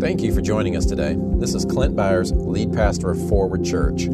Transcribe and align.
Thank 0.00 0.22
you 0.22 0.32
for 0.32 0.40
joining 0.40 0.76
us 0.76 0.86
today. 0.86 1.16
This 1.18 1.56
is 1.56 1.64
Clint 1.64 1.96
Byars, 1.96 2.30
lead 2.46 2.72
pastor 2.72 3.10
of 3.10 3.28
Forward 3.28 3.64
Church. 3.64 4.06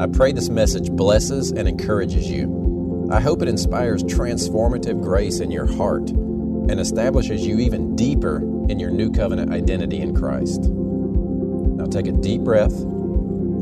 I 0.00 0.08
pray 0.08 0.32
this 0.32 0.48
message 0.48 0.90
blesses 0.90 1.52
and 1.52 1.68
encourages 1.68 2.28
you. 2.28 3.08
I 3.12 3.20
hope 3.20 3.40
it 3.40 3.46
inspires 3.46 4.02
transformative 4.02 5.00
grace 5.00 5.38
in 5.38 5.52
your 5.52 5.72
heart 5.72 6.10
and 6.10 6.80
establishes 6.80 7.46
you 7.46 7.60
even 7.60 7.94
deeper 7.94 8.38
in 8.68 8.80
your 8.80 8.90
new 8.90 9.12
covenant 9.12 9.52
identity 9.52 10.00
in 10.00 10.16
Christ. 10.16 10.62
Now 10.62 11.84
take 11.86 12.08
a 12.08 12.12
deep 12.12 12.40
breath, 12.40 12.76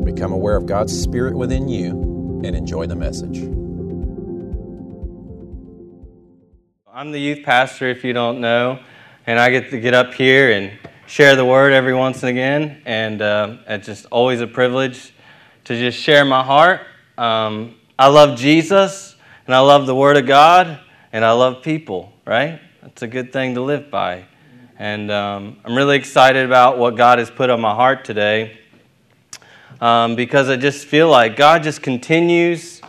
become 0.07 0.33
aware 0.33 0.57
of 0.57 0.65
God's 0.65 0.99
Spirit 0.99 1.37
within 1.37 1.69
you, 1.69 1.91
and 2.45 2.57
enjoy 2.57 2.87
the 2.87 2.97
message. 2.97 3.41
I'm 6.91 7.13
the 7.13 7.21
youth 7.21 7.45
pastor, 7.45 7.91
if 7.91 8.05
you 8.05 8.15
don't 8.15 8.41
know, 8.41 8.79
and 9.27 9.39
I 9.39 9.51
get 9.51 9.69
to 9.73 9.79
get 9.79 9.93
up 9.93 10.15
here 10.15 10.51
and 10.51 10.73
share 11.09 11.35
the 11.37 11.45
word 11.45 11.73
every 11.73 11.95
once 11.95 12.23
and 12.23 12.29
again, 12.29 12.83
and 12.85 13.23
uh, 13.23 13.57
it's 13.67 13.87
just 13.87 14.05
always 14.11 14.43
a 14.43 14.47
privilege 14.47 15.15
to 15.65 15.75
just 15.75 15.99
share 15.99 16.23
my 16.23 16.45
heart. 16.45 16.83
Um, 17.17 17.77
I 17.99 18.09
love 18.09 18.39
Jesus, 18.39 19.17
and 19.47 19.55
I 19.55 19.61
love 19.61 19.87
the 19.87 19.95
Word 19.95 20.19
of 20.19 20.27
God, 20.27 20.79
and 21.11 21.25
I 21.25 21.33
love 21.33 21.63
people, 21.63 22.13
right? 22.27 22.61
That's 22.83 23.01
a 23.01 23.07
good 23.07 23.33
thing 23.33 23.55
to 23.55 23.63
live 23.63 23.91
by. 23.91 24.27
And 24.79 25.11
um, 25.11 25.57
I'm 25.65 25.75
really 25.75 25.97
excited 25.97 26.45
about 26.45 26.77
what 26.77 26.95
God 26.95 27.19
has 27.19 27.31
put 27.31 27.49
on 27.49 27.59
my 27.59 27.75
heart 27.75 28.05
today 28.05 28.61
um, 29.81 30.15
because 30.15 30.51
I 30.51 30.57
just 30.57 30.87
feel 30.87 31.09
like 31.09 31.37
God 31.37 31.63
just 31.63 31.81
continues, 31.81 32.83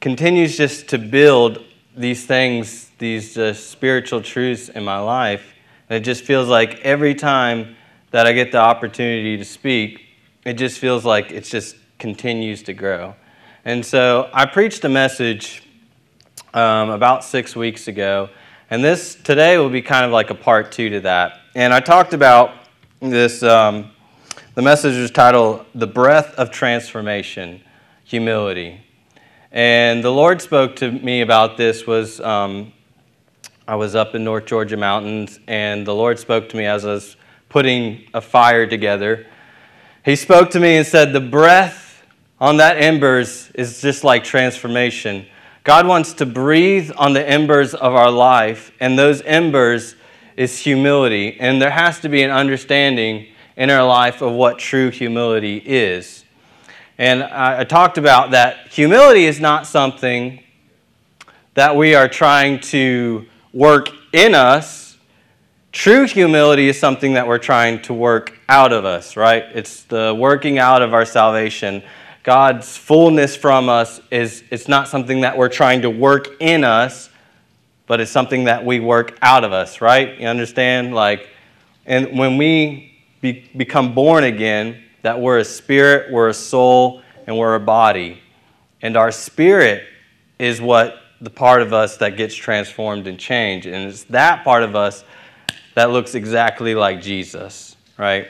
continues 0.00 0.56
just 0.56 0.88
to 0.88 0.98
build 0.98 1.64
these 1.96 2.26
things, 2.26 2.90
these 2.98 3.38
uh, 3.38 3.54
spiritual 3.54 4.20
truths 4.20 4.68
in 4.68 4.82
my 4.82 4.98
life 4.98 5.54
and 5.90 5.96
it 5.96 6.04
just 6.04 6.24
feels 6.24 6.48
like 6.48 6.78
every 6.80 7.16
time 7.16 7.76
that 8.12 8.26
I 8.26 8.32
get 8.32 8.52
the 8.52 8.58
opportunity 8.58 9.36
to 9.36 9.44
speak, 9.44 10.06
it 10.44 10.54
just 10.54 10.78
feels 10.78 11.04
like 11.04 11.32
it 11.32 11.44
just 11.44 11.76
continues 11.98 12.62
to 12.62 12.72
grow. 12.72 13.16
And 13.64 13.84
so 13.84 14.30
I 14.32 14.46
preached 14.46 14.84
a 14.84 14.88
message 14.88 15.64
um, 16.54 16.90
about 16.90 17.24
six 17.24 17.56
weeks 17.56 17.88
ago, 17.88 18.30
and 18.70 18.84
this 18.84 19.16
today 19.16 19.58
will 19.58 19.68
be 19.68 19.82
kind 19.82 20.06
of 20.06 20.12
like 20.12 20.30
a 20.30 20.34
part 20.34 20.70
two 20.70 20.90
to 20.90 21.00
that. 21.00 21.40
And 21.56 21.74
I 21.74 21.80
talked 21.80 22.14
about 22.14 22.52
this. 23.00 23.42
Um, 23.42 23.90
the 24.54 24.62
message 24.62 24.96
was 24.96 25.10
titled 25.10 25.66
"The 25.74 25.88
Breath 25.88 26.34
of 26.36 26.52
Transformation: 26.52 27.62
Humility." 28.04 28.80
And 29.50 30.04
the 30.04 30.12
Lord 30.12 30.40
spoke 30.40 30.76
to 30.76 30.92
me 30.92 31.20
about 31.20 31.56
this 31.56 31.84
was 31.84 32.20
um, 32.20 32.72
I 33.70 33.76
was 33.76 33.94
up 33.94 34.16
in 34.16 34.24
North 34.24 34.46
Georgia 34.46 34.76
mountains, 34.76 35.38
and 35.46 35.86
the 35.86 35.94
Lord 35.94 36.18
spoke 36.18 36.48
to 36.48 36.56
me 36.56 36.66
as 36.66 36.84
I 36.84 36.88
was 36.88 37.16
putting 37.48 38.04
a 38.12 38.20
fire 38.20 38.66
together. 38.66 39.28
He 40.04 40.16
spoke 40.16 40.50
to 40.50 40.58
me 40.58 40.76
and 40.76 40.84
said, 40.84 41.12
The 41.12 41.20
breath 41.20 42.02
on 42.40 42.56
that 42.56 42.78
embers 42.78 43.48
is 43.54 43.80
just 43.80 44.02
like 44.02 44.24
transformation. 44.24 45.24
God 45.62 45.86
wants 45.86 46.14
to 46.14 46.26
breathe 46.26 46.90
on 46.96 47.12
the 47.12 47.24
embers 47.24 47.72
of 47.72 47.94
our 47.94 48.10
life, 48.10 48.72
and 48.80 48.98
those 48.98 49.22
embers 49.22 49.94
is 50.36 50.58
humility. 50.58 51.38
And 51.38 51.62
there 51.62 51.70
has 51.70 52.00
to 52.00 52.08
be 52.08 52.24
an 52.24 52.32
understanding 52.32 53.28
in 53.56 53.70
our 53.70 53.86
life 53.86 54.20
of 54.20 54.32
what 54.32 54.58
true 54.58 54.90
humility 54.90 55.58
is. 55.64 56.24
And 56.98 57.22
I, 57.22 57.60
I 57.60 57.64
talked 57.64 57.98
about 57.98 58.32
that 58.32 58.66
humility 58.66 59.26
is 59.26 59.38
not 59.38 59.64
something 59.64 60.42
that 61.54 61.76
we 61.76 61.94
are 61.94 62.08
trying 62.08 62.58
to 62.58 63.26
work 63.52 63.88
in 64.12 64.34
us. 64.34 64.96
True 65.72 66.06
humility 66.06 66.68
is 66.68 66.78
something 66.78 67.14
that 67.14 67.26
we're 67.26 67.38
trying 67.38 67.80
to 67.82 67.94
work 67.94 68.38
out 68.48 68.72
of 68.72 68.84
us, 68.84 69.16
right? 69.16 69.44
It's 69.54 69.84
the 69.84 70.14
working 70.16 70.58
out 70.58 70.82
of 70.82 70.92
our 70.94 71.04
salvation. 71.04 71.82
God's 72.22 72.76
fullness 72.76 73.36
from 73.36 73.68
us 73.68 74.00
is 74.10 74.44
it's 74.50 74.68
not 74.68 74.88
something 74.88 75.22
that 75.22 75.36
we're 75.38 75.48
trying 75.48 75.82
to 75.82 75.90
work 75.90 76.28
in 76.40 76.64
us, 76.64 77.08
but 77.86 78.00
it's 78.00 78.10
something 78.10 78.44
that 78.44 78.64
we 78.64 78.78
work 78.78 79.18
out 79.22 79.42
of 79.42 79.52
us, 79.52 79.80
right? 79.80 80.18
You 80.20 80.26
understand? 80.26 80.94
Like, 80.94 81.28
and 81.86 82.18
when 82.18 82.36
we 82.36 82.98
be, 83.20 83.48
become 83.56 83.94
born 83.94 84.24
again, 84.24 84.82
that 85.02 85.20
we're 85.20 85.38
a 85.38 85.44
spirit, 85.44 86.12
we're 86.12 86.28
a 86.28 86.34
soul, 86.34 87.02
and 87.26 87.38
we're 87.38 87.54
a 87.54 87.60
body. 87.60 88.20
And 88.82 88.96
our 88.96 89.10
spirit 89.10 89.84
is 90.38 90.60
what 90.60 90.99
the 91.20 91.30
part 91.30 91.62
of 91.62 91.72
us 91.72 91.96
that 91.98 92.16
gets 92.16 92.34
transformed 92.34 93.06
and 93.06 93.18
changed. 93.18 93.66
And 93.66 93.88
it's 93.88 94.04
that 94.04 94.42
part 94.44 94.62
of 94.62 94.74
us 94.74 95.04
that 95.74 95.90
looks 95.90 96.14
exactly 96.14 96.74
like 96.74 97.00
Jesus, 97.02 97.76
right? 97.98 98.28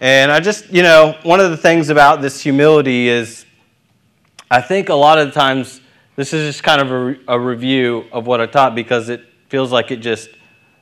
And 0.00 0.32
I 0.32 0.40
just, 0.40 0.70
you 0.70 0.82
know, 0.82 1.16
one 1.22 1.40
of 1.40 1.50
the 1.50 1.56
things 1.56 1.88
about 1.88 2.22
this 2.22 2.40
humility 2.40 3.08
is 3.08 3.44
I 4.50 4.60
think 4.60 4.88
a 4.88 4.94
lot 4.94 5.18
of 5.18 5.28
the 5.28 5.32
times 5.32 5.80
this 6.16 6.32
is 6.32 6.54
just 6.54 6.62
kind 6.62 6.80
of 6.80 6.90
a, 6.90 7.34
a 7.34 7.40
review 7.40 8.04
of 8.12 8.26
what 8.26 8.40
I 8.40 8.46
taught 8.46 8.74
because 8.74 9.08
it 9.08 9.24
feels 9.48 9.72
like 9.72 9.90
it 9.90 9.98
just 9.98 10.28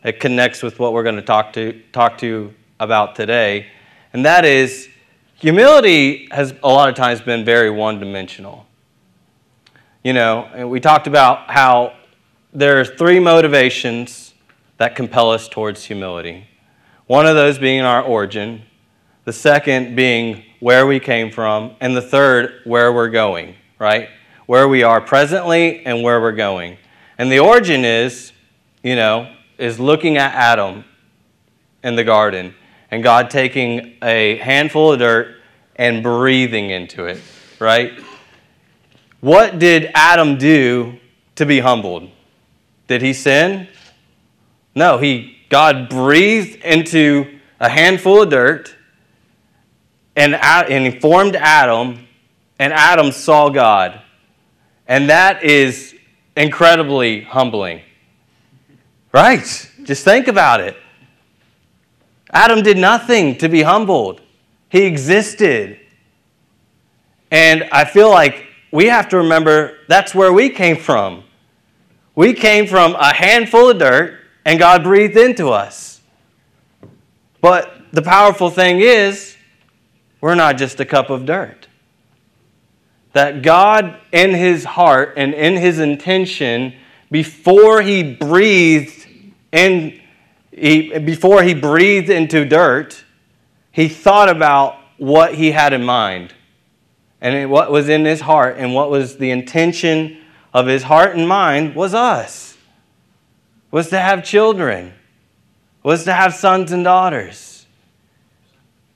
it 0.03 0.19
connects 0.21 0.63
with 0.63 0.79
what 0.79 0.93
we're 0.93 1.03
going 1.03 1.17
to 1.17 1.23
talk 1.23 1.53
to 1.55 1.81
talk 1.93 2.19
to 2.19 2.55
about 2.79 3.15
today. 3.15 3.67
And 4.13 4.25
that 4.25 4.45
is 4.45 4.89
humility 5.37 6.29
has 6.31 6.55
a 6.63 6.69
lot 6.69 6.89
of 6.89 6.95
times 6.95 7.21
been 7.21 7.45
very 7.45 7.71
one-dimensional. 7.71 8.67
You 10.03 10.15
know, 10.15 10.49
and 10.55 10.71
we 10.71 10.81
talked 10.81 11.07
about 11.07 11.51
how 11.51 11.93
there 12.55 12.81
are 12.81 12.87
three 12.87 13.21
motivations 13.21 14.33
that 14.79 14.97
compel 14.97 15.31
us 15.31 15.47
towards 15.47 15.85
humility. 15.85 16.49
One 17.07 17.27
of 17.27 17.37
those 17.37 17.59
being 17.59 17.83
our 17.83 18.01
origin, 18.01 18.63
the 19.27 19.33
second 19.35 19.95
being 19.95 20.45
where 20.59 20.87
we 20.87 21.01
came 21.01 21.31
from, 21.31 21.77
and 21.81 21.95
the 21.95 22.01
third, 22.01 22.63
where 22.65 22.91
we're 22.95 23.11
going, 23.11 23.57
right? 23.79 24.09
Where 24.47 24.69
we 24.69 24.83
are 24.83 25.03
presently 25.03 25.85
and 25.85 26.03
where 26.03 26.19
we're 26.19 26.33
going. 26.33 26.79
And 27.19 27.31
the 27.31 27.41
origin 27.41 27.85
is, 27.85 28.33
you 28.83 28.97
know, 28.97 29.31
is 29.59 29.79
looking 29.79 30.17
at 30.17 30.33
Adam 30.33 30.83
in 31.85 31.95
the 31.95 32.05
garden 32.05 32.55
and 32.91 33.03
God 33.03 33.29
taking 33.29 33.97
a 34.03 34.37
handful 34.37 34.95
of 34.95 34.99
dirt 35.01 35.37
and 35.77 36.03
breathing 36.03 36.71
into 36.71 37.05
it, 37.05 37.21
right? 37.59 37.93
What 39.21 39.59
did 39.59 39.91
Adam 39.95 40.39
do 40.39 40.99
to 41.37 41.47
be 41.47 41.61
humbled? 41.61 42.11
Did 42.89 43.03
he 43.03 43.13
sin? 43.13 43.69
No, 44.75 44.99
he 44.99 45.37
God 45.51 45.89
breathed 45.89 46.65
into 46.65 47.39
a 47.59 47.69
handful 47.69 48.23
of 48.23 48.31
dirt 48.31 48.75
and, 50.17 50.35
and 50.35 51.01
formed 51.01 51.37
Adam, 51.37 52.07
and 52.59 52.73
Adam 52.73 53.11
saw 53.13 53.49
God. 53.49 54.01
And 54.87 55.11
that 55.11 55.43
is 55.43 55.95
incredibly 56.37 57.23
humbling. 57.23 57.83
Right? 59.13 59.71
Just 59.83 60.05
think 60.05 60.29
about 60.29 60.61
it. 60.61 60.77
Adam 62.33 62.63
did 62.63 62.79
nothing 62.79 63.37
to 63.39 63.49
be 63.49 63.63
humbled, 63.63 64.21
he 64.69 64.83
existed. 64.83 65.79
And 67.33 67.69
I 67.73 67.85
feel 67.85 68.11
like 68.11 68.50
we 68.73 68.87
have 68.87 69.09
to 69.09 69.19
remember 69.19 69.79
that's 69.89 70.15
where 70.15 70.33
we 70.33 70.51
came 70.51 70.77
from. 70.77 71.25
We 72.15 72.35
came 72.35 72.67
from 72.67 72.95
a 72.95 73.15
handful 73.15 73.71
of 73.71 73.79
dirt, 73.79 74.21
and 74.45 74.59
God 74.59 74.83
breathed 74.83 75.17
into 75.17 75.49
us. 75.49 76.01
But 77.41 77.75
the 77.93 78.03
powerful 78.03 78.51
thing 78.51 78.81
is, 78.81 79.37
we're 80.21 80.35
not 80.35 80.59
just 80.59 80.79
a 80.81 80.85
cup 80.85 81.11
of 81.11 81.25
dirt. 81.25 81.67
That 83.13 83.43
God, 83.43 83.99
in 84.13 84.35
His 84.35 84.65
heart 84.65 85.15
and 85.17 85.35
in 85.35 85.57
His 85.57 85.79
intention, 85.79 86.75
before 87.11 87.83
He 87.83 88.03
breathed 88.15 89.09
in, 89.51 90.01
he, 90.53 90.97
before 90.99 91.43
He 91.43 91.55
breathed 91.55 92.11
into 92.11 92.45
dirt, 92.45 93.05
He 93.73 93.89
thought 93.89 94.29
about 94.29 94.77
what 94.99 95.35
He 95.35 95.51
had 95.51 95.73
in 95.73 95.83
mind 95.83 96.35
and 97.21 97.51
what 97.51 97.71
was 97.71 97.89
in 97.89 98.05
his 98.05 98.21
heart 98.21 98.57
and 98.59 98.75
what 98.75 98.91
was 98.91 99.19
the 99.19 99.31
intention 99.31 100.19
of 100.55 100.67
his 100.67 100.83
heart 100.83 101.17
and 101.17 101.29
mind 101.29 101.75
was 101.75 101.95
us. 101.95 102.57
Was 103.71 103.89
to 103.91 103.99
have 103.99 104.25
children. 104.25 104.95
Was 105.83 106.05
to 106.05 106.13
have 106.13 106.35
sons 106.35 106.73
and 106.73 106.83
daughters. 106.83 107.67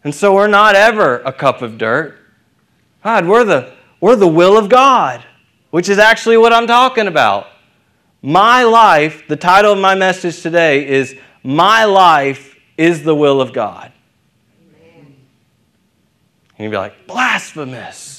And 0.02 0.14
so 0.14 0.34
we're 0.34 0.48
not 0.48 0.74
ever 0.74 1.18
a 1.20 1.32
cup 1.32 1.62
of 1.62 1.78
dirt. 1.78 2.18
God 3.02 3.26
we're 3.26 3.44
the 3.44 3.72
we're 4.00 4.16
the 4.16 4.26
will 4.26 4.56
of 4.56 4.68
god 4.68 5.24
which 5.70 5.88
is 5.88 5.98
actually 5.98 6.36
what 6.36 6.52
i'm 6.52 6.66
talking 6.66 7.06
about. 7.06 7.48
My 8.22 8.62
life 8.62 9.24
the 9.28 9.36
title 9.36 9.72
of 9.72 9.78
my 9.78 9.94
message 9.94 10.40
today 10.40 10.86
is 10.86 11.14
my 11.42 11.84
life 11.84 12.56
is 12.78 13.02
the 13.02 13.14
will 13.14 13.40
of 13.40 13.52
god. 13.52 13.92
And 16.56 16.64
you'd 16.64 16.70
be 16.70 16.76
like, 16.76 17.06
blasphemous. 17.06 18.13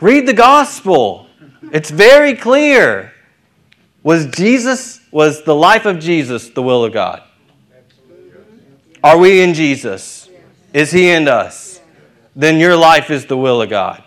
Read 0.00 0.26
the 0.26 0.32
gospel. 0.32 1.26
It's 1.72 1.90
very 1.90 2.34
clear. 2.34 3.12
Was 4.02 4.26
Jesus, 4.26 5.00
was 5.10 5.42
the 5.42 5.54
life 5.54 5.86
of 5.86 5.98
Jesus 5.98 6.50
the 6.50 6.62
will 6.62 6.84
of 6.84 6.92
God? 6.92 7.22
Are 9.02 9.18
we 9.18 9.40
in 9.40 9.54
Jesus? 9.54 10.28
Is 10.72 10.90
He 10.90 11.10
in 11.10 11.28
us? 11.28 11.80
Then 12.34 12.58
your 12.58 12.76
life 12.76 13.10
is 13.10 13.26
the 13.26 13.36
will 13.36 13.62
of 13.62 13.70
God. 13.70 14.02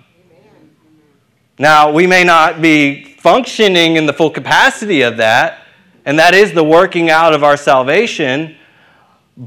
Now, 1.59 1.91
we 1.91 2.07
may 2.07 2.23
not 2.23 2.61
be 2.61 3.15
functioning 3.15 3.95
in 3.95 4.05
the 4.05 4.13
full 4.13 4.31
capacity 4.31 5.01
of 5.01 5.17
that, 5.17 5.59
and 6.05 6.17
that 6.17 6.33
is 6.33 6.53
the 6.53 6.63
working 6.63 7.09
out 7.09 7.33
of 7.33 7.43
our 7.43 7.57
salvation, 7.57 8.55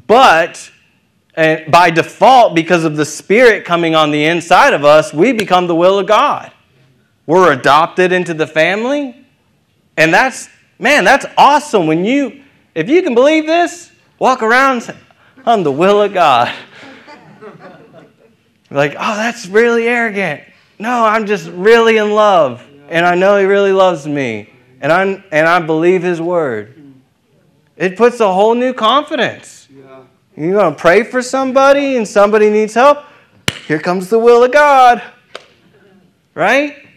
but 0.07 0.71
and 1.37 1.71
by 1.71 1.91
default, 1.91 2.55
because 2.55 2.85
of 2.85 2.97
the 2.97 3.05
Spirit 3.05 3.65
coming 3.65 3.95
on 3.95 4.11
the 4.11 4.25
inside 4.25 4.73
of 4.73 4.85
us, 4.85 5.13
we 5.13 5.33
become 5.33 5.67
the 5.67 5.75
will 5.75 5.99
of 5.99 6.07
God. 6.07 6.53
We're 7.27 7.53
adopted 7.53 8.13
into 8.13 8.35
the 8.35 8.47
family. 8.47 9.27
And 9.97 10.13
that's, 10.13 10.49
man, 10.79 11.05
that's 11.05 11.27
awesome. 11.37 11.87
When 11.87 12.05
you, 12.05 12.43
if 12.75 12.89
you 12.89 13.03
can 13.03 13.15
believe 13.15 13.47
this, 13.47 13.91
walk 14.19 14.43
around 14.43 14.83
say, 14.83 14.97
I'm 15.45 15.63
the 15.63 15.73
will 15.73 16.03
of 16.03 16.13
God. 16.13 16.55
like, 18.71 18.93
oh, 18.93 19.17
that's 19.17 19.47
really 19.47 19.89
arrogant. 19.89 20.43
No, 20.79 21.05
I'm 21.05 21.27
just 21.27 21.49
really 21.49 21.97
in 21.97 22.13
love. 22.13 22.65
And 22.89 23.05
I 23.05 23.15
know 23.15 23.39
He 23.39 23.45
really 23.45 23.73
loves 23.73 24.07
me. 24.07 24.51
And, 24.81 24.93
i 24.93 25.03
and 25.33 25.49
I 25.49 25.59
believe 25.61 26.03
His 26.03 26.21
word. 26.21 26.71
It 27.77 27.97
puts 27.97 28.21
a 28.21 28.33
whole 28.33 28.55
new 28.55 28.73
confidence. 28.73 29.64
You're 30.37 30.53
going 30.53 30.75
to 30.75 30.81
pray 30.81 31.05
for 31.05 31.23
somebody 31.23 31.97
and 31.97 32.07
somebody 32.07 32.51
needs 32.51 32.75
help. 32.75 33.05
Here 33.67 33.79
comes 33.79 34.11
the 34.11 34.19
will 34.19 34.43
of 34.43 34.53
God. 34.53 35.03
Right? 36.35 36.89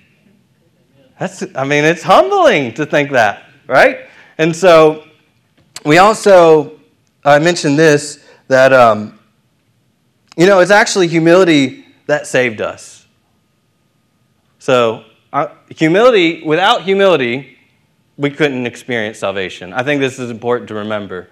That's, 1.19 1.43
I 1.55 1.63
mean, 1.63 1.83
it's 1.83 2.03
humbling 2.03 2.73
to 2.75 2.85
think 2.85 3.11
that, 3.11 3.49
right? 3.67 4.07
And 4.37 4.55
so 4.55 5.07
we 5.85 5.97
also, 5.99 6.79
I 7.23 7.39
mentioned 7.39 7.77
this, 7.77 8.23
that, 8.47 8.73
um, 8.73 9.19
you 10.35 10.45
know, 10.45 10.59
it's 10.59 10.71
actually 10.71 11.07
humility 11.07 11.85
that 12.07 12.27
saved 12.27 12.61
us. 12.61 13.05
So, 14.59 15.05
uh, 15.33 15.47
humility, 15.69 16.43
without 16.43 16.83
humility, 16.83 17.57
we 18.17 18.29
couldn't 18.29 18.65
experience 18.65 19.19
salvation. 19.19 19.73
I 19.73 19.83
think 19.83 20.01
this 20.01 20.19
is 20.19 20.29
important 20.29 20.67
to 20.69 20.75
remember. 20.75 21.29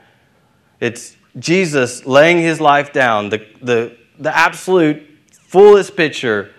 It's 0.79 1.15
Jesus 1.37 2.05
laying 2.05 2.37
his 2.39 2.61
life 2.61 2.93
down, 2.93 3.29
the, 3.29 3.45
the, 3.61 3.97
the 4.19 4.35
absolute 4.35 5.03
fullest 5.31 5.95
picture 5.95 6.53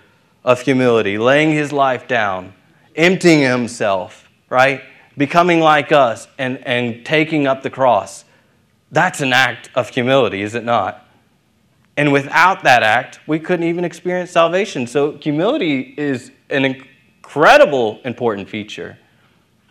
of 0.45 0.61
humility, 0.61 1.19
laying 1.19 1.51
his 1.51 1.73
life 1.73 2.07
down, 2.07 2.53
emptying 2.95 3.41
himself, 3.41 4.29
right? 4.49 4.83
Becoming 5.17 5.61
like 5.61 5.93
us 5.93 6.29
and, 6.39 6.59
and 6.67 7.05
taking 7.05 7.47
up 7.47 7.63
the 7.63 7.71
cross. 7.71 8.25
That's 8.93 9.21
an 9.21 9.33
act 9.33 9.71
of 9.75 9.89
humility, 9.89 10.43
is 10.43 10.55
it 10.55 10.65
not? 10.65 11.07
And 11.97 12.13
without 12.13 12.63
that 12.65 12.83
act, 12.83 13.21
we 13.27 13.39
couldn't 13.39 13.67
even 13.67 13.85
experience 13.85 14.31
salvation. 14.31 14.87
So, 14.87 15.17
humility 15.17 15.95
is 15.97 16.31
an 16.51 16.65
incredible 16.65 18.01
important 18.05 18.49
feature. 18.51 18.99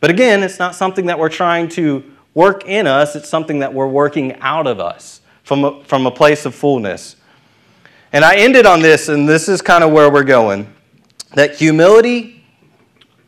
But 0.01 0.09
again, 0.09 0.43
it's 0.43 0.59
not 0.59 0.75
something 0.75 1.05
that 1.05 1.19
we're 1.19 1.29
trying 1.29 1.69
to 1.69 2.03
work 2.35 2.65
in 2.65 2.85
us, 2.85 3.15
it's 3.15 3.27
something 3.27 3.59
that 3.59 3.73
we're 3.73 3.87
working 3.87 4.35
out 4.41 4.67
of 4.67 4.79
us 4.79 5.21
from 5.41 5.63
a, 5.63 5.83
from 5.85 6.05
a 6.05 6.11
place 6.11 6.45
of 6.45 6.53
fullness. 6.53 7.15
And 8.13 8.23
I 8.23 8.35
ended 8.35 8.67
on 8.67 8.81
this, 8.81 9.09
and 9.09 9.27
this 9.27 9.49
is 9.49 9.63
kind 9.63 9.83
of 9.83 9.91
where 9.91 10.11
we're 10.11 10.23
going 10.23 10.71
that 11.33 11.55
humility 11.55 12.45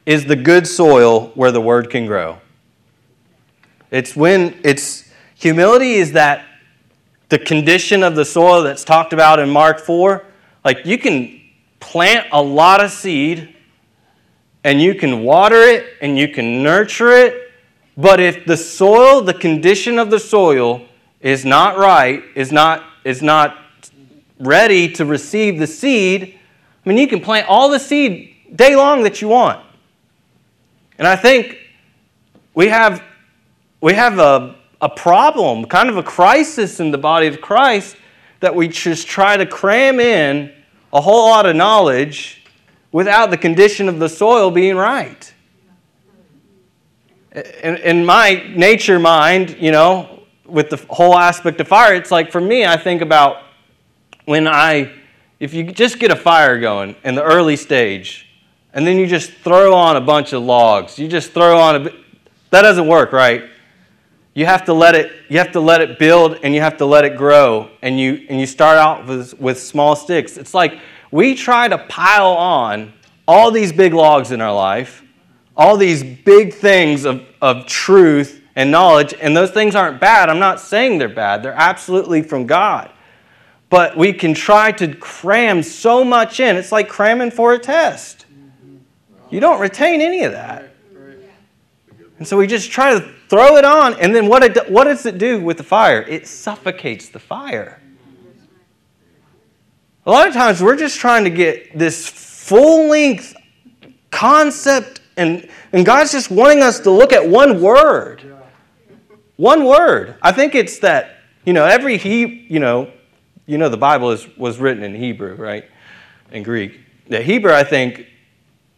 is 0.06 0.25
the 0.25 0.36
good 0.36 0.65
soil 0.65 1.27
where 1.36 1.51
the 1.51 1.59
word 1.59 1.89
can 1.89 2.06
grow. 2.06 2.38
It's 3.92 4.15
when 4.15 4.59
it's 4.63 5.10
humility 5.36 5.95
is 5.95 6.13
that 6.13 6.45
the 7.30 7.39
condition 7.39 8.03
of 8.03 8.15
the 8.15 8.24
soil 8.24 8.63
that's 8.63 8.86
talked 8.86 9.12
about 9.12 9.39
in 9.39 9.50
Mark 9.50 9.80
4. 9.80 10.24
Like 10.63 10.86
you 10.86 10.98
can 10.98 11.42
plant 11.80 12.27
a 12.31 12.42
lot 12.42 12.83
of 12.83 12.92
seed 12.92 13.53
and 14.63 14.81
you 14.81 14.95
can 14.95 15.24
water 15.24 15.62
it 15.62 15.86
and 16.01 16.18
you 16.18 16.30
can 16.30 16.63
nurture 16.63 17.12
it 17.12 17.46
but 17.97 18.19
if 18.19 18.45
the 18.45 18.55
soil, 18.55 19.21
the 19.21 19.33
condition 19.33 19.97
of 19.97 20.11
the 20.11 20.19
soil 20.19 20.85
is 21.19 21.44
not 21.44 21.77
right, 21.77 22.23
is 22.35 22.51
not, 22.51 22.83
is 23.03 23.23
not 23.23 23.57
ready 24.39 24.91
to 24.94 25.03
receive 25.03 25.57
the 25.57 25.65
seed, 25.65 26.38
I 26.85 26.89
mean, 26.89 26.99
you 26.99 27.07
can 27.07 27.19
plant 27.19 27.49
all 27.49 27.69
the 27.69 27.79
seed 27.79 28.55
day 28.55 28.75
long 28.75 29.01
that 29.01 29.19
you 29.19 29.29
want. 29.29 29.65
And 30.99 31.07
I 31.07 31.15
think 31.15 31.57
we 32.53 32.67
have, 32.67 33.03
we 33.81 33.94
have 33.94 34.19
a, 34.19 34.55
a 34.79 34.89
problem, 34.89 35.65
kind 35.65 35.89
of 35.89 35.97
a 35.97 36.03
crisis 36.03 36.79
in 36.79 36.91
the 36.91 36.97
body 37.00 37.25
of 37.25 37.41
Christ 37.41 37.97
that 38.41 38.53
we 38.53 38.67
just 38.67 39.07
try 39.07 39.38
to 39.38 39.45
cram 39.45 40.00
in 40.00 40.53
a 40.93 41.01
whole 41.01 41.27
lot 41.27 41.47
of 41.47 41.55
knowledge 41.55 42.43
without 42.91 43.31
the 43.31 43.38
condition 43.38 43.89
of 43.89 43.97
the 43.97 44.07
soil 44.07 44.51
being 44.51 44.75
right 44.75 45.33
in, 47.31 47.77
in 47.77 48.06
my 48.06 48.44
nature 48.56 49.00
mind, 49.00 49.57
you 49.59 49.71
know, 49.71 50.24
with 50.45 50.69
the 50.69 50.77
whole 50.89 51.18
aspect 51.18 51.59
of 51.59 51.68
fire, 51.68 51.94
it's 51.94 52.12
like 52.12 52.31
for 52.31 52.41
me, 52.41 52.65
I 52.65 52.77
think 52.77 53.01
about 53.01 53.44
when 54.25 54.47
I, 54.47 54.91
if 55.39 55.53
you 55.53 55.63
just 55.71 56.00
get 56.00 56.12
a 56.12 56.15
fire 56.15 56.59
going 56.59 56.95
in 57.03 57.15
the 57.15 57.24
early 57.24 57.56
stage, 57.56 58.24
and 58.74 58.85
then 58.85 58.97
you 58.97 59.07
just 59.07 59.31
throw 59.31 59.74
on 59.74 59.97
a 59.97 60.01
bunch 60.01 60.33
of 60.33 60.44
logs, 60.44 61.00
you 61.00 61.07
just 61.07 61.31
throw 61.31 61.59
on 61.59 61.88
a, 61.88 61.89
that 62.51 62.62
doesn't 62.62 62.88
work, 62.88 63.12
right? 63.12 63.50
You 64.33 64.45
have 64.45 64.65
to 64.65 64.74
let 64.74 64.95
it, 64.95 65.12
you 65.29 65.39
have 65.39 65.51
to 65.53 65.59
let 65.59 65.81
it 65.81 65.97
build 65.97 66.39
and 66.44 66.53
you 66.53 66.62
have 66.62 66.77
to 66.77 66.85
let 66.85 67.03
it 67.06 67.18
grow, 67.18 67.69
and 67.81 68.00
you, 68.00 68.25
and 68.29 68.39
you 68.39 68.45
start 68.45 68.77
out 68.77 69.07
with, 69.07 69.39
with 69.39 69.59
small 69.59 69.95
sticks. 69.95 70.38
It's 70.38 70.53
like 70.53 70.79
we 71.12 71.35
try 71.35 71.68
to 71.68 71.77
pile 71.77 72.33
on 72.33 72.94
all 73.27 73.51
these 73.51 73.74
big 73.74 73.94
logs 73.94 74.31
in 74.31 74.39
our 74.39 74.53
life 74.53 75.03
all 75.57 75.75
these 75.75 76.04
big 76.04 76.54
things 76.54 77.04
of, 77.04 77.25
of 77.42 77.65
truth 77.65 78.44
and 78.56 78.69
knowledge, 78.71 79.13
and 79.19 79.36
those 79.36 79.51
things 79.51 79.75
aren't 79.75 80.00
bad. 80.00 80.30
I'm 80.30 80.39
not 80.39 80.59
saying 80.59 81.00
they're 81.00 81.09
bad, 81.09 81.42
they're 81.42 81.54
absolutely 81.54 82.21
from 82.21 82.45
God. 82.45 82.92
But 83.69 83.98
we 83.98 84.13
can 84.13 84.33
try 84.33 84.71
to 84.74 84.95
cram 84.95 85.62
so 85.62 86.04
much 86.04 86.39
in. 86.39 86.56
It's 86.56 86.71
like 86.71 86.88
cramming 86.88 87.31
for 87.31 87.54
a 87.54 87.59
test. 87.59 88.25
You 89.30 89.42
don't 89.42 89.59
retain 89.59 90.00
any 90.00 90.24
of 90.24 90.31
that. 90.31 90.74
And 92.18 92.27
so 92.27 92.38
we 92.38 92.48
just 92.48 92.71
try 92.71 92.98
to 92.98 93.13
throw 93.30 93.57
it 93.57 93.65
on, 93.65 93.95
and 94.00 94.15
then 94.15 94.27
what, 94.27 94.44
it, 94.44 94.71
what 94.71 94.86
does 94.86 95.06
it 95.06 95.18
do 95.18 95.42
with 95.42 95.57
the 95.57 95.63
fire? 95.63 96.01
It 96.03 96.27
suffocates 96.27 97.10
the 97.10 97.19
fire. 97.19 97.81
A 100.05 100.12
lot 100.12 100.27
of 100.27 100.34
times 100.34 100.63
we're 100.63 100.77
just 100.77 101.00
trying 101.00 101.25
to 101.25 101.29
get 101.29 101.77
this 101.77 102.08
full 102.08 102.89
length 102.89 103.36
concept 104.10 105.01
and, 105.17 105.50
and 105.74 105.86
God's 105.86 106.12
just 106.12 106.31
wanting 106.31 106.62
us 106.62 106.79
to 106.81 106.91
look 106.91 107.12
at 107.12 107.27
one 107.27 107.62
word. 107.62 108.24
One 109.36 109.65
word. 109.65 110.15
I 110.21 110.31
think 110.31 110.55
it's 110.55 110.79
that, 110.79 111.17
you 111.45 111.53
know, 111.53 111.65
every 111.65 111.97
he, 111.97 112.45
you 112.50 112.59
know, 112.59 112.91
you 113.45 113.57
know 113.57 113.69
the 113.69 113.77
Bible 113.77 114.12
is, 114.12 114.27
was 114.38 114.59
written 114.59 114.83
in 114.83 114.95
Hebrew, 114.95 115.36
right? 115.36 115.65
In 116.31 116.43
Greek. 116.43 116.79
The 117.07 117.21
Hebrew, 117.21 117.53
I 117.53 117.63
think, 117.63 118.07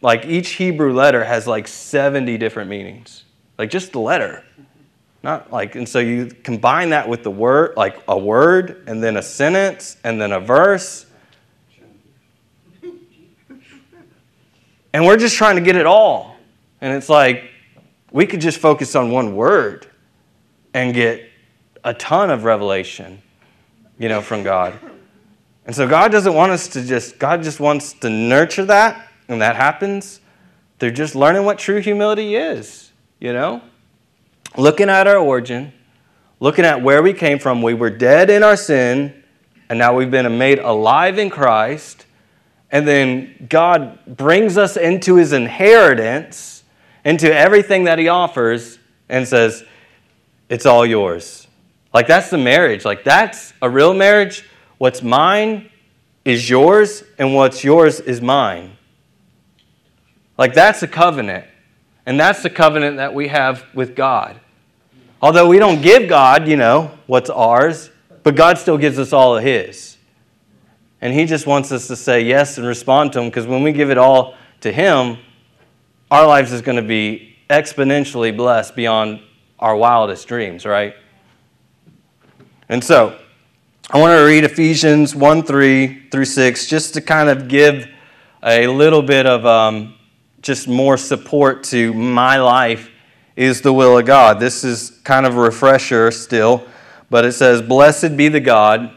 like 0.02 0.24
each 0.24 0.50
Hebrew 0.50 0.92
letter 0.92 1.24
has 1.24 1.46
like 1.46 1.68
70 1.68 2.38
different 2.38 2.70
meanings. 2.70 3.24
Like 3.58 3.70
just 3.70 3.92
the 3.92 4.00
letter. 4.00 4.44
Not 5.22 5.52
like, 5.52 5.74
and 5.74 5.86
so 5.86 5.98
you 5.98 6.26
combine 6.26 6.90
that 6.90 7.08
with 7.08 7.22
the 7.22 7.30
word, 7.30 7.74
like 7.76 8.02
a 8.08 8.18
word, 8.18 8.84
and 8.86 9.02
then 9.02 9.18
a 9.18 9.22
sentence, 9.22 9.98
and 10.02 10.20
then 10.20 10.32
a 10.32 10.40
verse, 10.40 11.04
And 14.92 15.06
we're 15.06 15.16
just 15.16 15.36
trying 15.36 15.56
to 15.56 15.62
get 15.62 15.76
it 15.76 15.86
all. 15.86 16.36
And 16.80 16.96
it's 16.96 17.08
like, 17.08 17.50
we 18.12 18.26
could 18.26 18.40
just 18.40 18.58
focus 18.58 18.96
on 18.96 19.10
one 19.10 19.36
word 19.36 19.86
and 20.74 20.94
get 20.94 21.28
a 21.84 21.94
ton 21.94 22.30
of 22.30 22.44
revelation, 22.44 23.22
you 23.98 24.08
know, 24.08 24.20
from 24.20 24.42
God. 24.42 24.78
And 25.66 25.74
so 25.76 25.86
God 25.86 26.10
doesn't 26.10 26.34
want 26.34 26.52
us 26.52 26.68
to 26.68 26.84
just, 26.84 27.18
God 27.18 27.42
just 27.42 27.60
wants 27.60 27.92
to 27.94 28.10
nurture 28.10 28.64
that, 28.64 29.08
and 29.28 29.40
that 29.40 29.56
happens. 29.56 30.20
They're 30.78 30.90
just 30.90 31.14
learning 31.14 31.44
what 31.44 31.58
true 31.58 31.80
humility 31.80 32.34
is, 32.34 32.90
you 33.20 33.32
know? 33.32 33.62
Looking 34.56 34.88
at 34.88 35.06
our 35.06 35.18
origin, 35.18 35.72
looking 36.40 36.64
at 36.64 36.82
where 36.82 37.02
we 37.02 37.12
came 37.12 37.38
from. 37.38 37.62
We 37.62 37.74
were 37.74 37.90
dead 37.90 38.30
in 38.30 38.42
our 38.42 38.56
sin, 38.56 39.22
and 39.68 39.78
now 39.78 39.94
we've 39.94 40.10
been 40.10 40.38
made 40.38 40.58
alive 40.58 41.18
in 41.18 41.30
Christ. 41.30 42.06
And 42.72 42.86
then 42.86 43.46
God 43.48 43.98
brings 44.06 44.56
us 44.56 44.76
into 44.76 45.16
his 45.16 45.32
inheritance, 45.32 46.62
into 47.04 47.32
everything 47.34 47.84
that 47.84 47.98
he 47.98 48.08
offers, 48.08 48.78
and 49.08 49.26
says, 49.26 49.64
It's 50.48 50.66
all 50.66 50.86
yours. 50.86 51.48
Like 51.92 52.06
that's 52.06 52.30
the 52.30 52.38
marriage. 52.38 52.84
Like 52.84 53.04
that's 53.04 53.52
a 53.60 53.68
real 53.68 53.94
marriage. 53.94 54.48
What's 54.78 55.02
mine 55.02 55.70
is 56.24 56.48
yours, 56.48 57.02
and 57.18 57.34
what's 57.34 57.64
yours 57.64 57.98
is 58.00 58.20
mine. 58.20 58.76
Like 60.38 60.54
that's 60.54 60.82
a 60.82 60.88
covenant. 60.88 61.46
And 62.06 62.18
that's 62.18 62.42
the 62.42 62.50
covenant 62.50 62.96
that 62.96 63.14
we 63.14 63.28
have 63.28 63.64
with 63.74 63.94
God. 63.94 64.40
Although 65.22 65.48
we 65.48 65.58
don't 65.58 65.82
give 65.82 66.08
God, 66.08 66.48
you 66.48 66.56
know, 66.56 66.90
what's 67.06 67.28
ours, 67.28 67.90
but 68.22 68.36
God 68.36 68.58
still 68.58 68.78
gives 68.78 68.98
us 68.98 69.12
all 69.12 69.36
of 69.36 69.44
His. 69.44 69.96
And 71.00 71.14
He 71.14 71.24
just 71.24 71.46
wants 71.46 71.72
us 71.72 71.86
to 71.88 71.96
say 71.96 72.22
yes 72.22 72.58
and 72.58 72.66
respond 72.66 73.12
to 73.14 73.20
Him 73.20 73.26
because 73.26 73.46
when 73.46 73.62
we 73.62 73.72
give 73.72 73.90
it 73.90 73.98
all 73.98 74.34
to 74.60 74.72
Him, 74.72 75.18
our 76.10 76.26
lives 76.26 76.52
is 76.52 76.62
going 76.62 76.76
to 76.76 76.82
be 76.82 77.36
exponentially 77.48 78.36
blessed 78.36 78.76
beyond 78.76 79.20
our 79.58 79.76
wildest 79.76 80.26
dreams, 80.28 80.64
right? 80.64 80.94
And 82.68 82.82
so, 82.82 83.18
I 83.90 83.98
want 83.98 84.16
to 84.16 84.24
read 84.24 84.44
Ephesians 84.44 85.16
1 85.16 85.42
3 85.42 86.10
through 86.10 86.24
6 86.24 86.66
just 86.66 86.94
to 86.94 87.00
kind 87.00 87.28
of 87.28 87.48
give 87.48 87.88
a 88.42 88.68
little 88.68 89.02
bit 89.02 89.26
of 89.26 89.44
um, 89.44 89.94
just 90.42 90.68
more 90.68 90.96
support 90.96 91.64
to 91.64 91.92
my 91.92 92.38
life 92.38 92.90
is 93.36 93.60
the 93.60 93.72
will 93.72 93.98
of 93.98 94.06
God. 94.06 94.38
This 94.38 94.64
is 94.64 95.00
kind 95.02 95.26
of 95.26 95.36
a 95.36 95.40
refresher 95.40 96.10
still, 96.10 96.66
but 97.10 97.24
it 97.24 97.32
says, 97.32 97.62
Blessed 97.62 98.16
be 98.16 98.28
the 98.28 98.40
God, 98.40 98.92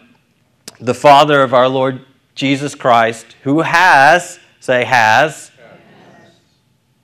the 0.79 0.93
Father 0.93 1.41
of 1.41 1.53
our 1.53 1.67
Lord 1.67 2.05
Jesus 2.35 2.75
Christ, 2.75 3.35
who 3.43 3.61
has, 3.61 4.39
say, 4.59 4.83
has, 4.83 5.51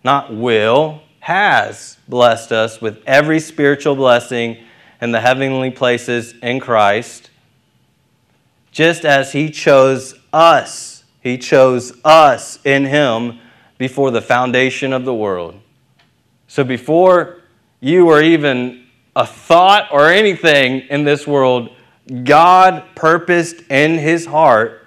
not 0.04 0.34
will, 0.34 1.02
has 1.20 1.98
blessed 2.08 2.52
us 2.52 2.82
with 2.82 3.04
every 3.06 3.40
spiritual 3.40 3.96
blessing 3.96 4.58
in 5.02 5.12
the 5.12 5.22
heavenly 5.22 5.72
places 5.72 6.34
in 6.42 6.60
Christ, 6.60 7.30
just 8.72 9.06
as 9.06 9.32
He 9.32 9.50
chose 9.50 10.16
us. 10.34 11.04
He 11.22 11.38
chose 11.38 11.94
us 12.04 12.60
in 12.66 12.86
Him 12.86 13.40
before 13.78 14.12
the 14.12 14.22
foundation 14.22 14.94
of 14.94 15.06
the 15.06 15.14
world. 15.14 15.60
So 16.48 16.64
before 16.64 17.42
you 17.80 18.06
were 18.06 18.22
even 18.22 18.86
a 19.16 19.26
thought 19.26 19.90
or 19.92 20.10
anything 20.10 20.82
in 20.90 21.04
this 21.04 21.28
world, 21.28 21.70
God 22.10 22.84
purposed 22.96 23.62
in 23.70 23.98
His 23.98 24.26
heart 24.26 24.86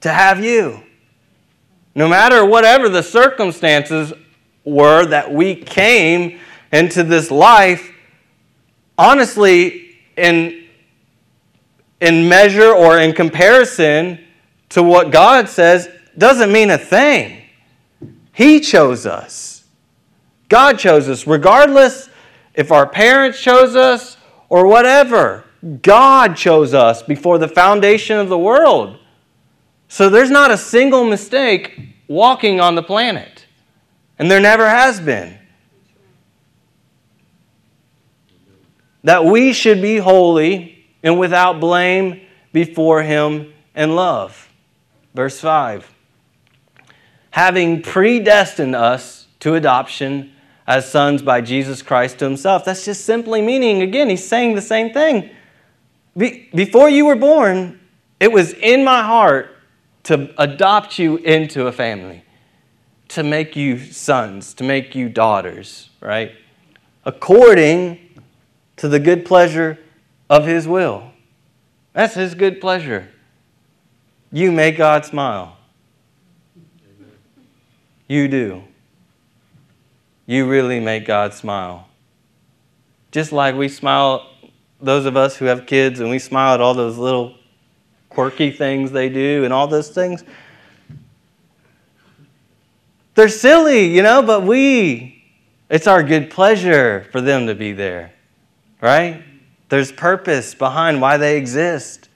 to 0.00 0.10
have 0.10 0.44
you. 0.44 0.82
No 1.94 2.08
matter 2.08 2.44
whatever 2.44 2.88
the 2.88 3.02
circumstances 3.02 4.12
were 4.64 5.06
that 5.06 5.32
we 5.32 5.54
came 5.54 6.38
into 6.72 7.02
this 7.02 7.30
life, 7.30 7.90
honestly, 8.96 9.96
in, 10.16 10.64
in 12.00 12.28
measure 12.28 12.72
or 12.72 12.98
in 12.98 13.12
comparison 13.12 14.18
to 14.70 14.82
what 14.82 15.10
God 15.10 15.48
says, 15.48 15.88
doesn't 16.16 16.52
mean 16.52 16.70
a 16.70 16.78
thing. 16.78 17.42
He 18.32 18.60
chose 18.60 19.06
us. 19.06 19.64
God 20.48 20.78
chose 20.78 21.08
us, 21.08 21.26
regardless 21.26 22.08
if 22.54 22.72
our 22.72 22.86
parents 22.86 23.40
chose 23.40 23.76
us 23.76 24.16
or 24.48 24.66
whatever. 24.66 25.44
God 25.82 26.36
chose 26.36 26.74
us 26.74 27.02
before 27.02 27.38
the 27.38 27.48
foundation 27.48 28.18
of 28.18 28.28
the 28.28 28.38
world. 28.38 28.98
So 29.88 30.08
there's 30.08 30.30
not 30.30 30.50
a 30.50 30.56
single 30.56 31.04
mistake 31.04 31.78
walking 32.08 32.60
on 32.60 32.74
the 32.74 32.82
planet, 32.82 33.46
and 34.18 34.30
there 34.30 34.40
never 34.40 34.68
has 34.68 35.00
been. 35.00 35.38
That 39.04 39.24
we 39.24 39.52
should 39.52 39.82
be 39.82 39.98
holy 39.98 40.86
and 41.02 41.18
without 41.18 41.60
blame 41.60 42.22
before 42.52 43.02
Him 43.02 43.52
in 43.74 43.94
love. 43.94 44.48
Verse 45.14 45.40
5 45.40 45.92
having 47.32 47.80
predestined 47.82 48.76
us 48.76 49.26
to 49.40 49.54
adoption 49.54 50.30
as 50.66 50.90
sons 50.90 51.22
by 51.22 51.40
Jesus 51.40 51.82
Christ 51.82 52.18
to 52.18 52.26
himself. 52.26 52.64
That's 52.64 52.84
just 52.84 53.04
simply 53.04 53.42
meaning, 53.42 53.82
again, 53.82 54.08
he's 54.08 54.26
saying 54.26 54.54
the 54.54 54.62
same 54.62 54.92
thing. 54.92 55.30
Be- 56.16 56.48
before 56.54 56.90
you 56.90 57.06
were 57.06 57.16
born, 57.16 57.80
it 58.20 58.32
was 58.32 58.52
in 58.52 58.84
my 58.84 59.02
heart 59.02 59.56
to 60.04 60.32
adopt 60.40 60.98
you 60.98 61.16
into 61.18 61.66
a 61.66 61.72
family, 61.72 62.24
to 63.08 63.22
make 63.22 63.56
you 63.56 63.78
sons, 63.78 64.54
to 64.54 64.64
make 64.64 64.94
you 64.94 65.08
daughters, 65.08 65.90
right? 66.00 66.32
According 67.04 67.98
to 68.76 68.88
the 68.88 68.98
good 68.98 69.24
pleasure 69.24 69.78
of 70.28 70.46
his 70.46 70.66
will. 70.66 71.10
That's 71.92 72.14
his 72.14 72.34
good 72.34 72.60
pleasure. 72.60 73.08
You 74.32 74.50
make 74.50 74.78
God 74.78 75.04
smile. 75.04 75.56
You 78.08 78.28
do. 78.28 78.64
You 80.26 80.48
really 80.48 80.80
make 80.80 81.06
God 81.06 81.34
smile. 81.34 81.88
Just 83.10 83.32
like 83.32 83.54
we 83.54 83.68
smile, 83.68 84.31
those 84.82 85.06
of 85.06 85.16
us 85.16 85.36
who 85.36 85.46
have 85.46 85.66
kids, 85.66 86.00
and 86.00 86.10
we 86.10 86.18
smile 86.18 86.54
at 86.54 86.60
all 86.60 86.74
those 86.74 86.98
little 86.98 87.34
quirky 88.08 88.50
things 88.50 88.90
they 88.90 89.08
do 89.08 89.44
and 89.44 89.52
all 89.52 89.66
those 89.66 89.88
things. 89.88 90.24
They're 93.14 93.28
silly, 93.28 93.86
you 93.86 94.02
know, 94.02 94.22
but 94.22 94.42
we, 94.42 95.22
it's 95.68 95.86
our 95.86 96.02
good 96.02 96.30
pleasure 96.30 97.06
for 97.12 97.20
them 97.20 97.46
to 97.46 97.54
be 97.54 97.72
there, 97.72 98.12
right? 98.80 99.22
There's 99.68 99.92
purpose 99.92 100.54
behind 100.54 101.00
why 101.00 101.16
they 101.16 101.36
exist. 101.36 102.08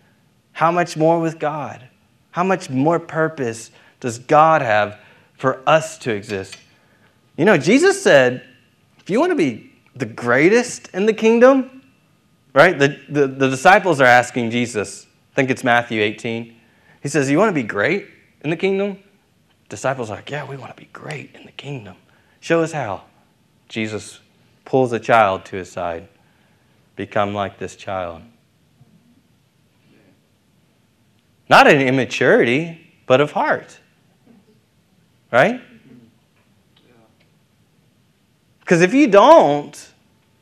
How 0.53 0.71
much 0.71 0.97
more 0.97 1.21
with 1.21 1.39
God? 1.39 1.87
How 2.31 2.45
much 2.45 2.69
more 2.71 2.99
purpose 2.99 3.71
does 4.01 4.19
God 4.19 4.63
have 4.63 4.99
for 5.37 5.63
us 5.67 5.99
to 5.99 6.13
exist. 6.13 6.57
You 7.37 7.45
know, 7.45 7.57
Jesus 7.59 8.03
said, 8.03 8.43
if 8.99 9.11
you 9.11 9.21
want 9.21 9.31
to 9.33 9.37
be 9.37 9.73
the 9.95 10.07
greatest 10.07 10.89
in 10.89 11.07
the 11.07 11.13
kingdom, 11.13 11.76
right? 12.57 12.79
The, 12.79 12.99
the, 13.11 13.27
the 13.27 13.51
disciples 13.51 14.01
are 14.01 14.07
asking 14.07 14.51
Jesus, 14.51 15.07
I 15.33 15.35
think 15.35 15.51
it's 15.51 15.63
Matthew 15.63 16.01
18. 16.01 16.57
He 17.03 17.09
says, 17.09 17.31
You 17.31 17.39
want 17.39 17.51
to 17.51 17.55
be 17.55 17.63
great 17.63 18.09
in 18.41 18.51
the 18.51 18.57
kingdom? 18.57 18.99
Disciples 19.69 20.11
are 20.11 20.17
like, 20.17 20.31
Yeah, 20.31 20.49
we 20.49 20.57
want 20.57 20.75
to 20.75 20.81
be 20.81 20.89
great 20.93 21.35
in 21.35 21.45
the 21.45 21.53
kingdom. 21.53 21.97
Show 22.41 22.63
us 22.63 22.73
how. 22.73 23.03
Jesus 23.69 24.21
pulls 24.65 24.93
a 24.93 24.99
child 24.99 25.45
to 25.47 25.57
his 25.57 25.71
side. 25.71 26.09
Become 26.97 27.35
like 27.35 27.59
this 27.59 27.77
child. 27.77 28.23
Not 31.49 31.67
in 31.69 31.81
immaturity, 31.81 32.81
but 33.05 33.21
of 33.21 33.33
heart. 33.33 33.79
Right? 35.31 35.61
Because 38.61 38.81
if 38.81 38.95
you 38.95 39.09
don't, 39.09 39.93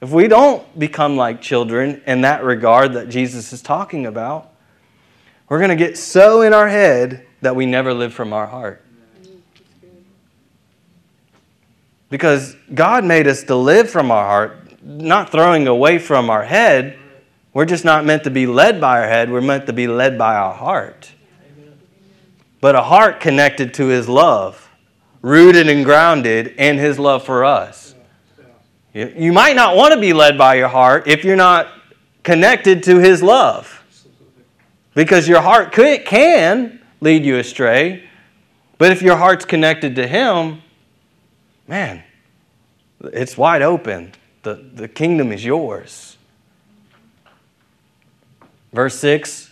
if 0.04 0.11
we 0.11 0.28
don't 0.28 0.78
become 0.78 1.16
like 1.16 1.40
children 1.40 2.02
in 2.06 2.20
that 2.20 2.44
regard 2.44 2.92
that 2.92 3.08
Jesus 3.08 3.54
is 3.54 3.62
talking 3.62 4.04
about, 4.04 4.52
we're 5.49 5.56
going 5.56 5.70
to 5.70 5.76
get 5.76 5.96
so 5.96 6.42
in 6.42 6.52
our 6.52 6.68
head 6.68 7.26
that 7.40 7.56
we 7.56 7.64
never 7.64 7.94
live 7.94 8.12
from 8.12 8.34
our 8.34 8.46
heart. 8.46 8.84
Because 12.11 12.54
God 12.75 13.02
made 13.02 13.26
us 13.26 13.44
to 13.44 13.56
live 13.56 13.88
from 13.88 14.11
our 14.11 14.26
heart, 14.26 14.84
not 14.84 15.32
throwing 15.32 15.66
away 15.66 15.99
from 15.99 16.28
our 16.28 16.44
head. 16.44 16.99
We're 17.54 17.64
just 17.64 17.87
not 17.87 18.04
meant 18.04 18.25
to 18.25 18.30
be 18.30 18.46
led 18.46 18.82
by 18.82 19.00
our 19.00 19.08
head, 19.08 19.30
we're 19.30 19.40
meant 19.40 19.64
to 19.68 19.73
be 19.73 19.87
led 19.87 20.18
by 20.18 20.37
our 20.37 20.52
heart. 20.52 21.12
But 22.61 22.75
a 22.75 22.82
heart 22.82 23.20
connected 23.20 23.73
to 23.75 23.87
His 23.87 24.06
love 24.06 24.68
rooted 25.23 25.66
and 25.66 25.82
grounded 25.82 26.49
in 26.58 26.76
His 26.76 26.99
love 26.99 27.25
for 27.25 27.42
us. 27.42 27.93
You 28.94 29.32
might 29.32 29.56
not 29.56 29.76
want 29.76 29.92
to 29.92 30.00
be 30.00 30.12
led 30.12 30.38
by 30.38 30.54
your 30.54 30.68
heart 30.68 31.08
if 31.08 31.24
you're 31.24 31.36
not 31.36 31.68
connected 32.22 32.84
to 32.84 32.98
His 32.98 33.22
love. 33.22 33.82
Because 34.94 35.26
your 35.28 35.40
heart 35.40 35.72
could, 35.72 36.04
can 36.06 36.80
lead 37.00 37.24
you 37.24 37.38
astray. 37.38 38.08
But 38.78 38.92
if 38.92 39.02
your 39.02 39.16
heart's 39.16 39.44
connected 39.44 39.96
to 39.96 40.06
Him, 40.06 40.62
man, 41.66 42.04
it's 43.00 43.36
wide 43.36 43.62
open. 43.62 44.12
The, 44.42 44.54
the 44.74 44.88
kingdom 44.88 45.32
is 45.32 45.44
yours. 45.44 46.16
Verse 48.72 48.96
6 48.98 49.50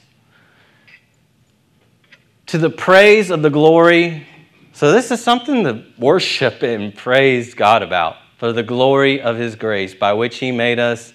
To 2.46 2.58
the 2.58 2.70
praise 2.70 3.30
of 3.30 3.42
the 3.42 3.50
glory 3.50 4.26
so, 4.74 4.90
this 4.90 5.10
is 5.10 5.22
something 5.22 5.64
to 5.64 5.84
worship 5.98 6.62
and 6.62 6.94
praise 6.94 7.52
God 7.52 7.82
about 7.82 8.16
for 8.42 8.52
the 8.52 8.64
glory 8.64 9.20
of 9.20 9.36
His 9.36 9.54
grace 9.54 9.94
by 9.94 10.12
which 10.12 10.38
He 10.38 10.50
made 10.50 10.80
us 10.80 11.12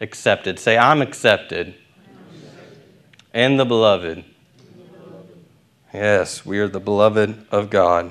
accepted. 0.00 0.58
Say, 0.58 0.76
I'm 0.76 1.00
accepted. 1.00 1.76
And 3.32 3.56
the 3.56 3.64
beloved. 3.64 4.24
Yes, 5.94 6.44
we 6.44 6.58
are 6.58 6.66
the 6.66 6.80
beloved 6.80 7.46
of 7.52 7.70
God. 7.70 8.10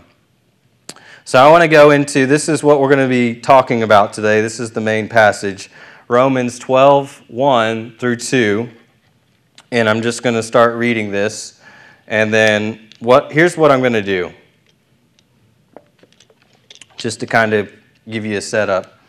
So, 1.26 1.38
I 1.38 1.52
want 1.52 1.64
to 1.64 1.68
go 1.68 1.92
into 1.92 2.26
this 2.26 2.48
is 2.48 2.64
what 2.64 2.80
we're 2.80 2.88
going 2.88 3.06
to 3.06 3.10
be 3.10 3.42
talking 3.42 3.84
about 3.84 4.14
today. 4.14 4.40
This 4.40 4.62
is 4.62 4.72
the 4.72 4.80
main 4.80 5.10
passage 5.10 5.70
Romans 6.08 6.58
12, 6.58 7.24
1 7.28 7.98
through 7.98 8.16
2. 8.16 8.70
And 9.74 9.90
I'm 9.90 10.02
just 10.02 10.24
going 10.24 10.36
to 10.36 10.44
start 10.44 10.76
reading 10.78 11.12
this. 11.12 11.60
And 12.08 12.34
then, 12.34 12.90
what, 13.00 13.34
here's 13.34 13.58
what 13.58 13.70
I'm 13.70 13.82
going 13.82 13.92
to 13.92 14.02
do 14.02 14.32
just 16.96 17.20
to 17.20 17.28
kind 17.28 17.54
of 17.54 17.74
give 18.10 18.26
you 18.26 18.38
a 18.38 18.42
setup. 18.42 19.00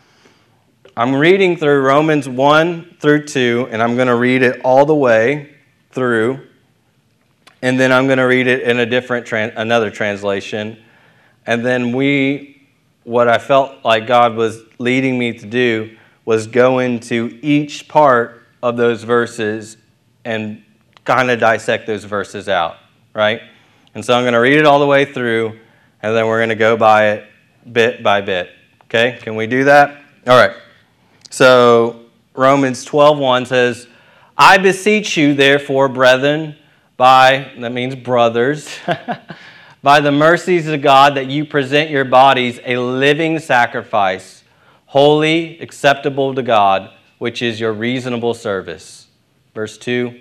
I'm 0.95 1.15
reading 1.15 1.57
through 1.57 1.81
Romans 1.81 2.27
1 2.27 2.97
through 2.99 3.25
2, 3.25 3.67
and 3.69 3.83
I'm 3.83 3.95
going 3.95 4.07
to 4.07 4.15
read 4.15 4.41
it 4.41 4.61
all 4.63 4.85
the 4.85 4.95
way 4.95 5.55
through. 5.91 6.47
And 7.61 7.79
then 7.79 7.91
I'm 7.91 8.07
going 8.07 8.17
to 8.17 8.23
read 8.23 8.47
it 8.47 8.63
in 8.63 8.79
a 8.79 8.85
different, 8.85 9.31
another 9.31 9.91
translation. 9.91 10.83
And 11.45 11.63
then 11.63 11.95
we, 11.95 12.67
what 13.03 13.27
I 13.27 13.37
felt 13.37 13.85
like 13.85 14.07
God 14.07 14.35
was 14.35 14.61
leading 14.79 15.19
me 15.19 15.33
to 15.33 15.45
do 15.45 15.95
was 16.25 16.47
go 16.47 16.79
into 16.79 17.37
each 17.41 17.87
part 17.87 18.43
of 18.63 18.77
those 18.77 19.03
verses 19.03 19.77
and 20.25 20.63
kind 21.05 21.29
of 21.29 21.39
dissect 21.39 21.85
those 21.85 22.03
verses 22.03 22.49
out, 22.49 22.77
right? 23.13 23.41
And 23.93 24.03
so 24.03 24.15
I'm 24.15 24.23
going 24.23 24.33
to 24.33 24.39
read 24.39 24.57
it 24.57 24.65
all 24.65 24.79
the 24.79 24.87
way 24.87 25.05
through, 25.05 25.59
and 26.01 26.15
then 26.15 26.25
we're 26.27 26.39
going 26.39 26.49
to 26.49 26.55
go 26.55 26.75
by 26.75 27.09
it 27.09 27.29
bit 27.71 28.01
by 28.01 28.21
bit. 28.21 28.49
Okay? 28.87 29.19
Can 29.21 29.35
we 29.35 29.47
do 29.47 29.65
that? 29.65 29.97
All 30.25 30.37
right. 30.37 30.55
So 31.29 32.05
Romans 32.33 32.85
12:1 32.85 33.45
says, 33.45 33.87
"I 34.37 34.57
beseech 34.57 35.17
you 35.17 35.33
therefore, 35.33 35.89
brethren, 35.89 36.55
by 36.95 37.51
that 37.57 37.73
means 37.73 37.95
brothers, 37.95 38.79
by 39.83 39.99
the 39.99 40.11
mercies 40.11 40.67
of 40.67 40.81
God 40.81 41.15
that 41.15 41.27
you 41.27 41.43
present 41.43 41.89
your 41.89 42.05
bodies 42.05 42.61
a 42.65 42.77
living 42.77 43.39
sacrifice, 43.39 44.43
holy, 44.87 45.59
acceptable 45.59 46.33
to 46.33 46.41
God, 46.41 46.89
which 47.17 47.41
is 47.41 47.59
your 47.59 47.73
reasonable 47.73 48.33
service." 48.33 49.07
Verse 49.53 49.77
2 49.77 50.15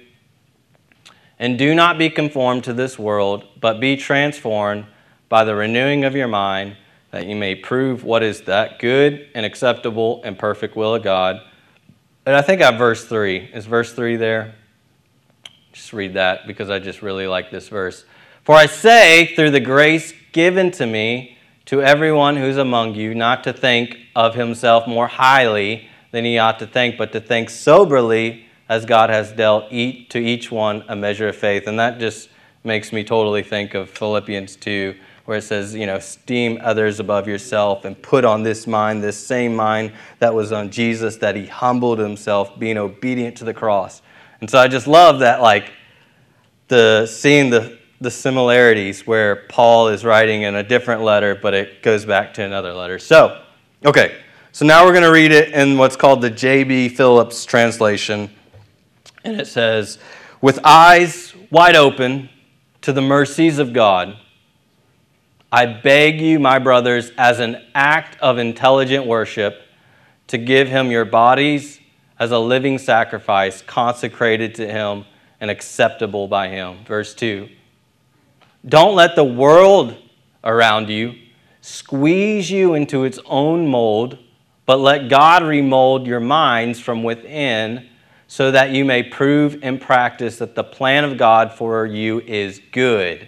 And 1.39 1.57
do 1.57 1.73
not 1.73 1.99
be 1.99 2.11
conformed 2.11 2.65
to 2.65 2.73
this 2.73 2.99
world, 2.99 3.45
but 3.61 3.79
be 3.79 3.97
transformed 3.97 4.87
by 5.29 5.45
the 5.45 5.55
renewing 5.55 6.05
of 6.05 6.17
your 6.17 6.29
mind 6.29 6.77
that 7.17 7.27
you 7.27 7.35
may 7.35 7.55
prove 7.55 8.05
what 8.05 8.23
is 8.23 8.43
that 8.43 8.79
good 8.79 9.27
and 9.35 9.47
acceptable 9.47 10.21
and 10.23 10.39
perfect 10.39 10.77
will 10.77 10.95
of 10.95 11.03
God. 11.03 11.41
And 12.27 12.37
I 12.37 12.43
think 12.43 12.61
I 12.61 12.67
have 12.67 12.77
verse 12.77 13.07
3. 13.07 13.53
Is 13.55 13.65
verse 13.65 13.95
3 13.95 14.17
there? 14.17 14.55
Just 15.73 15.95
read 15.95 16.13
that 16.13 16.47
because 16.47 16.69
I 16.69 16.79
just 16.79 17.01
really 17.01 17.27
like 17.27 17.51
this 17.51 17.71
verse. 17.71 18.05
For 18.45 18.55
I 18.55 18.67
say, 18.67 19.35
through 19.35 19.53
the 19.53 19.61
grace 19.61 20.13
given 20.33 20.71
to 20.73 20.85
me, 20.85 21.39
to 21.65 21.81
everyone 21.81 22.37
who's 22.37 22.59
among 22.59 22.97
you, 22.97 23.15
not 23.15 23.43
to 23.45 23.55
think 23.55 23.97
of 24.15 24.35
himself 24.35 24.87
more 24.87 25.09
highly 25.09 25.89
than 26.11 26.27
he 26.27 26.37
ought 26.37 26.59
to 26.59 26.67
think, 26.67 26.99
but 26.99 27.13
to 27.13 27.21
think 27.21 27.49
soberly 27.49 28.45
as 28.69 28.85
God 28.85 29.09
has 29.09 29.33
dealt 29.33 29.73
each, 29.73 30.11
to 30.11 30.19
each 30.19 30.53
one 30.53 30.85
a 30.87 30.95
measure 30.95 31.29
of 31.29 31.37
faith. 31.37 31.67
And 31.67 31.79
that 31.79 31.99
just 31.99 32.29
makes 32.63 32.93
me 32.93 33.05
totally 33.05 33.43
think 33.43 33.73
of 33.73 33.89
Philippians 33.89 34.57
2 34.57 34.95
where 35.27 35.39
it 35.39 35.43
says, 35.43 35.75
you 35.75 35.87
know, 35.87 35.97
esteem 35.97 36.59
others 36.63 37.01
above 37.01 37.29
yourself 37.29 37.85
and 37.85 38.01
put 38.01 38.25
on 38.25 38.45
this 38.45 38.67
mind, 38.67 39.03
this 39.03 39.19
same 39.19 39.55
mind 39.55 39.93
that 40.21 40.33
was 40.33 40.53
on 40.53 40.71
Jesus, 40.71 41.17
that 41.17 41.35
he 41.35 41.47
humbled 41.47 41.99
himself, 41.99 42.59
being 42.59 42.79
obedient 42.79 43.37
to 43.37 43.45
the 43.45 43.53
cross. 43.53 44.03
And 44.41 44.49
so 44.49 44.59
I 44.59 44.69
just 44.69 44.87
love 44.87 45.19
that, 45.19 45.43
like, 45.43 45.73
the 46.69 47.07
seeing 47.07 47.51
the, 47.51 47.79
the 48.01 48.11
similarities 48.11 49.05
where 49.07 49.47
Paul 49.49 49.89
is 49.89 50.05
writing 50.05 50.43
in 50.43 50.55
a 50.55 50.63
different 50.63 51.03
letter, 51.03 51.35
but 51.35 51.55
it 51.55 51.83
goes 51.83 52.05
back 52.05 52.33
to 52.35 52.43
another 52.43 52.73
letter. 52.73 53.01
So, 53.01 53.43
okay, 53.85 54.17
so 54.53 54.65
now 54.65 54.85
we're 54.85 54.93
going 54.93 55.03
to 55.03 55.13
read 55.13 55.33
it 55.33 55.53
in 55.55 55.77
what's 55.77 55.97
called 55.97 56.23
the 56.23 56.31
J.B. 56.31 56.91
Phillips 56.91 57.45
translation. 57.45 58.31
And 59.25 59.41
it 59.41 59.49
says, 59.49 59.99
with 60.41 60.61
eyes 60.63 61.35
wide 61.51 61.75
open 61.75 62.29
to 62.83 62.93
the 62.93 63.03
mercies 63.03 63.59
of 63.59 63.73
God 63.73 64.17
I 65.57 65.65
beg 65.65 66.21
you, 66.21 66.39
my 66.39 66.59
brothers, 66.59 67.13
as 67.17 67.41
an 67.41 67.65
act 67.75 68.21
of 68.21 68.37
intelligent 68.37 69.07
worship, 69.07 69.63
to 70.27 70.37
give 70.37 70.69
him 70.69 70.91
your 70.91 71.07
bodies 71.07 71.81
as 72.19 72.31
a 72.31 72.39
living 72.39 72.77
sacrifice, 72.77 73.63
consecrated 73.63 74.55
to 74.57 74.69
him 74.69 75.07
and 75.41 75.51
acceptable 75.51 76.29
by 76.29 76.49
him. 76.49 76.85
Verse 76.85 77.15
2. 77.15 77.49
Don't 78.69 78.95
let 78.95 79.17
the 79.17 79.25
world 79.25 79.97
around 80.45 80.91
you 80.91 81.15
squeeze 81.63 82.51
you 82.51 82.75
into 82.75 83.05
its 83.05 83.19
own 83.25 83.67
mold, 83.67 84.19
but 84.67 84.79
let 84.79 85.09
God 85.09 85.43
remold 85.43 86.07
your 86.07 86.21
minds 86.21 86.81
from 86.81 87.03
within 87.03 87.89
so 88.27 88.51
that 88.51 88.73
you 88.73 88.85
may 88.85 89.03
prove 89.03 89.61
and 89.63 89.81
practice 89.81 90.37
that 90.37 90.55
the 90.55 90.65
plan 90.65 91.05
of 91.05 91.17
God 91.17 91.51
for 91.51 91.87
you 91.87 92.21
is 92.21 92.61
good 92.73 93.27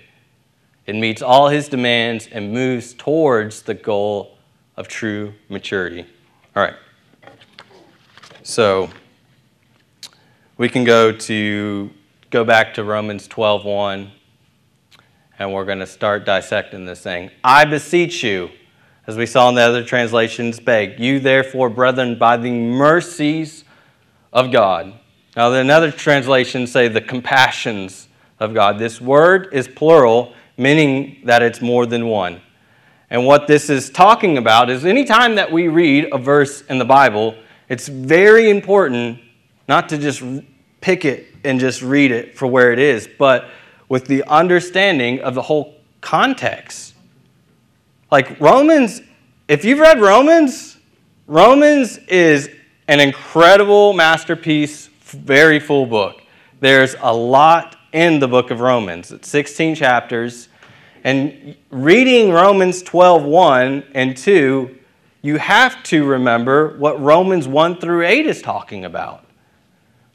it 0.88 0.96
meets 0.96 1.20
all 1.20 1.48
his 1.48 1.68
demands 1.68 2.31
and 2.33 2.51
moves 2.51 2.94
towards 2.94 3.61
the 3.61 3.74
goal 3.74 4.38
of 4.74 4.88
true 4.88 5.35
maturity. 5.51 6.07
All 6.57 6.62
right. 6.62 6.77
So 8.42 8.88
we 10.57 10.70
can 10.70 10.85
go 10.85 11.12
to 11.12 11.90
go 12.31 12.42
back 12.42 12.72
to 12.74 12.85
Romans 12.85 13.29
12:1 13.29 14.11
and 15.38 15.53
we're 15.53 15.66
going 15.66 15.81
to 15.81 15.87
start 15.87 16.24
dissecting 16.24 16.87
this 16.87 17.03
thing. 17.03 17.33
I 17.44 17.66
beseech 17.66 18.24
you, 18.24 18.48
as 19.07 19.18
we 19.18 19.27
saw 19.27 19.51
in 19.51 19.57
the 19.57 19.61
other 19.61 19.85
translations, 19.85 20.59
beg 20.59 20.98
you 20.98 21.20
therefore, 21.20 21.68
brethren, 21.68 22.18
by 22.18 22.38
the 22.38 22.51
mercies 22.51 23.62
of 24.33 24.51
God. 24.51 24.94
Now, 25.37 25.53
another 25.53 25.92
translation 25.92 26.66
say 26.66 26.88
the 26.88 27.03
compassions 27.03 28.09
of 28.40 28.55
God. 28.55 28.79
This 28.79 29.03
word 29.03 29.51
is 29.53 29.68
plural 29.68 30.33
meaning 30.58 31.22
that 31.24 31.42
it's 31.42 31.62
more 31.62 31.86
than 31.86 32.08
one. 32.08 32.40
And 33.10 33.24
what 33.24 33.46
this 33.46 33.70
is 33.70 33.88
talking 33.88 34.36
about 34.36 34.68
is 34.68 34.84
anytime 34.84 35.36
that 35.36 35.50
we 35.50 35.68
read 35.68 36.08
a 36.12 36.18
verse 36.18 36.62
in 36.62 36.78
the 36.78 36.84
Bible, 36.84 37.34
it's 37.68 37.88
very 37.88 38.50
important 38.50 39.20
not 39.66 39.88
to 39.90 39.98
just 39.98 40.22
pick 40.80 41.04
it 41.04 41.26
and 41.44 41.58
just 41.58 41.80
read 41.80 42.10
it 42.10 42.36
for 42.36 42.46
where 42.46 42.72
it 42.72 42.78
is, 42.78 43.08
but 43.18 43.48
with 43.88 44.06
the 44.06 44.24
understanding 44.24 45.20
of 45.20 45.34
the 45.34 45.42
whole 45.42 45.76
context. 46.00 46.94
Like 48.10 48.38
Romans, 48.40 49.00
if 49.46 49.64
you've 49.64 49.78
read 49.78 50.00
Romans, 50.00 50.76
Romans 51.26 51.98
is 52.08 52.50
an 52.88 53.00
incredible 53.00 53.92
masterpiece, 53.92 54.88
very 55.02 55.60
full 55.60 55.86
book. 55.86 56.22
There's 56.60 56.96
a 57.00 57.14
lot 57.14 57.76
in 57.92 58.18
the 58.18 58.28
book 58.28 58.50
of 58.50 58.60
Romans. 58.60 59.12
It's 59.12 59.28
16 59.28 59.74
chapters. 59.74 60.47
And 61.08 61.56
reading 61.70 62.32
Romans 62.32 62.82
12, 62.82 63.24
1 63.24 63.84
and 63.94 64.14
2, 64.14 64.76
you 65.22 65.38
have 65.38 65.82
to 65.84 66.04
remember 66.04 66.76
what 66.76 67.00
Romans 67.00 67.48
1 67.48 67.80
through 67.80 68.04
8 68.04 68.26
is 68.26 68.42
talking 68.42 68.84
about. 68.84 69.24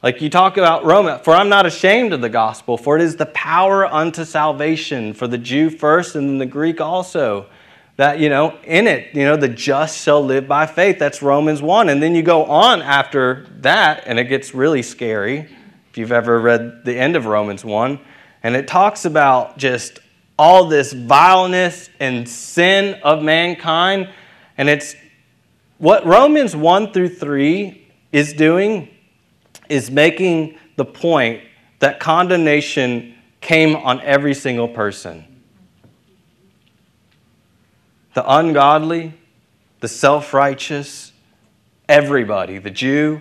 Like 0.04 0.22
you 0.22 0.30
talk 0.30 0.56
about 0.56 0.84
Roman, 0.84 1.18
for 1.18 1.34
I'm 1.34 1.48
not 1.48 1.66
ashamed 1.66 2.12
of 2.12 2.20
the 2.20 2.28
gospel, 2.28 2.78
for 2.78 2.94
it 2.94 3.02
is 3.02 3.16
the 3.16 3.26
power 3.26 3.84
unto 3.84 4.24
salvation 4.24 5.14
for 5.14 5.26
the 5.26 5.36
Jew 5.36 5.68
first 5.68 6.14
and 6.14 6.28
then 6.28 6.38
the 6.38 6.46
Greek 6.46 6.80
also. 6.80 7.46
That, 7.96 8.20
you 8.20 8.28
know, 8.28 8.56
in 8.62 8.86
it, 8.86 9.16
you 9.16 9.24
know, 9.24 9.36
the 9.36 9.48
just 9.48 10.00
shall 10.00 10.24
live 10.24 10.46
by 10.46 10.64
faith. 10.64 11.00
That's 11.00 11.22
Romans 11.22 11.60
1. 11.60 11.88
And 11.88 12.00
then 12.00 12.14
you 12.14 12.22
go 12.22 12.44
on 12.44 12.82
after 12.82 13.48
that, 13.62 14.04
and 14.06 14.20
it 14.20 14.26
gets 14.26 14.54
really 14.54 14.82
scary 14.82 15.48
if 15.90 15.98
you've 15.98 16.12
ever 16.12 16.38
read 16.38 16.84
the 16.84 16.96
end 16.96 17.16
of 17.16 17.26
Romans 17.26 17.64
1. 17.64 17.98
And 18.44 18.54
it 18.54 18.68
talks 18.68 19.04
about 19.06 19.58
just 19.58 19.98
all 20.38 20.66
this 20.66 20.92
vileness 20.92 21.90
and 22.00 22.28
sin 22.28 23.00
of 23.02 23.22
mankind. 23.22 24.08
And 24.58 24.68
it's 24.68 24.96
what 25.78 26.04
Romans 26.06 26.56
1 26.56 26.92
through 26.92 27.10
3 27.10 27.86
is 28.12 28.32
doing 28.32 28.88
is 29.68 29.90
making 29.90 30.58
the 30.76 30.84
point 30.84 31.42
that 31.78 32.00
condemnation 32.00 33.14
came 33.40 33.76
on 33.76 34.00
every 34.00 34.34
single 34.34 34.68
person. 34.68 35.24
The 38.14 38.24
ungodly, 38.32 39.14
the 39.80 39.88
self 39.88 40.32
righteous, 40.32 41.12
everybody, 41.88 42.58
the 42.58 42.70
Jew, 42.70 43.20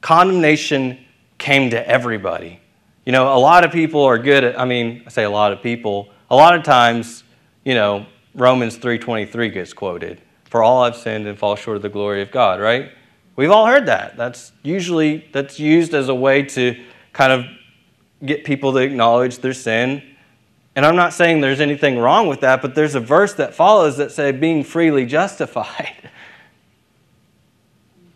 condemnation 0.00 1.04
came 1.38 1.70
to 1.70 1.88
everybody. 1.88 2.60
You 3.04 3.12
know, 3.12 3.34
a 3.34 3.38
lot 3.38 3.64
of 3.64 3.72
people 3.72 4.04
are 4.04 4.18
good 4.18 4.44
at, 4.44 4.60
I 4.60 4.64
mean, 4.64 5.02
I 5.06 5.10
say 5.10 5.24
a 5.24 5.30
lot 5.30 5.52
of 5.52 5.62
people, 5.62 6.08
a 6.30 6.36
lot 6.36 6.54
of 6.54 6.62
times, 6.62 7.24
you 7.64 7.74
know, 7.74 8.06
Romans 8.34 8.76
3:23 8.76 9.48
gets 9.48 9.72
quoted. 9.72 10.20
For 10.44 10.62
all 10.62 10.84
have 10.84 10.96
sinned 10.96 11.26
and 11.26 11.38
fall 11.38 11.56
short 11.56 11.76
of 11.76 11.82
the 11.82 11.88
glory 11.88 12.22
of 12.22 12.30
God, 12.30 12.60
right? 12.60 12.90
We've 13.34 13.50
all 13.50 13.66
heard 13.66 13.86
that. 13.86 14.16
That's 14.16 14.52
usually 14.62 15.28
that's 15.32 15.58
used 15.58 15.94
as 15.94 16.08
a 16.08 16.14
way 16.14 16.42
to 16.42 16.82
kind 17.12 17.32
of 17.32 17.46
get 18.24 18.44
people 18.44 18.72
to 18.72 18.78
acknowledge 18.78 19.38
their 19.38 19.52
sin. 19.52 20.02
And 20.74 20.84
I'm 20.84 20.96
not 20.96 21.12
saying 21.12 21.40
there's 21.40 21.60
anything 21.60 21.98
wrong 21.98 22.28
with 22.28 22.40
that, 22.40 22.62
but 22.62 22.74
there's 22.74 22.94
a 22.94 23.00
verse 23.00 23.34
that 23.34 23.54
follows 23.54 23.96
that 23.96 24.12
say 24.12 24.32
being 24.32 24.62
freely 24.64 25.06
justified. 25.06 25.94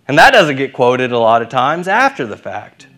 And 0.09 0.18
that 0.18 0.33
doesn't 0.33 0.57
get 0.57 0.73
quoted 0.73 1.12
a 1.12 1.18
lot 1.20 1.40
of 1.40 1.51
times 1.51 1.87
after 1.87 2.27
the 2.27 2.37
fact. 2.37 2.88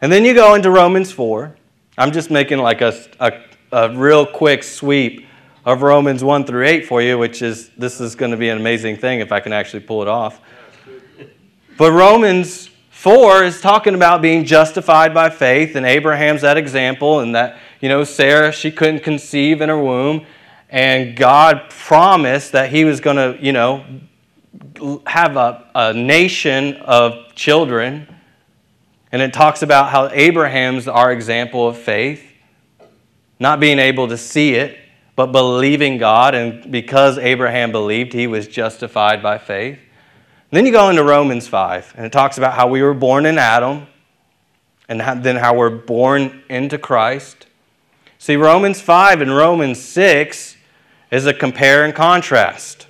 And 0.00 0.10
then 0.10 0.24
you 0.24 0.34
go 0.34 0.56
into 0.56 0.68
Romans 0.68 1.12
4. 1.12 1.54
I'm 1.96 2.10
just 2.10 2.28
making 2.28 2.58
like 2.58 2.80
a, 2.80 2.92
a 3.20 3.40
a 3.72 3.94
real 3.94 4.26
quick 4.26 4.62
sweep 4.62 5.26
of 5.64 5.82
Romans 5.82 6.24
1 6.24 6.44
through 6.44 6.66
8 6.66 6.86
for 6.86 7.02
you, 7.02 7.18
which 7.18 7.42
is 7.42 7.70
this 7.76 8.00
is 8.00 8.14
going 8.14 8.30
to 8.30 8.36
be 8.36 8.48
an 8.48 8.58
amazing 8.58 8.96
thing 8.96 9.20
if 9.20 9.32
I 9.32 9.40
can 9.40 9.52
actually 9.52 9.80
pull 9.80 10.02
it 10.02 10.08
off. 10.08 10.40
But 11.76 11.92
Romans 11.92 12.70
4 12.90 13.44
is 13.44 13.60
talking 13.60 13.94
about 13.94 14.22
being 14.22 14.44
justified 14.44 15.14
by 15.14 15.30
faith, 15.30 15.76
and 15.76 15.86
Abraham's 15.86 16.40
that 16.42 16.56
example, 16.56 17.20
and 17.20 17.34
that, 17.34 17.58
you 17.80 17.88
know, 17.88 18.02
Sarah, 18.02 18.50
she 18.50 18.72
couldn't 18.72 19.04
conceive 19.04 19.60
in 19.60 19.68
her 19.68 19.80
womb, 19.80 20.26
and 20.70 21.16
God 21.16 21.70
promised 21.70 22.52
that 22.52 22.70
He 22.70 22.84
was 22.84 23.00
going 23.00 23.16
to, 23.16 23.38
you 23.40 23.52
know, 23.52 23.84
have 25.06 25.36
a, 25.36 25.70
a 25.74 25.92
nation 25.92 26.74
of 26.76 27.34
children. 27.34 28.06
And 29.12 29.22
it 29.22 29.32
talks 29.32 29.62
about 29.62 29.90
how 29.90 30.08
Abraham's 30.08 30.88
our 30.88 31.12
example 31.12 31.68
of 31.68 31.78
faith, 31.78 32.27
not 33.40 33.60
being 33.60 33.78
able 33.78 34.08
to 34.08 34.16
see 34.16 34.54
it, 34.54 34.78
but 35.16 35.32
believing 35.32 35.98
God. 35.98 36.34
And 36.34 36.70
because 36.70 37.18
Abraham 37.18 37.72
believed, 37.72 38.12
he 38.12 38.26
was 38.26 38.46
justified 38.46 39.22
by 39.22 39.38
faith. 39.38 39.78
Then 40.50 40.64
you 40.64 40.72
go 40.72 40.88
into 40.88 41.04
Romans 41.04 41.46
5, 41.46 41.94
and 41.96 42.06
it 42.06 42.12
talks 42.12 42.38
about 42.38 42.54
how 42.54 42.68
we 42.68 42.82
were 42.82 42.94
born 42.94 43.26
in 43.26 43.36
Adam, 43.36 43.86
and 44.88 45.00
then 45.22 45.36
how 45.36 45.54
we're 45.54 45.68
born 45.68 46.42
into 46.48 46.78
Christ. 46.78 47.46
See, 48.18 48.36
Romans 48.36 48.80
5 48.80 49.20
and 49.20 49.36
Romans 49.36 49.80
6 49.82 50.56
is 51.10 51.26
a 51.26 51.34
compare 51.34 51.84
and 51.84 51.94
contrast. 51.94 52.86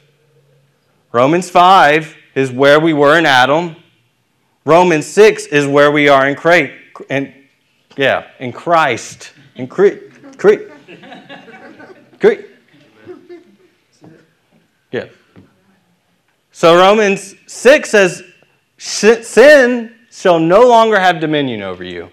Romans 1.13 1.51
5 1.51 2.17
is 2.35 2.53
where 2.53 2.79
we 2.79 2.93
were 2.93 3.19
in 3.19 3.27
Adam. 3.27 3.77
Romans 4.65 5.07
6 5.07 5.47
is 5.47 5.67
where 5.67 5.91
we 5.91 6.09
are 6.09 6.29
in 6.29 6.37
Christ. 6.37 6.73
In, 7.11 7.35
yeah, 7.97 8.29
in 8.39 8.53
Christ. 8.53 9.33
In. 9.57 9.69
Christ. 10.39 10.65
Christ. 12.19 12.45
Yeah. 14.91 15.07
So 16.53 16.77
Romans 16.77 17.35
6 17.47 17.91
says, 17.91 18.23
Sin 18.79 19.95
shall 20.11 20.41
no 20.41 20.67
longer 20.67 20.99
have 20.99 21.21
dominion 21.21 21.63
over 21.63 21.85
you. 21.85 22.11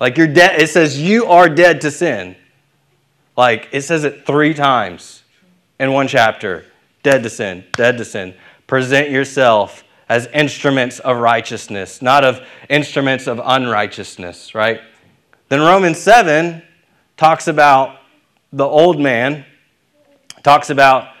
Like 0.00 0.16
you're 0.16 0.28
dead. 0.28 0.60
It 0.60 0.70
says 0.70 1.00
you 1.00 1.26
are 1.26 1.48
dead 1.48 1.80
to 1.82 1.90
sin. 1.90 2.36
Like 3.36 3.68
it 3.72 3.82
says 3.82 4.04
it 4.04 4.26
three 4.26 4.54
times 4.54 5.22
in 5.78 5.92
one 5.92 6.08
chapter. 6.08 6.64
Dead 7.02 7.22
to 7.22 7.30
sin, 7.30 7.64
dead 7.76 7.96
to 7.98 8.04
sin. 8.04 8.34
Present 8.66 9.10
yourself 9.10 9.84
as 10.08 10.26
instruments 10.28 10.98
of 11.00 11.18
righteousness, 11.18 12.02
not 12.02 12.24
of 12.24 12.40
instruments 12.68 13.26
of 13.26 13.40
unrighteousness, 13.44 14.54
right? 14.54 14.80
Then 15.48 15.60
Romans 15.60 15.98
7 15.98 16.62
talks 17.18 17.48
about 17.48 17.98
the 18.50 18.64
old 18.64 18.98
man, 18.98 19.44
talks 20.42 20.70
about 20.70 21.12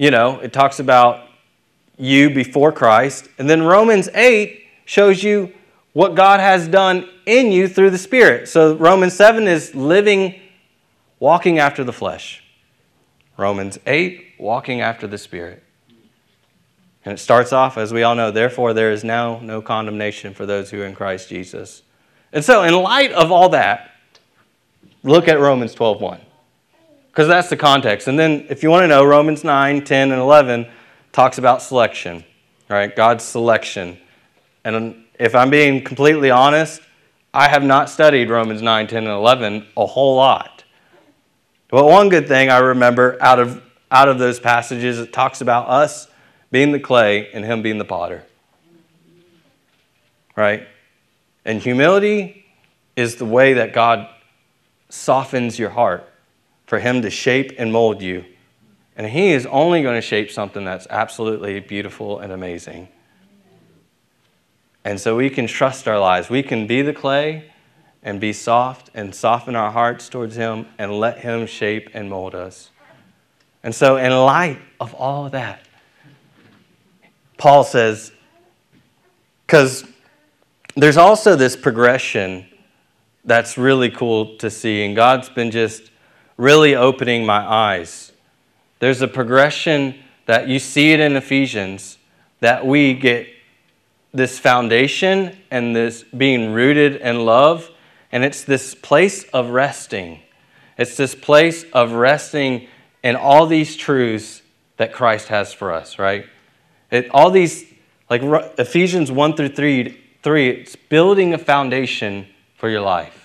you 0.00 0.10
know, 0.10 0.40
it 0.40 0.50
talks 0.50 0.80
about 0.80 1.28
you 1.98 2.30
before 2.30 2.72
Christ. 2.72 3.28
And 3.38 3.50
then 3.50 3.62
Romans 3.62 4.08
8 4.14 4.64
shows 4.86 5.22
you 5.22 5.52
what 5.92 6.14
God 6.14 6.40
has 6.40 6.66
done 6.66 7.06
in 7.26 7.52
you 7.52 7.68
through 7.68 7.90
the 7.90 7.98
Spirit. 7.98 8.48
So 8.48 8.76
Romans 8.76 9.12
7 9.12 9.46
is 9.46 9.74
living, 9.74 10.40
walking 11.18 11.58
after 11.58 11.84
the 11.84 11.92
flesh. 11.92 12.42
Romans 13.36 13.78
8, 13.86 14.36
walking 14.38 14.80
after 14.80 15.06
the 15.06 15.18
Spirit. 15.18 15.62
And 17.04 17.12
it 17.12 17.18
starts 17.18 17.52
off, 17.52 17.76
as 17.76 17.92
we 17.92 18.02
all 18.02 18.14
know, 18.14 18.30
therefore 18.30 18.72
there 18.72 18.92
is 18.92 19.04
now 19.04 19.38
no 19.40 19.60
condemnation 19.60 20.32
for 20.32 20.46
those 20.46 20.70
who 20.70 20.80
are 20.80 20.86
in 20.86 20.94
Christ 20.94 21.28
Jesus. 21.28 21.82
And 22.32 22.42
so, 22.42 22.62
in 22.62 22.72
light 22.72 23.12
of 23.12 23.30
all 23.30 23.50
that, 23.50 23.90
look 25.02 25.28
at 25.28 25.40
Romans 25.40 25.74
12 25.74 26.00
1 26.00 26.20
because 27.10 27.28
that's 27.28 27.48
the 27.48 27.56
context. 27.56 28.08
And 28.08 28.18
then, 28.18 28.46
if 28.48 28.62
you 28.62 28.70
want 28.70 28.84
to 28.84 28.88
know, 28.88 29.04
Romans 29.04 29.44
9, 29.44 29.84
10, 29.84 30.12
and 30.12 30.20
11 30.20 30.66
talks 31.12 31.38
about 31.38 31.62
selection, 31.62 32.24
right? 32.68 32.94
God's 32.94 33.24
selection. 33.24 33.98
And 34.64 35.04
if 35.18 35.34
I'm 35.34 35.50
being 35.50 35.82
completely 35.82 36.30
honest, 36.30 36.80
I 37.34 37.48
have 37.48 37.62
not 37.62 37.90
studied 37.90 38.30
Romans 38.30 38.62
9, 38.62 38.86
10, 38.86 38.98
and 39.04 39.12
11 39.12 39.66
a 39.76 39.86
whole 39.86 40.16
lot. 40.16 40.64
But 41.68 41.84
one 41.84 42.08
good 42.08 42.26
thing 42.26 42.50
I 42.50 42.58
remember 42.58 43.16
out 43.20 43.38
of, 43.38 43.62
out 43.90 44.08
of 44.08 44.18
those 44.18 44.40
passages, 44.40 44.98
it 44.98 45.12
talks 45.12 45.40
about 45.40 45.68
us 45.68 46.08
being 46.50 46.72
the 46.72 46.80
clay 46.80 47.30
and 47.32 47.44
Him 47.44 47.62
being 47.62 47.78
the 47.78 47.84
potter. 47.84 48.24
Right? 50.36 50.66
And 51.44 51.60
humility 51.60 52.46
is 52.96 53.16
the 53.16 53.24
way 53.24 53.54
that 53.54 53.72
God 53.72 54.08
softens 54.90 55.58
your 55.58 55.70
heart 55.70 56.06
for 56.66 56.78
Him 56.78 57.02
to 57.02 57.10
shape 57.10 57.52
and 57.58 57.72
mold 57.72 58.02
you. 58.02 58.24
And 58.96 59.06
He 59.06 59.32
is 59.32 59.46
only 59.46 59.82
going 59.82 59.96
to 59.96 60.06
shape 60.06 60.30
something 60.30 60.64
that's 60.64 60.86
absolutely 60.90 61.58
beautiful 61.60 62.18
and 62.18 62.32
amazing. 62.32 62.88
And 64.84 65.00
so 65.00 65.16
we 65.16 65.30
can 65.30 65.46
trust 65.46 65.88
our 65.88 65.98
lives. 65.98 66.30
We 66.30 66.42
can 66.42 66.66
be 66.66 66.82
the 66.82 66.92
clay 66.92 67.50
and 68.02 68.20
be 68.20 68.32
soft 68.32 68.90
and 68.94 69.14
soften 69.14 69.56
our 69.56 69.70
hearts 69.70 70.08
towards 70.08 70.36
Him 70.36 70.66
and 70.78 70.92
let 70.92 71.18
Him 71.18 71.46
shape 71.46 71.90
and 71.94 72.08
mold 72.08 72.34
us. 72.34 72.70
And 73.62 73.74
so, 73.74 73.96
in 73.96 74.10
light 74.10 74.58
of 74.80 74.94
all 74.94 75.26
of 75.26 75.32
that, 75.32 75.66
Paul 77.36 77.64
says, 77.64 78.12
because 79.46 79.84
there's 80.76 80.96
also 80.96 81.36
this 81.36 81.56
progression 81.56 82.46
that's 83.30 83.56
really 83.56 83.90
cool 83.90 84.36
to 84.38 84.50
see, 84.50 84.84
and 84.84 84.96
God's 84.96 85.28
been 85.28 85.52
just 85.52 85.92
really 86.36 86.74
opening 86.74 87.24
my 87.24 87.38
eyes. 87.38 88.10
There's 88.80 89.02
a 89.02 89.06
progression 89.06 89.94
that 90.26 90.48
you 90.48 90.58
see 90.58 90.90
it 90.90 90.98
in 90.98 91.14
Ephesians 91.14 91.96
that 92.40 92.66
we 92.66 92.92
get 92.92 93.28
this 94.12 94.40
foundation 94.40 95.38
and 95.48 95.76
this 95.76 96.02
being 96.02 96.52
rooted 96.52 96.96
in 96.96 97.24
love, 97.24 97.70
and 98.10 98.24
it's 98.24 98.42
this 98.42 98.74
place 98.74 99.22
of 99.28 99.50
resting. 99.50 100.22
It's 100.76 100.96
this 100.96 101.14
place 101.14 101.64
of 101.72 101.92
resting 101.92 102.66
in 103.04 103.14
all 103.14 103.46
these 103.46 103.76
truths 103.76 104.42
that 104.76 104.92
Christ 104.92 105.28
has 105.28 105.54
for 105.54 105.72
us, 105.72 106.00
right? 106.00 106.26
It, 106.90 107.08
all 107.12 107.30
these, 107.30 107.64
like 108.10 108.22
Ephesians 108.58 109.12
1 109.12 109.36
through 109.36 109.50
3, 109.50 110.00
3, 110.20 110.48
it's 110.48 110.74
building 110.74 111.32
a 111.32 111.38
foundation 111.38 112.26
for 112.56 112.68
your 112.68 112.80
life. 112.80 113.19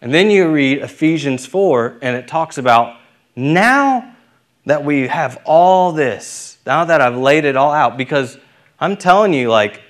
And 0.00 0.14
then 0.14 0.30
you 0.30 0.50
read 0.50 0.78
Ephesians 0.78 1.46
4, 1.46 1.98
and 2.00 2.16
it 2.16 2.26
talks 2.26 2.56
about 2.56 2.96
now 3.36 4.14
that 4.66 4.84
we 4.84 5.08
have 5.08 5.40
all 5.44 5.92
this, 5.92 6.58
now 6.64 6.84
that 6.86 7.00
I've 7.00 7.16
laid 7.16 7.44
it 7.44 7.56
all 7.56 7.72
out, 7.72 7.98
because 7.98 8.38
I'm 8.78 8.96
telling 8.96 9.34
you, 9.34 9.50
like, 9.50 9.82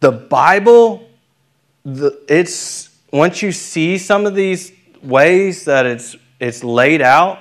the 0.00 0.12
Bible, 0.12 1.08
the, 1.84 2.20
it's 2.28 2.90
once 3.12 3.42
you 3.42 3.50
see 3.50 3.98
some 3.98 4.26
of 4.26 4.34
these 4.34 4.72
ways 5.02 5.64
that 5.64 5.86
it's 5.86 6.16
it's 6.38 6.62
laid 6.62 7.02
out, 7.02 7.40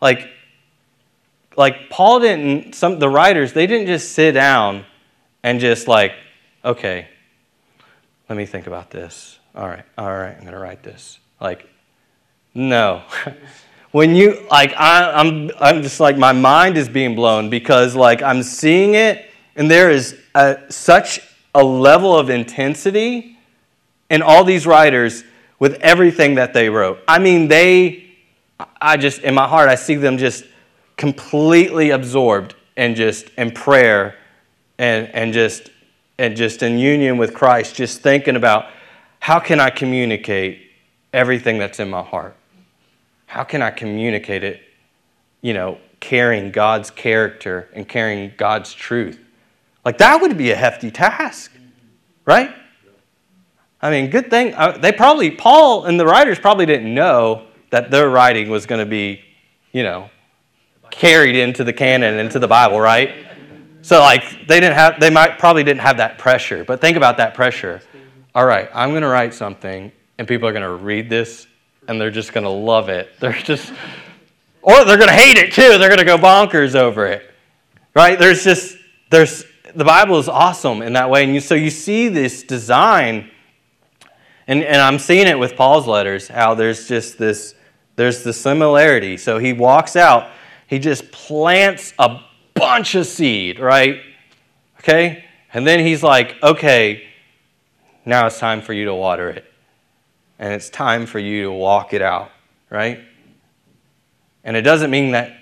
like 0.00 0.28
like 1.56 1.90
Paul 1.90 2.20
didn't 2.20 2.74
some 2.74 2.98
the 2.98 3.08
writers, 3.08 3.52
they 3.52 3.66
didn't 3.66 3.86
just 3.86 4.12
sit 4.12 4.32
down 4.32 4.86
and 5.42 5.60
just 5.60 5.86
like, 5.88 6.12
okay, 6.64 7.08
let 8.30 8.36
me 8.36 8.46
think 8.46 8.66
about 8.66 8.90
this 8.90 9.38
all 9.54 9.68
right, 9.68 9.84
all 9.96 10.10
right, 10.10 10.34
I'm 10.34 10.40
going 10.40 10.52
to 10.52 10.58
write 10.58 10.82
this. 10.82 11.18
Like, 11.40 11.68
no. 12.54 13.02
when 13.92 14.14
you, 14.14 14.46
like, 14.50 14.72
I, 14.76 15.12
I'm, 15.12 15.50
I'm 15.60 15.82
just 15.82 16.00
like, 16.00 16.18
my 16.18 16.32
mind 16.32 16.76
is 16.76 16.88
being 16.88 17.14
blown 17.14 17.50
because, 17.50 17.94
like, 17.94 18.22
I'm 18.22 18.42
seeing 18.42 18.94
it 18.94 19.30
and 19.56 19.70
there 19.70 19.90
is 19.90 20.18
a, 20.34 20.58
such 20.70 21.20
a 21.54 21.62
level 21.62 22.16
of 22.16 22.30
intensity 22.30 23.38
in 24.10 24.22
all 24.22 24.42
these 24.44 24.66
writers 24.66 25.22
with 25.58 25.74
everything 25.74 26.34
that 26.34 26.52
they 26.52 26.68
wrote. 26.68 26.98
I 27.06 27.20
mean, 27.20 27.46
they, 27.46 28.10
I 28.80 28.96
just, 28.96 29.20
in 29.20 29.34
my 29.34 29.46
heart, 29.46 29.68
I 29.68 29.76
see 29.76 29.94
them 29.94 30.18
just 30.18 30.44
completely 30.96 31.90
absorbed 31.90 32.56
and 32.76 32.96
just 32.96 33.28
in 33.38 33.52
prayer 33.52 34.16
and, 34.78 35.08
and 35.08 35.32
just 35.32 35.70
and 36.18 36.36
just 36.36 36.62
in 36.62 36.78
union 36.78 37.18
with 37.18 37.34
Christ, 37.34 37.74
just 37.74 38.00
thinking 38.00 38.36
about 38.36 38.66
how 39.24 39.40
can 39.40 39.58
I 39.58 39.70
communicate 39.70 40.70
everything 41.14 41.56
that's 41.56 41.80
in 41.80 41.88
my 41.88 42.02
heart? 42.02 42.36
How 43.24 43.42
can 43.42 43.62
I 43.62 43.70
communicate 43.70 44.44
it, 44.44 44.60
you 45.40 45.54
know, 45.54 45.78
carrying 45.98 46.50
God's 46.50 46.90
character 46.90 47.70
and 47.72 47.88
carrying 47.88 48.32
God's 48.36 48.74
truth? 48.74 49.18
Like, 49.82 49.96
that 49.96 50.20
would 50.20 50.36
be 50.36 50.50
a 50.50 50.54
hefty 50.54 50.90
task, 50.90 51.52
right? 52.26 52.54
I 53.80 53.90
mean, 53.90 54.10
good 54.10 54.28
thing. 54.28 54.52
Uh, 54.52 54.76
they 54.76 54.92
probably, 54.92 55.30
Paul 55.30 55.86
and 55.86 55.98
the 55.98 56.04
writers 56.04 56.38
probably 56.38 56.66
didn't 56.66 56.92
know 56.92 57.46
that 57.70 57.90
their 57.90 58.10
writing 58.10 58.50
was 58.50 58.66
going 58.66 58.80
to 58.80 58.90
be, 58.90 59.22
you 59.72 59.84
know, 59.84 60.10
carried 60.90 61.34
into 61.34 61.64
the 61.64 61.72
canon, 61.72 62.18
into 62.18 62.38
the 62.38 62.48
Bible, 62.48 62.78
right? 62.78 63.14
So, 63.80 64.00
like, 64.00 64.46
they 64.48 64.60
didn't 64.60 64.74
have, 64.74 65.00
they 65.00 65.08
might 65.08 65.38
probably 65.38 65.64
didn't 65.64 65.80
have 65.80 65.96
that 65.96 66.18
pressure. 66.18 66.62
But 66.62 66.82
think 66.82 66.98
about 66.98 67.16
that 67.16 67.32
pressure 67.32 67.80
all 68.34 68.44
right, 68.44 68.68
I'm 68.74 68.90
going 68.90 69.02
to 69.02 69.08
write 69.08 69.32
something, 69.32 69.92
and 70.18 70.26
people 70.26 70.48
are 70.48 70.52
going 70.52 70.62
to 70.62 70.84
read 70.84 71.08
this, 71.08 71.46
and 71.86 72.00
they're 72.00 72.10
just 72.10 72.32
going 72.32 72.44
to 72.44 72.50
love 72.50 72.88
it. 72.88 73.10
They're 73.20 73.32
just, 73.32 73.72
or 74.62 74.84
they're 74.84 74.96
going 74.96 75.08
to 75.08 75.14
hate 75.14 75.36
it 75.36 75.52
too. 75.52 75.78
They're 75.78 75.88
going 75.88 75.98
to 75.98 76.04
go 76.04 76.16
bonkers 76.16 76.74
over 76.74 77.06
it, 77.06 77.30
right? 77.94 78.18
There's 78.18 78.42
just, 78.42 78.76
there's, 79.10 79.44
the 79.74 79.84
Bible 79.84 80.18
is 80.18 80.28
awesome 80.28 80.82
in 80.82 80.94
that 80.94 81.10
way. 81.10 81.24
And 81.24 81.34
you, 81.34 81.40
so 81.40 81.54
you 81.54 81.70
see 81.70 82.08
this 82.08 82.42
design, 82.42 83.30
and, 84.46 84.64
and 84.64 84.80
I'm 84.80 84.98
seeing 84.98 85.26
it 85.26 85.38
with 85.38 85.54
Paul's 85.54 85.86
letters, 85.86 86.26
how 86.26 86.54
there's 86.54 86.88
just 86.88 87.18
this, 87.18 87.54
there's 87.96 88.24
the 88.24 88.32
similarity. 88.32 89.16
So 89.16 89.38
he 89.38 89.52
walks 89.52 89.96
out, 89.96 90.30
he 90.66 90.78
just 90.78 91.12
plants 91.12 91.92
a 91.98 92.20
bunch 92.54 92.94
of 92.94 93.06
seed, 93.06 93.60
right? 93.60 94.00
Okay? 94.78 95.24
And 95.52 95.66
then 95.66 95.80
he's 95.80 96.02
like, 96.02 96.36
okay, 96.42 97.04
now 98.04 98.26
it's 98.26 98.38
time 98.38 98.60
for 98.60 98.72
you 98.72 98.86
to 98.86 98.94
water 98.94 99.30
it. 99.30 99.44
And 100.38 100.52
it's 100.52 100.68
time 100.68 101.06
for 101.06 101.18
you 101.18 101.44
to 101.44 101.52
walk 101.52 101.92
it 101.92 102.02
out, 102.02 102.30
right? 102.68 103.00
And 104.42 104.56
it 104.56 104.62
doesn't 104.62 104.90
mean 104.90 105.12
that 105.12 105.36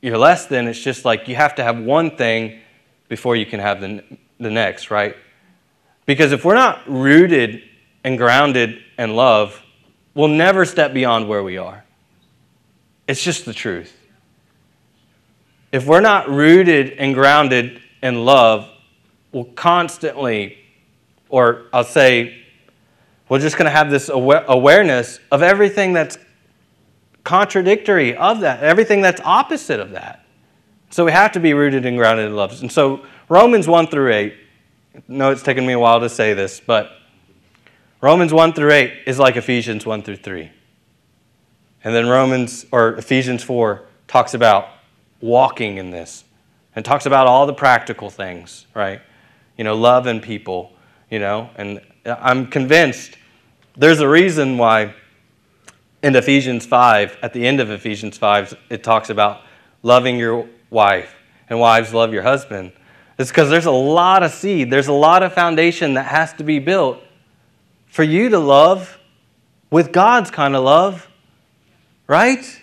you're 0.00 0.18
less 0.18 0.46
than, 0.46 0.66
it's 0.66 0.80
just 0.80 1.04
like 1.04 1.28
you 1.28 1.36
have 1.36 1.54
to 1.56 1.64
have 1.64 1.78
one 1.78 2.16
thing 2.16 2.60
before 3.08 3.36
you 3.36 3.46
can 3.46 3.60
have 3.60 3.80
the, 3.80 4.02
the 4.40 4.50
next, 4.50 4.90
right? 4.90 5.16
Because 6.06 6.32
if 6.32 6.44
we're 6.44 6.54
not 6.54 6.88
rooted 6.88 7.62
and 8.02 8.18
grounded 8.18 8.82
in 8.98 9.14
love, 9.16 9.62
we'll 10.14 10.28
never 10.28 10.64
step 10.64 10.92
beyond 10.92 11.28
where 11.28 11.42
we 11.42 11.56
are. 11.56 11.84
It's 13.06 13.22
just 13.22 13.44
the 13.44 13.54
truth. 13.54 13.94
If 15.72 15.86
we're 15.86 16.00
not 16.00 16.28
rooted 16.28 16.92
and 16.92 17.14
grounded 17.14 17.80
in 18.02 18.24
love, 18.24 18.68
we'll 19.32 19.44
constantly, 19.44 20.58
or 21.34 21.64
I'll 21.72 21.82
say, 21.82 22.44
we're 23.28 23.40
just 23.40 23.56
going 23.56 23.64
to 23.64 23.72
have 23.72 23.90
this 23.90 24.08
awareness 24.08 25.18
of 25.32 25.42
everything 25.42 25.92
that's 25.92 26.16
contradictory 27.24 28.16
of 28.16 28.38
that, 28.42 28.62
everything 28.62 29.00
that's 29.00 29.20
opposite 29.24 29.80
of 29.80 29.90
that. 29.90 30.24
So 30.90 31.04
we 31.04 31.10
have 31.10 31.32
to 31.32 31.40
be 31.40 31.52
rooted 31.52 31.86
and 31.86 31.96
grounded 31.96 32.26
in 32.26 32.36
love. 32.36 32.60
And 32.60 32.70
so 32.70 33.04
Romans 33.28 33.66
1 33.66 33.88
through 33.88 34.12
8, 34.12 34.34
no, 35.08 35.32
it's 35.32 35.42
taken 35.42 35.66
me 35.66 35.72
a 35.72 35.78
while 35.80 35.98
to 35.98 36.08
say 36.08 36.34
this, 36.34 36.60
but 36.64 36.92
Romans 38.00 38.32
1 38.32 38.52
through 38.52 38.70
8 38.70 38.92
is 39.04 39.18
like 39.18 39.34
Ephesians 39.34 39.84
1 39.84 40.02
through 40.02 40.18
3. 40.18 40.52
And 41.82 41.92
then 41.92 42.08
Romans, 42.08 42.64
or 42.70 42.94
Ephesians 42.94 43.42
4, 43.42 43.82
talks 44.06 44.34
about 44.34 44.68
walking 45.20 45.78
in 45.78 45.90
this 45.90 46.22
and 46.76 46.84
talks 46.84 47.06
about 47.06 47.26
all 47.26 47.44
the 47.44 47.54
practical 47.54 48.08
things, 48.08 48.66
right? 48.72 49.00
You 49.58 49.64
know, 49.64 49.74
love 49.74 50.06
and 50.06 50.22
people, 50.22 50.70
you 51.10 51.18
know, 51.18 51.50
and 51.56 51.80
I'm 52.04 52.46
convinced 52.46 53.16
there's 53.76 54.00
a 54.00 54.08
reason 54.08 54.58
why 54.58 54.94
in 56.02 56.14
Ephesians 56.14 56.66
5, 56.66 57.18
at 57.22 57.32
the 57.32 57.46
end 57.46 57.60
of 57.60 57.70
Ephesians 57.70 58.18
5, 58.18 58.54
it 58.70 58.84
talks 58.84 59.10
about 59.10 59.40
loving 59.82 60.18
your 60.18 60.46
wife 60.70 61.14
and 61.48 61.58
wives 61.58 61.94
love 61.94 62.12
your 62.12 62.22
husband. 62.22 62.72
It's 63.18 63.30
because 63.30 63.48
there's 63.48 63.66
a 63.66 63.70
lot 63.70 64.22
of 64.22 64.32
seed, 64.32 64.70
there's 64.70 64.88
a 64.88 64.92
lot 64.92 65.22
of 65.22 65.32
foundation 65.32 65.94
that 65.94 66.06
has 66.06 66.32
to 66.34 66.44
be 66.44 66.58
built 66.58 67.02
for 67.86 68.02
you 68.02 68.28
to 68.28 68.38
love 68.38 68.98
with 69.70 69.92
God's 69.92 70.30
kind 70.30 70.54
of 70.56 70.64
love, 70.64 71.08
right? 72.06 72.60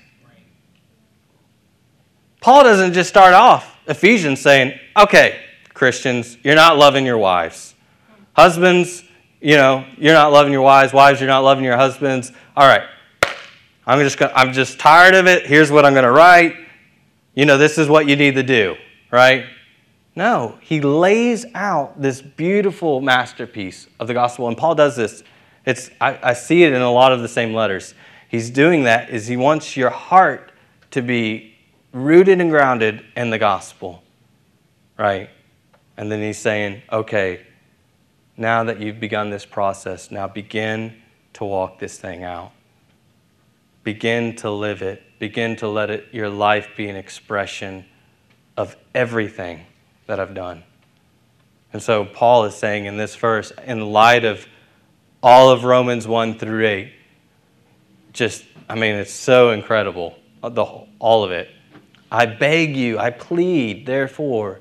Paul 2.41 2.63
doesn't 2.63 2.93
just 2.93 3.10
start 3.10 3.34
off 3.34 3.77
Ephesians 3.88 4.41
saying, 4.41 4.77
okay, 4.97 5.39
Christians, 5.73 6.38
you're 6.43 6.56
not 6.56 6.77
loving 6.77 7.06
your 7.06 7.17
wives. 7.17 7.70
Husbands, 8.33 9.03
you 9.41 9.55
know, 9.55 9.85
you're 9.97 10.13
not 10.13 10.31
loving 10.31 10.53
your 10.53 10.61
wives. 10.61 10.93
Wives, 10.93 11.19
you're 11.19 11.29
not 11.29 11.43
loving 11.43 11.63
your 11.63 11.77
husbands. 11.77 12.31
All 12.55 12.67
right, 12.67 12.83
I'm 13.85 13.99
just, 13.99 14.17
gonna, 14.17 14.33
I'm 14.35 14.53
just 14.53 14.79
tired 14.79 15.15
of 15.15 15.27
it. 15.27 15.45
Here's 15.45 15.71
what 15.71 15.85
I'm 15.85 15.93
going 15.93 16.05
to 16.05 16.11
write. 16.11 16.55
You 17.33 17.45
know, 17.45 17.57
this 17.57 17.77
is 17.77 17.87
what 17.87 18.07
you 18.07 18.15
need 18.15 18.35
to 18.35 18.43
do, 18.43 18.75
right? 19.09 19.45
No, 20.15 20.57
he 20.61 20.81
lays 20.81 21.45
out 21.55 22.01
this 22.01 22.21
beautiful 22.21 22.99
masterpiece 23.01 23.87
of 23.99 24.07
the 24.07 24.13
gospel. 24.13 24.47
And 24.47 24.57
Paul 24.57 24.75
does 24.75 24.95
this. 24.95 25.23
It's, 25.65 25.89
I, 26.01 26.19
I 26.21 26.33
see 26.33 26.63
it 26.63 26.73
in 26.73 26.81
a 26.81 26.91
lot 26.91 27.13
of 27.13 27.21
the 27.21 27.27
same 27.27 27.53
letters. 27.53 27.93
He's 28.27 28.49
doing 28.49 28.83
that 28.83 29.09
is 29.09 29.27
he 29.27 29.37
wants 29.37 29.77
your 29.77 29.89
heart 29.89 30.51
to 30.91 31.01
be 31.01 31.55
rooted 31.93 32.41
and 32.41 32.49
grounded 32.49 33.03
in 33.15 33.29
the 33.29 33.37
gospel, 33.37 34.03
right? 34.97 35.29
And 35.97 36.11
then 36.11 36.21
he's 36.21 36.37
saying, 36.37 36.81
okay, 36.91 37.45
now 38.41 38.63
that 38.65 38.82
you've 38.82 38.99
begun 38.99 39.30
this 39.30 39.45
process, 39.45 40.12
now 40.12 40.27
begin 40.27 40.95
to 41.34 41.45
walk 41.45 41.80
this 41.80 41.97
thing 41.97 42.23
out. 42.23 42.51
Begin 43.84 44.36
to 44.38 44.51
live 44.51 44.82
it. 44.82 45.04
Begin 45.19 45.56
to 45.58 45.67
let 45.67 45.89
it, 45.89 46.08
your 46.12 46.30
life 46.30 46.69
be 46.75 46.89
an 46.89 46.95
expression 46.95 47.86
of 48.58 48.75
everything 48.93 49.65
that 50.08 50.19
I've 50.19 50.34
done. 50.34 50.63
And 51.73 51.82
so 51.82 52.04
Paul 52.04 52.45
is 52.45 52.56
saying 52.56 52.86
in 52.86 52.97
this 52.97 53.15
verse, 53.15 53.54
in 53.65 53.91
light 53.91 54.25
of 54.25 54.45
all 55.23 55.51
of 55.51 55.63
Romans 55.63 56.08
1 56.08 56.38
through 56.38 56.65
8, 56.65 56.93
just, 58.13 58.43
I 58.67 58.75
mean, 58.75 58.95
it's 58.95 59.13
so 59.13 59.51
incredible, 59.51 60.17
the, 60.41 60.65
all 60.99 61.23
of 61.23 61.32
it. 61.32 61.49
I 62.12 62.25
beg 62.25 62.75
you, 62.75 62.99
I 62.99 63.12
plead, 63.12 63.86
therefore, 63.86 64.60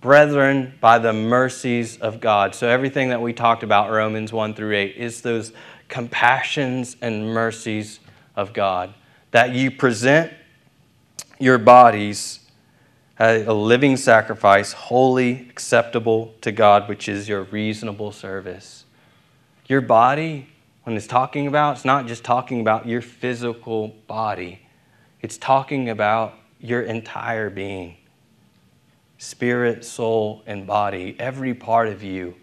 brethren, 0.00 0.74
by 0.80 0.98
the 0.98 1.12
mercies 1.12 1.98
of 1.98 2.20
God. 2.20 2.54
So 2.54 2.68
everything 2.68 3.10
that 3.10 3.20
we 3.20 3.32
talked 3.32 3.62
about, 3.62 3.90
Romans 3.90 4.32
1 4.32 4.54
through 4.54 4.74
8, 4.74 4.96
is 4.96 5.20
those 5.20 5.52
compassions 5.88 6.96
and 7.00 7.34
mercies 7.34 8.00
of 8.36 8.52
God. 8.52 8.94
That 9.32 9.54
you 9.54 9.70
present 9.70 10.32
your 11.38 11.58
bodies 11.58 12.40
a 13.20 13.52
living 13.52 13.98
sacrifice, 13.98 14.72
holy, 14.72 15.46
acceptable 15.50 16.32
to 16.40 16.50
God, 16.50 16.88
which 16.88 17.06
is 17.06 17.28
your 17.28 17.42
reasonable 17.42 18.12
service. 18.12 18.86
Your 19.66 19.82
body, 19.82 20.48
when 20.84 20.96
it's 20.96 21.06
talking 21.06 21.46
about, 21.46 21.76
it's 21.76 21.84
not 21.84 22.06
just 22.06 22.24
talking 22.24 22.62
about 22.62 22.86
your 22.86 23.02
physical 23.02 23.88
body, 24.06 24.66
it's 25.20 25.36
talking 25.36 25.90
about 25.90 26.32
your 26.60 26.80
entire 26.80 27.50
being 27.50 27.96
spirit, 29.20 29.84
soul, 29.84 30.42
and 30.46 30.66
body. 30.66 31.14
Every 31.18 31.54
part 31.54 31.86
of 31.86 32.02
you, 32.02 32.34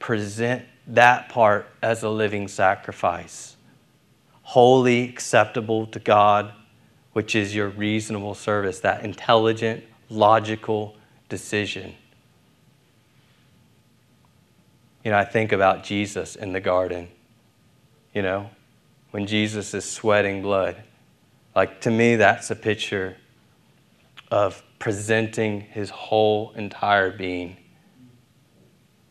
present 0.00 0.64
that 0.86 1.28
part 1.28 1.66
as 1.80 2.02
a 2.02 2.08
living 2.08 2.48
sacrifice 2.48 3.54
wholly 4.44 5.08
acceptable 5.08 5.86
to 5.86 5.98
God, 5.98 6.52
which 7.14 7.34
is 7.34 7.54
your 7.54 7.70
reasonable 7.70 8.34
service, 8.34 8.80
that 8.80 9.02
intelligent, 9.02 9.82
logical 10.10 10.96
decision. 11.28 11.94
You 15.02 15.10
know, 15.10 15.18
I 15.18 15.24
think 15.24 15.52
about 15.52 15.82
Jesus 15.82 16.36
in 16.36 16.52
the 16.52 16.60
garden, 16.60 17.08
you 18.14 18.22
know, 18.22 18.50
when 19.10 19.26
Jesus 19.26 19.72
is 19.74 19.84
sweating 19.84 20.42
blood. 20.42 20.82
Like, 21.56 21.80
to 21.82 21.90
me, 21.90 22.16
that's 22.16 22.50
a 22.50 22.56
picture 22.56 23.16
of 24.30 24.62
presenting 24.84 25.62
his 25.62 25.88
whole 25.88 26.52
entire 26.56 27.10
being. 27.10 27.56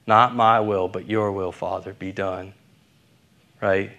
Not 0.06 0.36
my 0.36 0.60
will, 0.60 0.88
but 0.88 1.10
your 1.10 1.32
will, 1.32 1.52
Father, 1.52 1.96
be 1.96 2.12
done. 2.12 2.54
Right? 3.60 3.90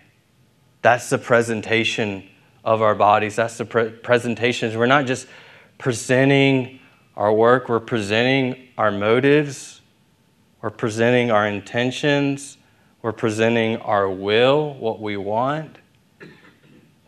That's 0.82 1.10
the 1.10 1.18
presentation 1.18 2.28
of 2.62 2.80
our 2.80 2.94
bodies. 2.94 3.34
That's 3.34 3.58
the 3.58 3.64
pre- 3.64 3.90
presentation. 3.90 4.78
We're 4.78 4.86
not 4.86 5.06
just 5.06 5.26
presenting 5.76 6.78
our 7.16 7.32
work, 7.32 7.68
we're 7.68 7.80
presenting 7.80 8.68
our 8.78 8.92
motives, 8.92 9.80
we're 10.62 10.70
presenting 10.70 11.32
our 11.32 11.44
intentions, 11.44 12.56
we're 13.02 13.10
presenting 13.10 13.78
our 13.78 14.08
will, 14.08 14.74
what 14.74 15.00
we 15.00 15.16
want. 15.16 15.78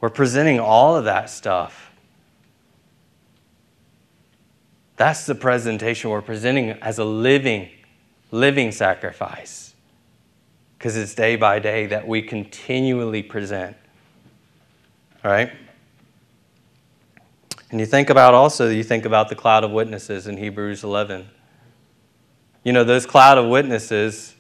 We're 0.01 0.11
presenting 0.11 0.59
all 0.59 0.97
of 0.97 1.05
that 1.05 1.31
stuff. 1.31 1.93
That's 4.97 5.27
the 5.27 5.35
presentation 5.35 6.11
we're 6.11 6.23
presenting 6.23 6.71
as 6.71 6.99
a 6.99 7.05
living, 7.05 7.69
living 8.31 8.73
sacrifice 8.73 9.75
because 10.79 10.97
it's 10.97 11.15
day 11.15 11.37
by 11.37 11.59
day 11.59 11.87
that 11.87 12.07
we 12.07 12.23
continually 12.23 13.23
present. 13.23 13.77
All 15.25 15.31
right? 15.31 15.51
And 17.71 17.81
you 17.81 17.87
think 17.87 18.11
about 18.11 18.35
also, 18.35 18.71
you 18.71 18.85
think 18.85 19.05
about 19.05 19.29
the 19.29 19.35
cloud 19.35 19.65
of 19.65 19.71
witnesses 19.71 20.27
in 20.27 20.37
Hebrews 20.37 20.85
11. 20.85 21.29
You 22.63 22.73
know, 22.73 22.85
those 22.85 23.07
cloud 23.07 23.39
of 23.39 23.47
witnesses, 23.47 24.35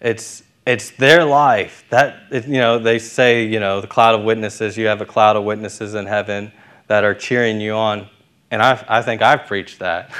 it's, 0.00 0.42
it's 0.66 0.90
their 0.90 1.24
life. 1.24 1.84
That, 1.90 2.24
you 2.30 2.58
know, 2.58 2.78
they 2.78 2.98
say, 2.98 3.46
you 3.46 3.60
know, 3.60 3.80
the 3.80 3.86
cloud 3.86 4.18
of 4.18 4.24
witnesses, 4.24 4.76
you 4.76 4.86
have 4.86 5.00
a 5.00 5.06
cloud 5.06 5.36
of 5.36 5.44
witnesses 5.44 5.94
in 5.94 6.06
heaven 6.06 6.52
that 6.88 7.04
are 7.04 7.14
cheering 7.14 7.60
you 7.60 7.72
on. 7.72 8.08
And 8.50 8.62
I, 8.62 8.84
I 8.88 9.02
think 9.02 9.22
I've 9.22 9.46
preached 9.46 9.80
that. 9.80 10.10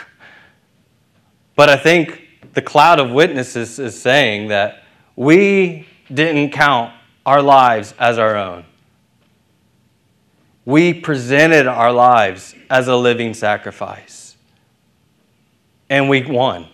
but 1.56 1.68
I 1.68 1.76
think 1.76 2.22
the 2.54 2.62
cloud 2.62 3.00
of 3.00 3.10
witnesses 3.10 3.78
is 3.78 4.00
saying 4.00 4.48
that 4.48 4.84
we 5.14 5.86
didn't 6.12 6.50
count 6.50 6.92
our 7.24 7.42
lives 7.42 7.94
as 7.98 8.18
our 8.18 8.36
own. 8.36 8.64
We 10.64 10.92
presented 10.94 11.66
our 11.66 11.92
lives 11.92 12.54
as 12.68 12.88
a 12.88 12.96
living 12.96 13.34
sacrifice. 13.34 14.36
and 15.88 16.08
we 16.08 16.22
won. 16.24 16.68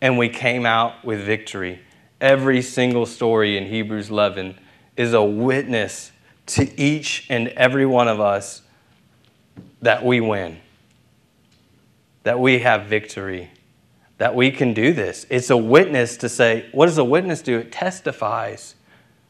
And 0.00 0.16
we 0.18 0.28
came 0.28 0.64
out 0.64 1.04
with 1.04 1.20
victory. 1.24 1.80
Every 2.20 2.62
single 2.62 3.06
story 3.06 3.56
in 3.56 3.66
Hebrews 3.66 4.10
11 4.10 4.58
is 4.96 5.12
a 5.12 5.22
witness 5.22 6.10
to 6.46 6.80
each 6.80 7.26
and 7.28 7.48
every 7.48 7.86
one 7.86 8.08
of 8.08 8.18
us 8.18 8.62
that 9.82 10.04
we 10.04 10.20
win, 10.20 10.58
that 12.22 12.38
we 12.38 12.60
have 12.60 12.86
victory, 12.86 13.50
that 14.18 14.34
we 14.34 14.50
can 14.50 14.74
do 14.74 14.92
this. 14.92 15.26
It's 15.30 15.50
a 15.50 15.56
witness 15.56 16.16
to 16.18 16.28
say, 16.28 16.68
what 16.72 16.86
does 16.86 16.98
a 16.98 17.04
witness 17.04 17.42
do? 17.42 17.58
It 17.58 17.72
testifies 17.72 18.74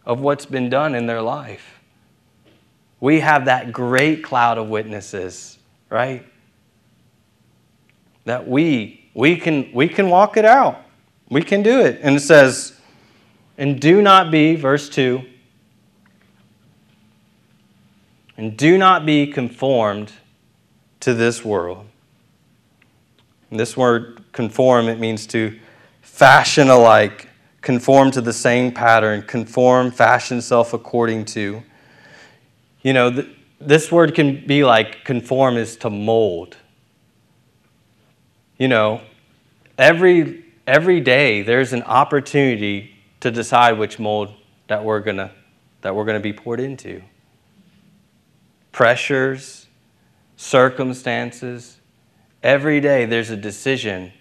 of 0.05 0.21
what's 0.21 0.47
been 0.47 0.69
done 0.69 0.95
in 0.95 1.07
their 1.07 1.23
life. 1.23 1.81
We 2.99 3.21
have 3.21 3.47
that 3.47 3.73
great 3.73 4.23
cloud 4.23 4.59
of 4.59 4.69
witnesses, 4.69 5.59
right? 5.89 6.27
That 8.25 8.47
we 8.47 9.09
we 9.15 9.37
can 9.37 9.71
we 9.73 9.89
can 9.89 10.11
walk 10.11 10.37
it 10.37 10.45
out. 10.45 10.83
We 11.29 11.43
can 11.43 11.63
do 11.63 11.81
it. 11.81 12.01
And 12.03 12.17
it 12.17 12.21
says, 12.21 12.79
and 13.57 13.81
do 13.81 14.03
not 14.03 14.31
be, 14.31 14.57
verse 14.57 14.89
2, 14.89 15.23
and 18.37 18.57
do 18.57 18.77
not 18.77 19.07
be 19.07 19.27
conformed 19.27 20.13
to 21.01 21.15
this 21.15 21.45
world. 21.45 21.87
And 23.51 23.59
this 23.59 23.77
word 23.77 24.23
conform, 24.33 24.89
it 24.89 24.99
means 24.99 25.27
to 25.29 25.59
fashion 26.01 26.71
alike, 26.71 27.29
conform 27.61 28.11
to 28.13 28.21
the 28.21 28.33
same 28.33 28.73
pattern, 28.73 29.23
conform, 29.23 29.91
fashion 29.91 30.41
self 30.41 30.73
according 30.73 31.25
to. 31.27 31.63
You 32.83 32.93
know, 32.93 33.11
th- 33.11 33.29
this 33.61 33.93
word 33.93 34.15
can 34.15 34.47
be 34.47 34.65
like 34.65 35.05
conform 35.05 35.57
is 35.57 35.77
to 35.79 35.91
mold. 35.91 36.57
You 38.57 38.69
know, 38.69 39.01
every, 39.77 40.45
every 40.67 41.01
day 41.01 41.43
there's 41.43 41.73
an 41.73 41.83
opportunity 41.83 42.95
to 43.21 43.31
decide 43.31 43.79
which 43.79 43.99
mold 43.99 44.35
that 44.69 44.85
we're 44.85 45.01
gonna 45.01 45.33
that 45.83 45.95
we're 45.95 46.05
gonna 46.05 46.21
be 46.21 46.33
poured 46.33 46.61
into. 46.61 47.03
Pressures, 48.71 49.67
circumstances, 50.37 51.80
every 52.43 52.81
day 52.81 53.05
there's 53.05 53.31
a 53.31 53.37
decision. 53.37 54.13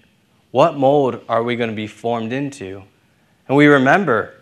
What 0.51 0.77
mold 0.77 1.23
are 1.29 1.43
we 1.43 1.55
going 1.55 1.69
to 1.69 1.75
be 1.75 1.87
formed 1.87 2.33
into? 2.33 2.83
And 3.47 3.57
we 3.57 3.67
remember 3.67 4.35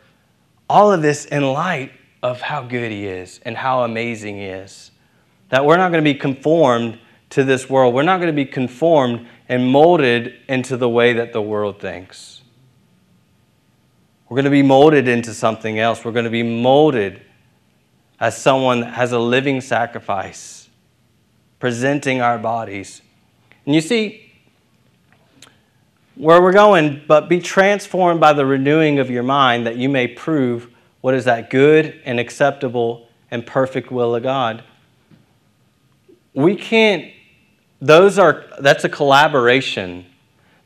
all 0.69 0.91
of 0.91 1.01
this 1.01 1.25
in 1.25 1.43
light 1.43 1.91
of 2.23 2.41
how 2.41 2.61
good 2.61 2.91
He 2.91 3.05
is 3.05 3.39
and 3.43 3.55
how 3.55 3.83
amazing 3.83 4.37
He 4.37 4.45
is. 4.45 4.91
That 5.49 5.65
we're 5.65 5.77
not 5.77 5.91
going 5.91 6.03
to 6.03 6.13
be 6.13 6.17
conformed 6.17 6.99
to 7.29 7.43
this 7.43 7.69
world. 7.69 7.93
We're 7.93 8.03
not 8.03 8.17
going 8.17 8.27
to 8.27 8.33
be 8.33 8.45
conformed 8.45 9.27
and 9.49 9.69
molded 9.69 10.33
into 10.47 10.77
the 10.77 10.89
way 10.89 11.13
that 11.13 11.33
the 11.33 11.41
world 11.41 11.79
thinks. 11.79 12.41
We're 14.27 14.35
going 14.35 14.45
to 14.45 14.51
be 14.51 14.63
molded 14.63 15.07
into 15.07 15.33
something 15.33 15.79
else. 15.79 16.03
We're 16.03 16.11
going 16.11 16.25
to 16.25 16.31
be 16.31 16.43
molded 16.43 17.21
as 18.19 18.35
someone 18.41 18.81
that 18.81 18.93
has 18.93 19.11
a 19.13 19.19
living 19.19 19.61
sacrifice, 19.61 20.69
presenting 21.59 22.19
our 22.21 22.37
bodies. 22.37 23.01
And 23.67 23.75
you 23.75 23.81
see, 23.81 24.31
where 26.15 26.41
we're 26.41 26.53
going, 26.53 27.03
but 27.05 27.29
be 27.29 27.39
transformed 27.39 28.19
by 28.19 28.33
the 28.33 28.45
renewing 28.45 28.97
of 28.97 29.09
your 29.09 29.23
mind 29.23 29.67
that 29.67 29.75
you 29.75 29.89
may 29.89 30.07
prove 30.07 30.69
what 31.01 31.13
is 31.13 31.25
that 31.25 31.49
good 31.49 32.01
and 32.05 32.19
acceptable 32.19 33.07
and 33.29 33.45
perfect 33.45 33.91
will 33.91 34.15
of 34.15 34.23
God. 34.23 34.63
We 36.33 36.55
can't, 36.55 37.11
those 37.79 38.17
are, 38.17 38.45
that's 38.59 38.83
a 38.83 38.89
collaboration. 38.89 40.05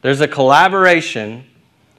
There's 0.02 0.22
a 0.22 0.28
collaboration 0.28 1.46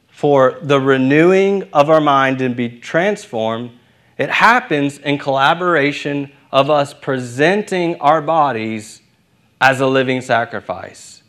for 0.08 0.60
the 0.62 0.80
renewing 0.80 1.68
of 1.72 1.90
our 1.90 2.00
mind 2.00 2.40
and 2.40 2.54
be 2.54 2.78
transformed. 2.78 3.72
It 4.18 4.30
happens 4.30 4.98
in 4.98 5.18
collaboration 5.18 6.32
of 6.52 6.70
us 6.70 6.94
presenting 6.94 8.00
our 8.00 8.22
bodies 8.22 9.02
as 9.62 9.80
a 9.80 9.86
living 9.86 10.20
sacrifice. 10.20 11.22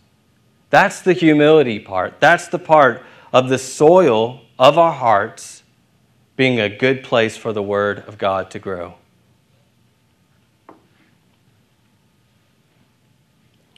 That's 0.72 1.02
the 1.02 1.14
humility 1.14 1.80
part. 1.80 2.20
That's 2.20 2.48
the 2.48 2.58
part 2.58 3.04
of 3.32 3.48
the 3.48 3.60
soil 3.60 4.42
of 4.58 4.80
our 4.80 4.92
hearts 4.92 5.62
being 6.36 6.60
a 6.60 6.68
good 6.68 7.04
place 7.04 7.38
for 7.38 7.54
the 7.54 7.62
Word 7.62 8.00
of 8.08 8.18
God 8.18 8.50
to 8.52 8.60
grow. 8.60 8.96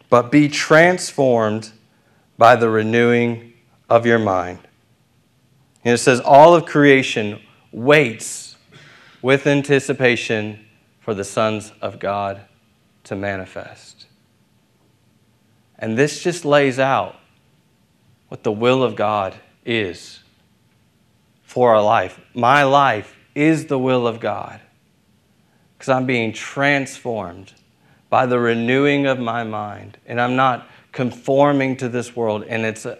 But 0.09 0.31
be 0.31 0.47
transformed 0.47 1.73
by 2.37 2.55
the 2.55 2.69
renewing 2.69 3.53
of 3.89 4.05
your 4.05 4.19
mind. 4.19 4.59
And 5.83 5.95
it 5.95 5.97
says, 5.97 6.21
All 6.21 6.55
of 6.55 6.65
creation 6.65 7.41
waits 7.73 8.55
with 9.21 9.47
anticipation 9.47 10.65
for 11.01 11.13
the 11.13 11.25
sons 11.25 11.73
of 11.81 11.99
God 11.99 12.39
to 13.03 13.17
manifest. 13.17 13.94
And 15.77 15.97
this 15.97 16.21
just 16.23 16.45
lays 16.45 16.79
out 16.79 17.19
what 18.29 18.43
the 18.43 18.51
will 18.51 18.83
of 18.83 18.95
God 18.95 19.35
is 19.65 20.19
for 21.43 21.75
our 21.75 21.83
life. 21.83 22.19
My 22.33 22.63
life 22.63 23.15
is 23.33 23.67
the 23.67 23.77
will 23.79 24.07
of 24.07 24.19
God 24.19 24.61
because 25.77 25.89
I'm 25.89 26.05
being 26.05 26.33
transformed 26.33 27.53
by 28.09 28.25
the 28.25 28.39
renewing 28.39 29.05
of 29.05 29.19
my 29.19 29.43
mind 29.43 29.97
and 30.05 30.21
I'm 30.21 30.35
not 30.35 30.67
conforming 30.91 31.75
to 31.77 31.89
this 31.89 32.15
world. 32.15 32.45
And 32.47 32.65
it's, 32.65 32.85
a, 32.85 32.97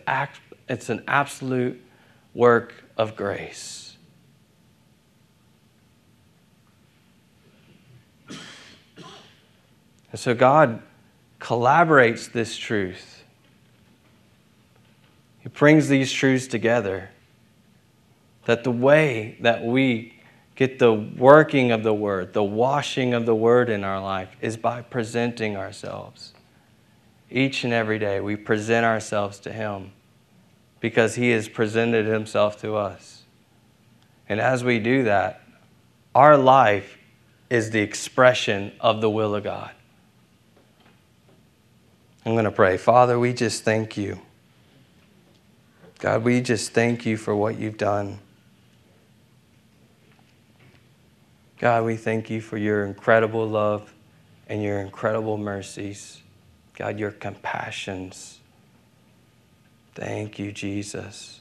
it's 0.68 0.90
an 0.90 1.04
absolute 1.08 1.82
work 2.34 2.84
of 2.98 3.16
grace. 3.16 3.96
And 10.12 10.20
so 10.20 10.34
God 10.34 10.82
collaborates 11.46 12.32
this 12.32 12.58
truth. 12.58 13.24
He 15.42 15.50
brings 15.50 15.88
these 15.88 16.12
truths 16.12 16.48
together 16.48 17.12
that 18.46 18.64
the 18.64 18.72
way 18.72 19.38
that 19.42 19.64
we 19.64 20.16
get 20.56 20.80
the 20.80 20.92
working 20.92 21.72
of 21.72 21.84
the 21.84 21.94
Word, 21.94 22.34
the 22.34 22.44
washing 22.44 23.14
of 23.14 23.28
the 23.28 23.36
Word 23.36 23.70
in 23.70 23.84
our 23.84 24.02
life, 24.02 24.36
is 24.42 24.58
by 24.58 24.82
presenting 24.82 25.56
ourselves. 25.56 26.34
Each 27.30 27.64
and 27.64 27.72
every 27.72 28.00
day, 28.00 28.20
we 28.20 28.36
present 28.36 28.84
ourselves 28.84 29.38
to 29.42 29.54
Him 29.54 29.92
because 30.80 31.14
He 31.14 31.30
has 31.30 31.48
presented 31.48 32.08
Himself 32.08 32.60
to 32.62 32.74
us. 32.74 33.22
And 34.28 34.40
as 34.40 34.64
we 34.64 34.80
do 34.80 35.04
that, 35.04 35.44
our 36.16 36.38
life 36.38 36.98
is 37.52 37.70
the 37.70 37.82
expression 37.82 38.72
of 38.80 39.00
the 39.00 39.12
will 39.12 39.36
of 39.36 39.44
God. 39.44 39.70
I'm 42.26 42.34
going 42.34 42.46
to 42.46 42.52
pray. 42.52 42.78
Father, 42.78 43.20
we 43.20 43.34
just 43.34 43.64
thank 43.64 43.98
you. 43.98 44.20
God, 46.00 46.24
we 46.24 46.42
just 46.42 46.72
thank 46.72 47.06
you 47.06 47.18
for 47.18 47.36
what 47.36 47.60
you've 47.60 47.78
done. 47.78 48.20
God, 51.60 51.86
we 51.86 51.96
thank 51.96 52.30
you 52.30 52.42
for 52.42 52.58
your 52.58 52.86
incredible 52.86 53.48
love 53.48 53.94
and 54.48 54.62
your 54.62 54.80
incredible 54.80 55.38
mercies. 55.38 56.22
God, 56.76 57.00
your 57.00 57.12
compassions. 57.12 58.40
Thank 59.94 60.38
you, 60.40 60.52
Jesus. 60.52 61.40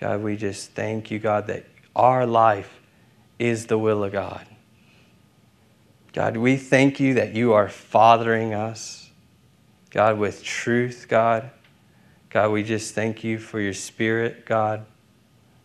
God, 0.00 0.22
we 0.22 0.36
just 0.36 0.72
thank 0.72 1.10
you, 1.10 1.18
God, 1.18 1.46
that 1.48 1.66
our 1.94 2.26
life 2.26 2.80
is 3.38 3.66
the 3.66 3.76
will 3.76 4.04
of 4.04 4.12
God. 4.12 4.46
God, 6.12 6.38
we 6.38 6.56
thank 6.56 6.98
you 6.98 7.14
that 7.14 7.34
you 7.34 7.52
are 7.52 7.68
fathering 7.68 8.54
us, 8.54 9.05
God, 9.96 10.18
with 10.18 10.44
truth, 10.44 11.06
God. 11.08 11.48
God, 12.28 12.50
we 12.50 12.62
just 12.62 12.94
thank 12.94 13.24
you 13.24 13.38
for 13.38 13.58
your 13.58 13.72
spirit, 13.72 14.44
God, 14.44 14.84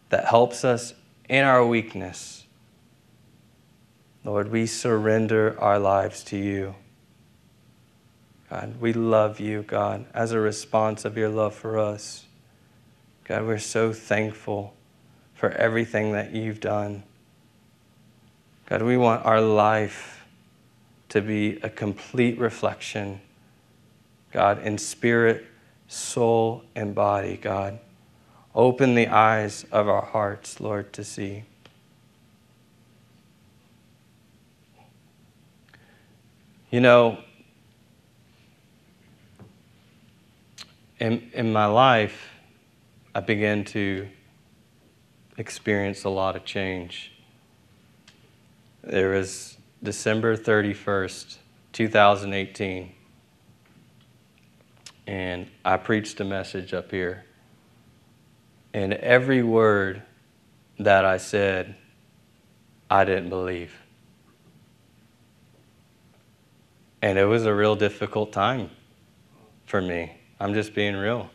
that 0.08 0.24
helps 0.24 0.64
us 0.64 0.94
in 1.28 1.44
our 1.44 1.66
weakness. 1.66 2.46
Lord, 4.24 4.50
we 4.50 4.68
surrender 4.68 5.60
our 5.60 5.80
lives 5.80 6.24
to 6.24 6.38
you. 6.38 6.76
God, 8.50 8.80
we 8.80 8.94
love 8.94 9.42
you, 9.42 9.64
God, 9.64 10.06
as 10.14 10.32
a 10.32 10.40
response 10.40 11.04
of 11.04 11.18
your 11.18 11.28
love 11.28 11.54
for 11.54 11.78
us. 11.78 12.24
God, 13.26 13.46
we're 13.46 13.58
so 13.58 13.92
thankful 13.92 14.74
for 15.34 15.50
everything 15.50 16.14
that 16.14 16.32
you've 16.32 16.62
done. 16.62 17.04
God, 18.68 18.82
we 18.82 18.96
want 18.96 19.26
our 19.26 19.42
life 19.42 20.24
to 21.10 21.20
be 21.22 21.58
a 21.64 21.70
complete 21.70 22.40
reflection, 22.40 23.20
God, 24.32 24.66
in 24.66 24.78
spirit, 24.78 25.46
soul, 25.88 26.64
and 26.76 26.96
body, 26.96 27.38
God. 27.38 27.80
Open 28.56 28.96
the 28.96 29.08
eyes 29.08 29.66
of 29.72 29.88
our 29.88 30.06
hearts, 30.06 30.60
Lord, 30.60 30.92
to 30.94 31.04
see. 31.04 31.44
You 36.70 36.80
know, 36.80 37.18
in, 41.00 41.30
in 41.34 41.52
my 41.52 41.66
life, 41.66 42.30
I 43.14 43.20
began 43.20 43.66
to 43.66 44.08
experience 45.38 46.06
a 46.06 46.10
lot 46.10 46.38
of 46.38 46.46
change. 46.46 47.12
There 48.84 49.10
was 49.10 49.58
December 49.84 50.38
31st, 50.38 51.38
2018, 51.74 52.94
and 55.12 55.46
I 55.66 55.76
preached 55.76 56.22
a 56.22 56.24
message 56.24 56.74
up 56.74 56.90
here. 56.90 57.26
And 58.74 58.94
every 58.94 59.44
word 59.44 60.04
that 60.80 61.04
I 61.04 61.18
said, 61.18 61.76
I 62.90 63.04
didn't 63.04 63.28
believe. 63.28 63.74
And 67.02 67.20
it 67.20 67.26
was 67.26 67.46
a 67.46 67.54
real 67.54 67.76
difficult 67.76 68.32
time 68.32 68.70
for 69.66 69.82
me. 69.82 70.16
I'm 70.40 70.54
just 70.54 70.74
being 70.74 70.96
real. 70.96 71.30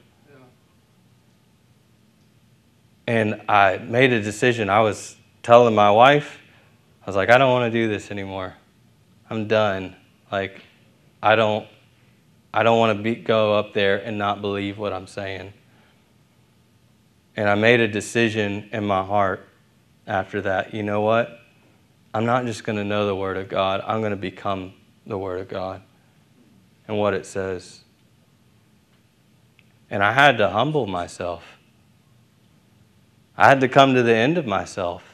And 3.06 3.42
I 3.46 3.76
made 3.76 4.10
a 4.10 4.22
decision. 4.22 4.70
I 4.70 4.80
was 4.80 5.16
telling 5.42 5.74
my 5.74 5.90
wife, 5.90 6.38
I 7.02 7.10
was 7.10 7.14
like, 7.14 7.28
I 7.28 7.36
don't 7.36 7.50
want 7.50 7.70
to 7.70 7.78
do 7.78 7.88
this 7.88 8.10
anymore. 8.10 8.54
I'm 9.28 9.46
done. 9.46 9.94
Like, 10.32 10.62
I 11.22 11.36
don't, 11.36 11.68
I 12.56 12.62
don't 12.62 12.78
want 12.78 12.96
to 12.96 13.02
be, 13.02 13.14
go 13.14 13.52
up 13.52 13.74
there 13.74 13.98
and 13.98 14.16
not 14.16 14.40
believe 14.40 14.78
what 14.78 14.94
I'm 14.94 15.06
saying. 15.06 15.52
And 17.36 17.50
I 17.50 17.54
made 17.54 17.80
a 17.80 17.86
decision 17.86 18.70
in 18.72 18.82
my 18.82 19.04
heart 19.04 19.46
after 20.06 20.40
that. 20.40 20.72
You 20.72 20.82
know 20.82 21.02
what? 21.02 21.38
I'm 22.14 22.24
not 22.24 22.46
just 22.46 22.64
going 22.64 22.78
to 22.78 22.84
know 22.84 23.04
the 23.04 23.14
Word 23.14 23.36
of 23.36 23.50
God, 23.50 23.82
I'm 23.86 24.00
going 24.00 24.12
to 24.12 24.16
become 24.16 24.72
the 25.06 25.18
Word 25.18 25.38
of 25.38 25.48
God 25.48 25.82
and 26.88 26.96
what 26.96 27.12
it 27.12 27.26
says. 27.26 27.80
And 29.90 30.02
I 30.02 30.12
had 30.12 30.38
to 30.38 30.48
humble 30.48 30.86
myself. 30.86 31.44
I 33.36 33.48
had 33.50 33.60
to 33.60 33.68
come 33.68 33.92
to 33.92 34.02
the 34.02 34.14
end 34.14 34.38
of 34.38 34.46
myself. 34.46 35.04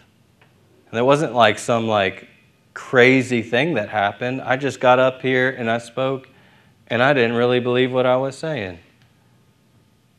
And 0.91 0.97
it 0.97 1.03
wasn't 1.03 1.35
like 1.35 1.59
some 1.59 1.89
like 1.89 2.29
crazy 2.73 3.43
thing 3.43 3.75
that 3.75 3.89
happened. 3.89 4.41
I 4.43 4.57
just 4.57 4.79
got 4.79 5.01
up 5.01 5.23
here 5.23 5.51
and 5.51 5.69
I 5.69 5.79
spoke 5.79 6.29
and 6.93 7.03
I 7.03 7.15
didn't 7.15 7.37
really 7.37 7.59
believe 7.59 7.91
what 7.91 8.05
I 8.05 8.19
was 8.19 8.37
saying. 8.37 8.79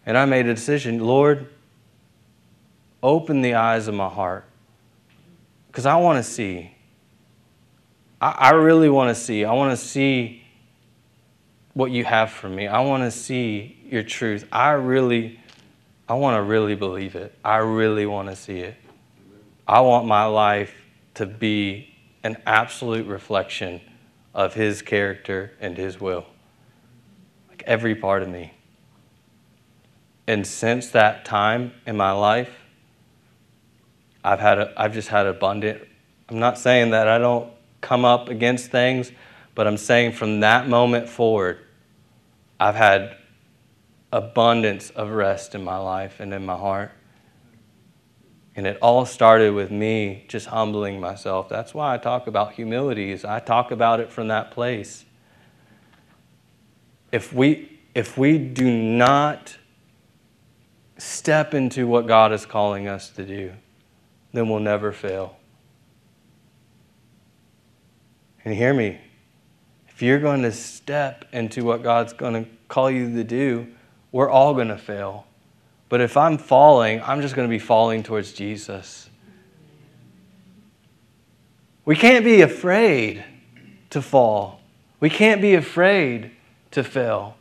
And 0.08 0.18
I 0.18 0.26
made 0.26 0.48
a 0.48 0.56
decision, 0.56 0.98
Lord, 0.98 1.48
open 3.04 3.44
the 3.44 3.54
eyes 3.54 3.88
of 3.88 3.94
my 3.94 4.10
heart. 4.10 4.46
Because 5.68 5.86
I 5.86 5.98
want 5.98 6.18
to 6.18 6.24
see. 6.24 6.76
I, 8.20 8.32
I 8.32 8.50
really 8.54 8.90
want 8.90 9.16
to 9.16 9.22
see. 9.22 9.46
I 9.46 9.54
want 9.54 9.70
to 9.70 9.86
see 9.86 10.44
what 11.76 11.92
you 11.92 12.06
have 12.06 12.32
for 12.32 12.50
me. 12.50 12.66
I 12.66 12.80
want 12.80 13.04
to 13.04 13.12
see 13.12 13.78
your 13.86 14.02
truth. 14.02 14.48
I 14.52 14.72
really, 14.72 15.40
I 16.10 16.16
want 16.16 16.38
to 16.38 16.42
really 16.42 16.74
believe 16.74 17.14
it. 17.14 17.38
I 17.46 17.58
really 17.58 18.08
want 18.08 18.30
to 18.30 18.36
see 18.36 18.62
it. 18.62 18.78
I 19.68 19.82
want 19.82 20.08
my 20.08 20.26
life 20.26 20.74
to 21.14 21.28
be 21.28 21.94
an 22.24 22.38
absolute 22.48 23.06
reflection 23.06 23.80
of 24.34 24.56
His 24.56 24.82
character 24.82 25.52
and 25.62 25.78
His 25.78 26.02
will. 26.02 26.26
Every 27.66 27.96
part 27.96 28.24
of 28.24 28.30
me. 28.30 28.54
And 30.28 30.48
since 30.48 30.90
that 30.90 31.26
time 31.26 31.74
in 31.86 31.98
my 31.98 32.12
life, 32.12 32.64
I've 34.24 34.40
had 34.40 34.58
a, 34.58 34.74
I've 34.78 34.94
just 34.94 35.10
had 35.10 35.26
abundant. 35.26 35.82
I'm 36.30 36.40
not 36.40 36.58
saying 36.58 36.92
that 36.92 37.08
I 37.08 37.18
don't 37.18 37.52
come 37.82 38.06
up 38.06 38.30
against 38.30 38.72
things, 38.72 39.12
but 39.54 39.68
I'm 39.68 39.78
saying 39.78 40.14
from 40.14 40.40
that 40.40 40.68
moment 40.68 41.10
forward, 41.10 41.60
I've 42.60 42.76
had 42.76 43.18
abundance 44.14 44.90
of 44.92 45.10
rest 45.10 45.56
in 45.56 45.64
my 45.64 45.78
life 45.78 46.20
and 46.20 46.34
in 46.34 46.46
my 46.46 46.56
heart. 46.56 46.92
And 48.56 48.68
it 48.68 48.78
all 48.82 49.06
started 49.06 49.54
with 49.54 49.72
me 49.72 50.26
just 50.28 50.46
humbling 50.46 51.02
myself. 51.02 51.50
That's 51.50 51.74
why 51.74 51.96
I 51.96 51.98
talk 51.98 52.28
about 52.28 52.54
humility 52.54 53.12
is 53.12 53.26
I 53.26 53.40
talk 53.40 53.72
about 53.72 54.00
it 54.00 54.12
from 54.12 54.28
that 54.30 54.52
place. 54.52 55.04
If 57.14 57.32
we 57.32 57.80
if 57.94 58.18
we 58.18 58.40
do 58.40 58.76
not 58.76 59.56
step 60.98 61.54
into 61.54 61.86
what 61.86 62.08
God 62.08 62.34
is 62.34 62.44
calling 62.44 62.88
us 62.88 63.10
to 63.12 63.24
do, 63.24 63.54
then 64.32 64.50
we'll 64.50 64.60
never 64.60 64.92
fail. 64.92 65.38
And 68.44 68.56
hear 68.56 68.74
me. 68.74 69.00
If 69.90 70.02
you're 70.02 70.20
going 70.20 70.42
to 70.42 70.52
step 70.52 71.26
into 71.32 71.64
what 71.64 71.84
God's 71.84 72.14
going 72.14 72.46
to 72.46 72.50
call 72.68 72.90
you 72.90 73.14
to 73.14 73.24
do, 73.24 73.68
we're 74.12 74.30
all 74.30 74.56
going 74.56 74.70
to 74.70 74.78
fail. 74.78 75.28
But 75.90 76.02
if 76.02 76.18
I'm 76.18 76.40
falling, 76.40 77.00
I'm 77.04 77.22
just 77.22 77.36
going 77.36 77.48
to 77.48 77.52
be 77.52 77.60
falling 77.60 78.02
towards 78.02 78.34
Jesus. 78.34 79.08
We 81.86 81.96
can't 81.96 82.26
be 82.26 82.42
afraid 82.42 83.24
to 83.92 84.02
fall. 84.02 84.62
We 85.00 85.12
can't 85.12 85.42
be 85.42 85.54
afraid 85.54 86.32
to 86.74 86.84
fail. 86.84 87.36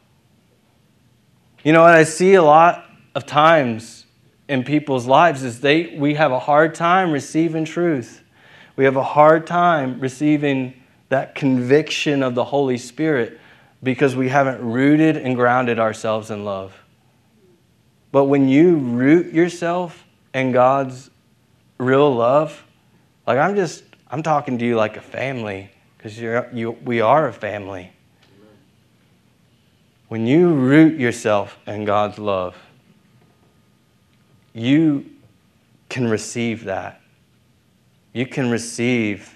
You 1.65 1.73
know 1.73 1.83
what 1.83 1.95
I 1.95 2.05
see 2.05 2.35
a 2.35 2.43
lot 2.43 2.87
of 3.15 3.27
times 3.27 4.07
in 4.49 4.65
people's 4.65 5.07
lives 5.07 5.43
is 5.43 5.61
they 5.61 5.97
we 5.97 6.15
have 6.15 6.33
a 6.33 6.39
hard 6.39 6.75
time 6.75 7.13
receiving 7.13 7.65
truth. 7.65 8.23
We 8.77 8.85
have 8.85 8.97
a 8.97 9.03
hard 9.03 9.47
time 9.47 10.01
receiving 10.01 10.75
that 11.09 11.35
conviction 11.35 12.23
of 12.23 12.35
the 12.35 12.45
Holy 12.45 12.79
Spirit 12.79 13.39
because 13.83 14.17
we 14.17 14.29
haven't 14.29 14.61
rooted 14.63 15.17
and 15.17 15.37
grounded 15.37 15.79
ourselves 15.79 16.31
in 16.31 16.45
love. 16.45 16.75
But 18.13 18.25
when 18.25 18.49
you 18.49 18.77
root 18.77 19.33
yourself 19.33 20.05
in 20.35 20.53
God's 20.53 21.11
real 21.79 22.15
love, 22.15 22.65
like 23.27 23.39
I'm 23.39 23.57
just, 23.57 23.85
I'm 24.11 24.23
talking 24.23 24.59
to 24.59 24.65
you 24.65 24.77
like 24.77 24.97
a 24.97 25.01
family 25.01 25.71
because 25.97 26.19
you're, 26.19 26.49
you, 26.53 26.73
we 26.73 27.01
are 27.01 27.29
a 27.29 27.33
family. 27.33 27.93
When 30.13 30.27
you 30.27 30.53
root 30.53 31.01
yourself 31.01 31.59
in 31.67 31.87
God's 31.87 32.19
love, 32.19 32.55
you 34.53 35.07
can 35.89 36.07
receive 36.07 36.65
that. 36.65 37.01
You 38.13 38.27
can 38.27 38.51
receive 38.51 39.35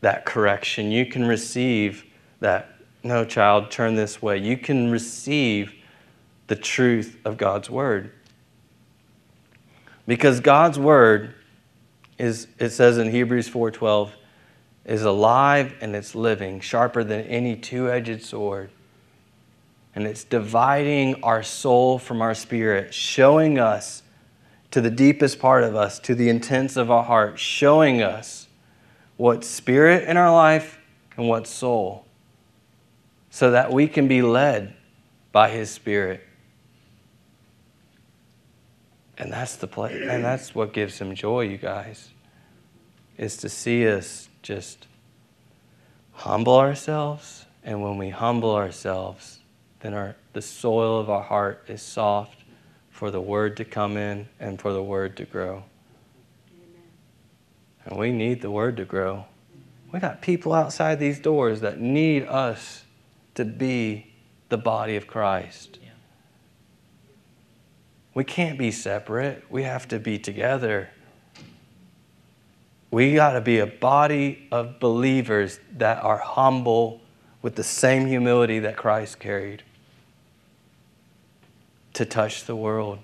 that 0.00 0.24
correction. 0.24 0.90
You 0.90 1.04
can 1.04 1.26
receive 1.26 2.06
that 2.40 2.78
no, 3.02 3.26
child, 3.26 3.70
turn 3.70 3.96
this 3.96 4.22
way. 4.22 4.38
You 4.38 4.56
can 4.56 4.90
receive 4.90 5.74
the 6.46 6.56
truth 6.56 7.18
of 7.26 7.36
God's 7.36 7.68
word. 7.68 8.12
Because 10.06 10.40
God's 10.40 10.78
word 10.78 11.34
is, 12.16 12.46
it 12.58 12.70
says 12.70 12.96
in 12.96 13.10
Hebrews 13.10 13.50
4:12, 13.50 14.12
is 14.86 15.02
alive 15.02 15.74
and 15.82 15.94
it's 15.94 16.14
living, 16.14 16.60
sharper 16.60 17.04
than 17.04 17.26
any 17.26 17.56
two-edged 17.56 18.22
sword. 18.22 18.70
And 19.96 20.06
it's 20.06 20.24
dividing 20.24 21.24
our 21.24 21.42
soul 21.42 21.98
from 21.98 22.20
our 22.22 22.34
spirit, 22.34 22.94
showing 22.94 23.58
us 23.58 24.02
to 24.70 24.82
the 24.82 24.90
deepest 24.90 25.38
part 25.38 25.64
of 25.64 25.74
us, 25.74 25.98
to 26.00 26.14
the 26.14 26.28
intents 26.28 26.76
of 26.76 26.90
our 26.90 27.02
heart, 27.02 27.38
showing 27.38 28.02
us 28.02 28.46
what's 29.16 29.48
spirit 29.48 30.06
in 30.06 30.18
our 30.18 30.32
life 30.32 30.78
and 31.16 31.28
what's 31.28 31.48
soul 31.48 32.04
so 33.30 33.50
that 33.50 33.72
we 33.72 33.88
can 33.88 34.06
be 34.06 34.22
led 34.22 34.74
by 35.32 35.50
his 35.50 35.70
spirit. 35.70 36.22
And 39.18 39.32
that's 39.32 39.56
the 39.56 39.66
play, 39.66 40.08
and 40.08 40.22
that's 40.22 40.54
what 40.54 40.74
gives 40.74 40.98
him 40.98 41.14
joy, 41.14 41.42
you 41.42 41.56
guys, 41.56 42.10
is 43.16 43.38
to 43.38 43.48
see 43.48 43.88
us 43.88 44.28
just 44.42 44.86
humble 46.12 46.56
ourselves. 46.56 47.46
And 47.64 47.82
when 47.82 47.96
we 47.96 48.10
humble 48.10 48.54
ourselves, 48.54 49.35
then 49.86 49.94
our, 49.94 50.16
the 50.32 50.42
soil 50.42 50.98
of 50.98 51.08
our 51.08 51.22
heart 51.22 51.62
is 51.68 51.80
soft 51.80 52.42
for 52.90 53.12
the 53.12 53.20
word 53.20 53.56
to 53.56 53.64
come 53.64 53.96
in 53.96 54.28
and 54.40 54.60
for 54.60 54.72
the 54.72 54.82
word 54.82 55.16
to 55.16 55.24
grow. 55.24 55.62
Amen. 56.50 56.82
And 57.84 57.96
we 57.96 58.10
need 58.10 58.42
the 58.42 58.50
word 58.50 58.76
to 58.78 58.84
grow. 58.84 59.26
We 59.92 60.00
got 60.00 60.20
people 60.20 60.52
outside 60.52 60.98
these 60.98 61.20
doors 61.20 61.60
that 61.60 61.78
need 61.78 62.24
us 62.24 62.82
to 63.36 63.44
be 63.44 64.12
the 64.48 64.58
body 64.58 64.96
of 64.96 65.06
Christ. 65.06 65.78
Yeah. 65.80 65.90
We 68.12 68.24
can't 68.24 68.58
be 68.58 68.72
separate, 68.72 69.44
we 69.48 69.62
have 69.62 69.86
to 69.86 70.00
be 70.00 70.18
together. 70.18 70.88
We 72.90 73.14
got 73.14 73.34
to 73.34 73.40
be 73.40 73.60
a 73.60 73.66
body 73.68 74.48
of 74.50 74.80
believers 74.80 75.60
that 75.76 76.02
are 76.02 76.18
humble 76.18 77.02
with 77.40 77.54
the 77.54 77.62
same 77.62 78.08
humility 78.08 78.58
that 78.58 78.76
Christ 78.76 79.20
carried 79.20 79.62
to 81.96 82.04
touch 82.06 82.44
the 82.44 82.56
world. 82.56 82.98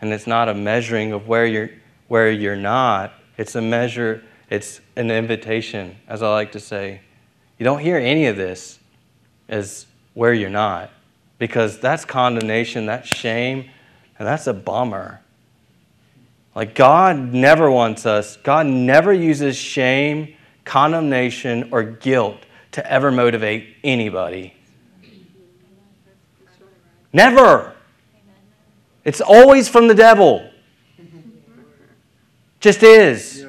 And 0.00 0.12
it's 0.12 0.26
not 0.26 0.48
a 0.48 0.54
measuring 0.54 1.12
of 1.12 1.26
where 1.26 1.46
you're 1.46 1.70
where 2.06 2.30
you're 2.30 2.56
not. 2.56 3.12
It's 3.36 3.54
a 3.54 3.60
measure, 3.60 4.22
it's 4.48 4.80
an 4.96 5.10
invitation, 5.10 5.96
as 6.08 6.22
I 6.22 6.30
like 6.30 6.52
to 6.52 6.60
say. 6.60 7.00
You 7.58 7.64
don't 7.64 7.80
hear 7.80 7.98
any 7.98 8.26
of 8.26 8.36
this 8.36 8.78
as 9.48 9.86
where 10.14 10.32
you're 10.32 10.50
not. 10.50 10.90
because 11.38 11.78
that's 11.78 12.04
condemnation, 12.04 12.86
that's 12.86 13.08
shame, 13.08 13.70
and 14.18 14.26
that's 14.26 14.46
a 14.46 14.52
bummer. 14.52 15.20
Like, 16.54 16.74
God 16.74 17.32
never 17.32 17.70
wants 17.70 18.04
us, 18.04 18.36
God 18.38 18.66
never 18.66 19.12
uses 19.12 19.56
shame, 19.56 20.34
condemnation, 20.64 21.68
or 21.70 21.84
guilt 21.84 22.38
to 22.72 22.92
ever 22.92 23.10
motivate 23.10 23.76
anybody. 23.84 24.54
Never. 27.12 27.74
It's 29.04 29.20
always 29.20 29.68
from 29.68 29.88
the 29.88 29.94
devil. 29.94 30.50
Just 32.60 32.82
is. 32.82 33.46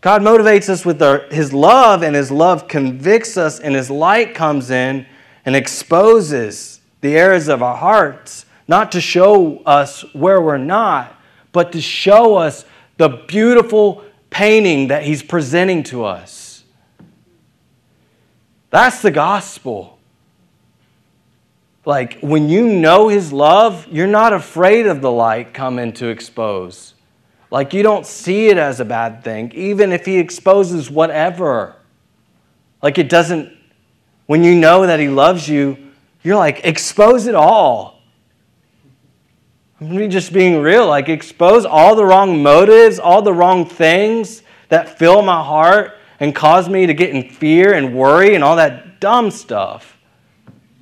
God 0.00 0.22
motivates 0.22 0.68
us 0.68 0.84
with 0.84 1.00
our, 1.00 1.20
His 1.30 1.52
love, 1.52 2.02
and 2.02 2.16
His 2.16 2.30
love 2.30 2.66
convicts 2.66 3.36
us, 3.36 3.60
and 3.60 3.74
His 3.74 3.88
light 3.88 4.34
comes 4.34 4.70
in 4.70 5.06
and 5.44 5.54
exposes 5.54 6.80
the 7.00 7.16
areas 7.16 7.48
of 7.48 7.62
our 7.62 7.76
hearts, 7.76 8.46
not 8.66 8.92
to 8.92 9.00
show 9.00 9.58
us 9.58 10.04
where 10.12 10.40
we're 10.40 10.58
not, 10.58 11.16
but 11.52 11.72
to 11.72 11.80
show 11.80 12.36
us 12.36 12.64
the 12.96 13.08
beautiful 13.28 14.04
painting 14.30 14.88
that 14.88 15.04
He's 15.04 15.22
presenting 15.22 15.84
to 15.84 16.04
us. 16.04 16.64
That's 18.70 19.02
the 19.02 19.10
gospel. 19.10 19.98
Like 21.84 22.20
when 22.20 22.48
you 22.48 22.66
know 22.66 23.08
His 23.08 23.32
love, 23.32 23.86
you're 23.90 24.06
not 24.06 24.32
afraid 24.32 24.86
of 24.86 25.00
the 25.00 25.10
light 25.10 25.52
coming 25.52 25.92
to 25.94 26.08
expose. 26.08 26.94
Like 27.50 27.74
you 27.74 27.82
don't 27.82 28.06
see 28.06 28.48
it 28.48 28.56
as 28.56 28.80
a 28.80 28.84
bad 28.84 29.22
thing, 29.24 29.52
even 29.54 29.92
if 29.92 30.06
he 30.06 30.16
exposes 30.18 30.90
whatever. 30.90 31.76
Like 32.80 32.96
it 32.96 33.10
doesn't, 33.10 33.52
when 34.26 34.42
you 34.42 34.54
know 34.54 34.86
that 34.86 34.98
he 34.98 35.08
loves 35.08 35.48
you, 35.48 35.76
you're 36.22 36.36
like, 36.36 36.64
expose 36.64 37.26
it 37.26 37.34
all. 37.34 38.00
I'm 39.80 40.10
just 40.10 40.32
being 40.32 40.62
real. 40.62 40.86
Like, 40.86 41.08
expose 41.08 41.64
all 41.64 41.96
the 41.96 42.04
wrong 42.04 42.42
motives, 42.42 43.00
all 43.00 43.20
the 43.20 43.34
wrong 43.34 43.66
things 43.66 44.42
that 44.68 44.98
fill 44.98 45.22
my 45.22 45.42
heart 45.42 45.98
and 46.20 46.34
cause 46.34 46.68
me 46.68 46.86
to 46.86 46.94
get 46.94 47.10
in 47.10 47.28
fear 47.28 47.74
and 47.74 47.94
worry 47.94 48.34
and 48.34 48.44
all 48.44 48.56
that 48.56 49.00
dumb 49.00 49.30
stuff 49.30 49.91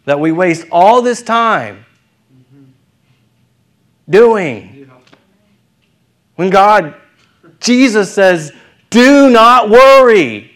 that 0.05 0.18
we 0.18 0.32
waste 0.32 0.66
all 0.70 1.03
this 1.03 1.22
time 1.22 1.84
doing. 4.09 4.90
When 6.36 6.51
God, 6.51 6.94
Jesus 7.61 8.12
says, 8.12 8.53
do 8.88 9.30
not 9.30 9.70
worry. 9.70 10.55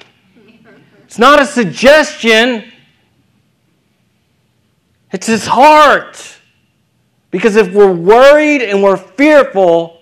It's 1.05 1.18
not 1.18 1.40
a 1.40 1.47
suggestion, 1.47 2.72
it's 5.12 5.26
his 5.26 5.47
heart. 5.47 6.38
Because 7.30 7.57
if 7.57 7.72
we're 7.72 7.92
worried 7.92 8.62
and 8.62 8.80
we're 8.80 8.97
fearful, 8.97 10.01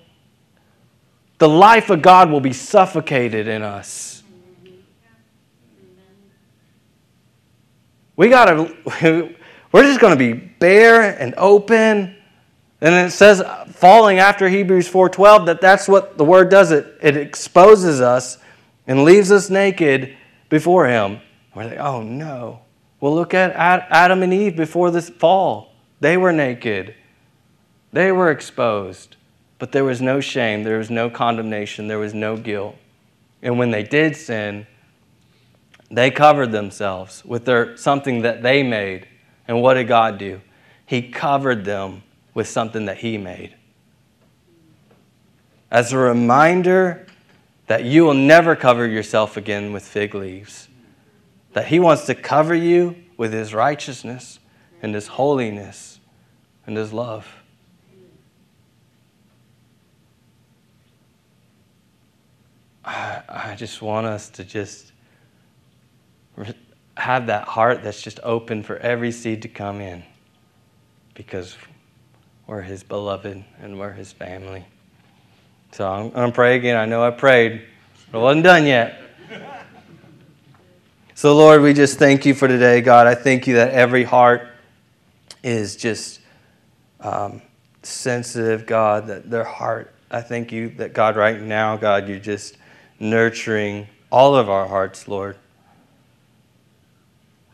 the 1.38 1.48
life 1.48 1.88
of 1.88 2.02
God 2.02 2.30
will 2.30 2.40
be 2.40 2.52
suffocated 2.52 3.48
in 3.48 3.62
us. 3.62 4.11
We 8.16 8.28
got 8.28 8.46
to, 8.46 9.34
we're 9.72 9.82
just 9.82 10.00
going 10.00 10.12
to 10.12 10.18
be 10.18 10.32
bare 10.32 11.02
and 11.18 11.34
open 11.36 12.16
and 12.82 13.06
it 13.06 13.12
says, 13.12 13.40
falling 13.74 14.18
after 14.18 14.48
Hebrews 14.48 14.90
4.12, 14.90 15.46
that 15.46 15.60
that's 15.60 15.86
what 15.86 16.18
the 16.18 16.24
word 16.24 16.50
does. 16.50 16.72
It, 16.72 16.98
it 17.00 17.16
exposes 17.16 18.00
us 18.00 18.38
and 18.88 19.04
leaves 19.04 19.30
us 19.30 19.48
naked 19.48 20.16
before 20.48 20.88
him. 20.88 21.20
We're 21.54 21.66
like, 21.66 21.78
oh 21.78 22.02
no. 22.02 22.62
Well, 22.98 23.14
look 23.14 23.34
at 23.34 23.52
Adam 23.52 24.24
and 24.24 24.34
Eve 24.34 24.56
before 24.56 24.90
this 24.90 25.08
fall. 25.08 25.72
They 26.00 26.16
were 26.16 26.32
naked. 26.32 26.96
They 27.92 28.10
were 28.10 28.32
exposed. 28.32 29.14
But 29.60 29.70
there 29.70 29.84
was 29.84 30.02
no 30.02 30.20
shame. 30.20 30.64
There 30.64 30.78
was 30.78 30.90
no 30.90 31.08
condemnation. 31.08 31.86
There 31.86 32.00
was 32.00 32.14
no 32.14 32.36
guilt. 32.36 32.74
And 33.42 33.60
when 33.60 33.70
they 33.70 33.84
did 33.84 34.16
sin, 34.16 34.66
they 35.92 36.10
covered 36.10 36.52
themselves 36.52 37.22
with 37.22 37.44
their, 37.44 37.76
something 37.76 38.22
that 38.22 38.42
they 38.42 38.62
made. 38.62 39.06
And 39.46 39.60
what 39.60 39.74
did 39.74 39.88
God 39.88 40.16
do? 40.16 40.40
He 40.86 41.10
covered 41.10 41.66
them 41.66 42.02
with 42.32 42.48
something 42.48 42.86
that 42.86 42.96
He 42.98 43.18
made. 43.18 43.54
As 45.70 45.92
a 45.92 45.98
reminder 45.98 47.06
that 47.66 47.84
you 47.84 48.04
will 48.04 48.14
never 48.14 48.56
cover 48.56 48.86
yourself 48.86 49.36
again 49.36 49.72
with 49.72 49.82
fig 49.82 50.14
leaves, 50.14 50.68
that 51.52 51.66
He 51.66 51.78
wants 51.78 52.06
to 52.06 52.14
cover 52.14 52.54
you 52.54 52.96
with 53.18 53.34
His 53.34 53.52
righteousness 53.52 54.38
and 54.80 54.94
His 54.94 55.06
holiness 55.08 56.00
and 56.66 56.74
His 56.74 56.94
love. 56.94 57.30
I, 62.82 63.22
I 63.28 63.54
just 63.56 63.82
want 63.82 64.06
us 64.06 64.30
to 64.30 64.44
just 64.44 64.91
have 66.96 67.26
that 67.26 67.48
heart 67.48 67.82
that's 67.82 68.02
just 68.02 68.20
open 68.22 68.62
for 68.62 68.76
every 68.78 69.12
seed 69.12 69.42
to 69.42 69.48
come 69.48 69.80
in 69.80 70.02
because 71.14 71.56
we're 72.46 72.62
his 72.62 72.82
beloved 72.82 73.44
and 73.60 73.78
we're 73.78 73.92
his 73.92 74.12
family. 74.12 74.64
So 75.72 75.90
I'm 75.90 76.10
going 76.10 76.30
to 76.30 76.34
pray 76.34 76.56
again. 76.56 76.76
I 76.76 76.84
know 76.84 77.02
I 77.02 77.10
prayed, 77.10 77.62
but 78.10 78.18
I 78.18 78.22
wasn't 78.22 78.44
done 78.44 78.66
yet. 78.66 79.00
So, 81.14 81.36
Lord, 81.36 81.62
we 81.62 81.72
just 81.72 82.00
thank 82.00 82.26
you 82.26 82.34
for 82.34 82.48
today, 82.48 82.80
God. 82.80 83.06
I 83.06 83.14
thank 83.14 83.46
you 83.46 83.54
that 83.54 83.70
every 83.70 84.02
heart 84.02 84.48
is 85.44 85.76
just 85.76 86.20
um, 86.98 87.40
sensitive, 87.84 88.66
God, 88.66 89.06
that 89.06 89.30
their 89.30 89.44
heart, 89.44 89.94
I 90.10 90.20
thank 90.20 90.50
you 90.50 90.70
that, 90.70 90.94
God, 90.94 91.14
right 91.14 91.40
now, 91.40 91.76
God, 91.76 92.08
you're 92.08 92.18
just 92.18 92.56
nurturing 92.98 93.86
all 94.10 94.34
of 94.34 94.50
our 94.50 94.66
hearts, 94.66 95.06
Lord. 95.06 95.36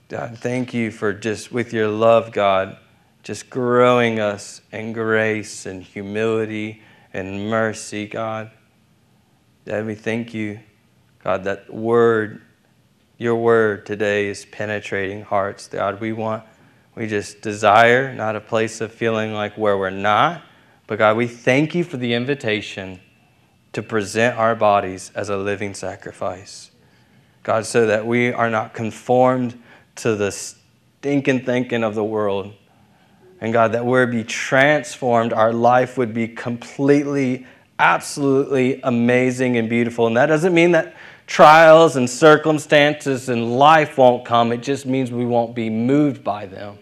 God, 0.09 0.39
thank 0.39 0.75
you 0.75 0.91
for 0.91 1.13
just 1.13 1.53
with 1.53 1.73
your 1.73 1.89
love, 1.89 2.33
God 2.33 2.79
just 3.29 3.51
growing 3.51 4.21
us 4.21 4.63
in 4.73 4.93
grace 4.95 5.67
and 5.67 5.83
humility 5.83 6.81
and 7.13 7.51
mercy, 7.51 8.07
God. 8.07 8.51
Dad, 9.67 9.85
we 9.85 9.95
thank 9.95 10.33
you, 10.33 10.61
God, 11.23 11.45
that 11.45 11.71
word, 11.71 12.41
your 13.19 13.37
word 13.37 13.85
today 13.85 14.29
is 14.29 14.47
penetrating 14.47 15.25
hearts. 15.25 15.69
God, 15.69 16.01
we 16.01 16.15
want, 16.15 16.43
we 16.95 17.07
just 17.07 17.43
desire 17.43 18.15
not 18.15 18.35
a 18.35 18.41
place 18.41 18.81
of 18.81 18.93
feeling 18.93 19.35
like 19.35 19.59
where 19.59 19.77
we're 19.77 19.91
not, 19.91 20.41
but 20.87 20.99
God, 20.99 21.19
we 21.19 21.27
thank 21.27 21.75
you 21.75 21.85
for 21.85 21.99
the 21.99 22.15
invitation 22.15 22.99
to 23.75 23.83
present 23.83 24.39
our 24.39 24.55
bodies 24.55 25.13
as 25.15 25.29
a 25.29 25.37
living 25.37 25.75
sacrifice. 25.75 26.71
God, 27.43 27.67
so 27.67 27.87
that 27.87 28.07
we 28.07 28.33
are 28.33 28.49
not 28.49 28.73
conformed 28.73 29.63
to 29.99 30.17
the 30.17 30.31
stinking 30.31 31.45
thinking 31.45 31.85
of 31.85 31.95
the 31.95 32.05
world, 32.05 32.53
and 33.41 33.53
God, 33.53 33.73
that 33.73 33.87
we'd 33.87 34.11
be 34.11 34.25
transformed, 34.25 35.33
our 35.33 35.53
life 35.53 35.97
would 35.97 36.13
be 36.13 36.27
completely, 36.27 37.47
absolutely 37.79 38.81
amazing 38.83 39.57
and 39.57 39.69
beautiful. 39.69 40.09
And 40.09 40.17
that 40.17 40.27
doesn't 40.27 40.55
mean 40.55 40.73
that 40.73 40.97
trials 41.27 41.97
and 41.97 42.09
circumstances 42.09 43.29
and 43.29 43.59
life 43.59 43.99
won't 43.99 44.25
come, 44.25 44.51
it 44.51 44.63
just 44.63 44.87
means 44.87 45.13
we 45.13 45.27
won't 45.27 45.55
be 45.55 45.71
moved 45.71 46.25
by 46.25 46.47
them. 46.47 46.79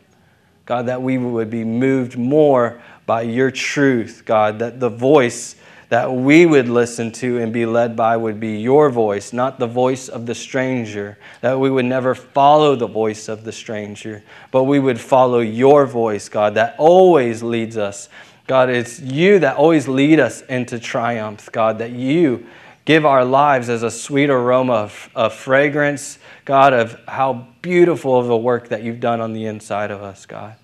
God, 0.65 0.87
that 0.87 1.03
we 1.03 1.19
would 1.19 1.51
be 1.51 1.65
moved 1.65 2.17
more 2.17 2.81
by 3.07 3.23
your 3.23 3.51
truth, 3.51 4.23
God, 4.25 4.59
that 4.59 4.81
the 4.81 4.89
voice 4.89 5.57
that 5.89 6.13
we 6.13 6.47
would 6.47 6.69
listen 6.69 7.13
to 7.13 7.39
and 7.39 7.53
be 7.53 7.65
led 7.65 7.95
by 7.95 8.17
would 8.17 8.41
be 8.41 8.59
your 8.59 8.91
voice, 8.91 9.33
not 9.33 9.59
the 9.59 9.67
voice 9.67 10.09
of 10.09 10.27
the 10.27 10.35
stranger. 10.35 11.17
That 11.43 11.61
we 11.61 11.71
would 11.71 11.85
never 11.85 12.15
follow 12.15 12.75
the 12.75 12.89
voice 12.89 13.29
of 13.29 13.45
the 13.45 13.53
stranger, 13.53 14.23
but 14.51 14.65
we 14.65 14.79
would 14.79 15.01
follow 15.01 15.41
your 15.41 15.87
voice, 15.87 16.29
God, 16.29 16.55
that 16.55 16.75
always 16.79 17.43
leads 17.43 17.77
us. 17.77 18.09
God, 18.47 18.71
it's 18.71 19.01
you 19.01 19.39
that 19.41 19.57
always 19.57 19.89
lead 19.89 20.21
us 20.21 20.43
into 20.43 20.79
triumph, 20.79 21.51
God, 21.53 21.79
that 21.79 21.91
you 21.91 22.47
give 22.85 23.05
our 23.05 23.25
lives 23.25 23.69
as 23.69 23.83
a 23.83 23.91
sweet 23.91 24.31
aroma 24.31 24.75
of, 24.75 25.11
of 25.15 25.35
fragrance, 25.35 26.19
God, 26.45 26.73
of 26.73 26.99
how 27.09 27.49
beautiful 27.61 28.19
of 28.19 28.27
the 28.27 28.37
work 28.37 28.69
that 28.69 28.83
you've 28.83 29.01
done 29.01 29.21
on 29.21 29.33
the 29.33 29.47
inside 29.47 29.91
of 29.91 30.03
us, 30.03 30.27
God. 30.27 30.55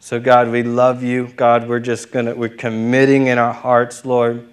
So, 0.00 0.20
God, 0.20 0.50
we 0.50 0.62
love 0.62 1.02
you. 1.02 1.26
God, 1.26 1.68
we're 1.68 1.80
just 1.80 2.12
going 2.12 2.26
to, 2.26 2.34
we're 2.34 2.48
committing 2.48 3.26
in 3.26 3.38
our 3.38 3.52
hearts, 3.52 4.04
Lord, 4.04 4.48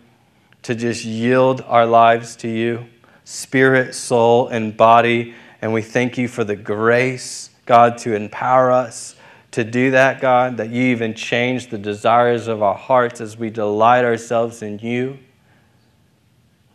to 0.63 0.75
just 0.75 1.05
yield 1.05 1.61
our 1.67 1.85
lives 1.85 2.35
to 2.37 2.47
you, 2.47 2.87
spirit, 3.23 3.95
soul, 3.95 4.47
and 4.47 4.75
body. 4.75 5.33
And 5.61 5.71
we 5.73 5.81
thank 5.81 6.17
you 6.17 6.27
for 6.27 6.43
the 6.43 6.55
grace, 6.55 7.51
God, 7.65 7.97
to 7.99 8.15
empower 8.15 8.71
us 8.71 9.15
to 9.51 9.63
do 9.63 9.91
that, 9.91 10.19
God, 10.19 10.57
that 10.57 10.69
you 10.69 10.83
even 10.87 11.13
change 11.13 11.69
the 11.69 11.77
desires 11.77 12.47
of 12.47 12.61
our 12.61 12.75
hearts 12.75 13.21
as 13.21 13.37
we 13.37 13.49
delight 13.49 14.03
ourselves 14.03 14.61
in 14.61 14.79
you. 14.79 15.19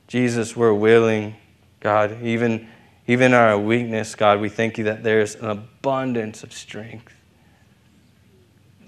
Jesus, 0.09 0.57
we're 0.57 0.73
willing, 0.73 1.37
God, 1.81 2.23
even 2.23 2.69
Even 3.07 3.35
our 3.35 3.59
weakness, 3.59 4.15
God, 4.15 4.41
we 4.41 4.49
thank 4.49 4.79
you 4.79 4.85
that 4.85 5.03
there's 5.03 5.35
an 5.35 5.51
abundance 5.51 6.45
of 6.45 6.53
strength. 6.53 7.13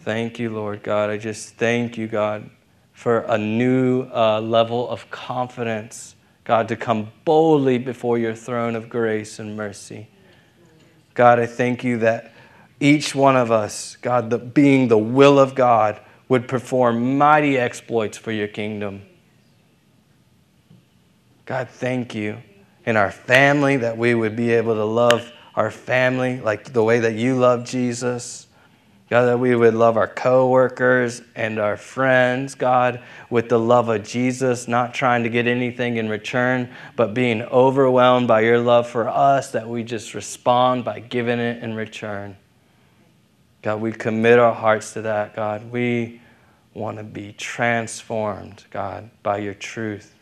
Thank 0.05 0.41
you, 0.41 0.51
Lord 0.51 0.83
God. 0.83 1.11
I 1.11 1.17
just 1.17 1.55
thank 1.55 1.97
you, 1.97 2.09
God, 2.09 2.51
for 2.93 3.21
a 3.21 3.39
new 3.39 4.03
uh, 4.13 4.41
level 4.41 4.89
of 4.89 5.09
confidence, 5.13 6.17
God, 6.43 6.67
to 6.69 6.77
come 6.77 7.13
boldly 7.25 7.79
before 7.79 8.19
your 8.19 8.35
throne 8.35 8.75
of 8.75 8.89
grace 8.89 9.39
and 9.39 9.57
mercy. 9.57 10.09
God, 11.15 11.39
I 11.39 11.47
thank 11.47 11.85
you 11.85 11.99
that 11.99 12.33
each 12.81 13.15
one 13.15 13.37
of 13.37 13.53
us, 13.53 13.95
God, 13.95 14.31
the, 14.31 14.39
being 14.39 14.89
the 14.89 14.99
will 14.99 15.39
of 15.39 15.55
God, 15.55 16.01
would 16.29 16.49
perform 16.49 17.17
mighty 17.17 17.57
exploits 17.57 18.19
for 18.19 18.33
your 18.33 18.49
kingdom. 18.49 19.03
God, 21.47 21.69
thank 21.69 22.13
you. 22.13 22.39
In 22.85 22.97
our 22.97 23.13
family, 23.13 23.77
that 23.77 23.97
we 23.97 24.17
would 24.17 24.35
be 24.35 24.51
able 24.51 24.75
to 24.75 24.85
love 24.85 25.31
our 25.55 25.71
family 25.71 26.41
like 26.41 26.73
the 26.73 26.83
way 26.83 26.99
that 26.99 27.15
you 27.15 27.37
love 27.37 27.65
Jesus. 27.65 28.49
God, 29.13 29.27
that 29.27 29.39
we 29.39 29.55
would 29.55 29.75
love 29.75 29.99
our 29.99 30.09
coworkers 30.09 31.21
and 31.35 31.59
our 31.59 31.77
friends, 31.77 32.55
God, 32.55 33.03
with 33.29 33.51
the 33.51 33.59
love 33.59 33.91
of 33.91 34.05
Jesus, 34.05 34.67
not 34.67 34.95
trying 34.95 35.25
to 35.25 35.29
get 35.29 35.47
anything 35.47 35.99
in 35.99 36.09
return, 36.09 36.71
but 36.97 37.13
being 37.13 37.43
overwhelmed 37.43 38.27
by 38.27 38.41
your 38.41 38.59
love 38.59 38.89
for 38.89 39.07
us, 39.07 39.51
that 39.51 39.69
we 39.69 39.83
just 39.85 40.15
respond 40.15 40.87
by 40.87 40.99
giving 40.99 41.39
it 41.41 41.63
in 41.63 41.75
return. 41.75 42.39
God, 43.61 43.83
we 43.83 43.93
commit 43.93 44.39
our 44.39 44.55
hearts 44.55 44.95
to 44.95 45.03
that, 45.03 45.37
God. 45.37 45.71
We 45.71 46.23
want 46.73 46.97
to 46.97 47.05
be 47.05 47.35
transformed, 47.35 48.65
God, 48.71 49.11
by 49.23 49.37
your 49.37 49.53
truth 49.53 50.15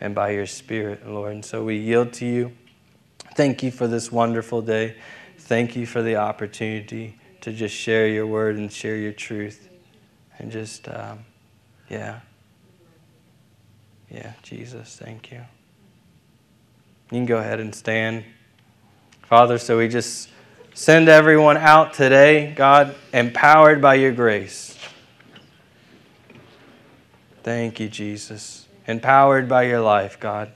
and 0.00 0.14
by 0.14 0.32
your 0.32 0.44
spirit, 0.44 1.08
Lord. 1.08 1.32
And 1.32 1.44
so 1.46 1.64
we 1.64 1.78
yield 1.78 2.12
to 2.12 2.26
you. 2.26 2.52
Thank 3.36 3.62
you 3.62 3.70
for 3.70 3.86
this 3.86 4.12
wonderful 4.12 4.60
day. 4.60 4.96
Thank 5.38 5.76
you 5.76 5.86
for 5.86 6.02
the 6.02 6.16
opportunity 6.16 7.16
to 7.44 7.52
just 7.52 7.74
share 7.74 8.08
your 8.08 8.26
word 8.26 8.56
and 8.56 8.72
share 8.72 8.96
your 8.96 9.12
truth. 9.12 9.68
And 10.38 10.50
just, 10.50 10.88
um, 10.88 11.26
yeah. 11.90 12.20
Yeah, 14.10 14.32
Jesus, 14.42 14.96
thank 14.96 15.30
you. 15.30 15.42
You 17.10 17.18
can 17.18 17.26
go 17.26 17.36
ahead 17.36 17.60
and 17.60 17.74
stand. 17.74 18.24
Father, 19.24 19.58
so 19.58 19.76
we 19.76 19.88
just 19.88 20.30
send 20.72 21.10
everyone 21.10 21.58
out 21.58 21.92
today, 21.92 22.54
God, 22.56 22.94
empowered 23.12 23.82
by 23.82 23.96
your 23.96 24.12
grace. 24.12 24.78
Thank 27.42 27.78
you, 27.78 27.90
Jesus. 27.90 28.68
Empowered 28.86 29.50
by 29.50 29.64
your 29.64 29.80
life, 29.80 30.18
God. 30.18 30.50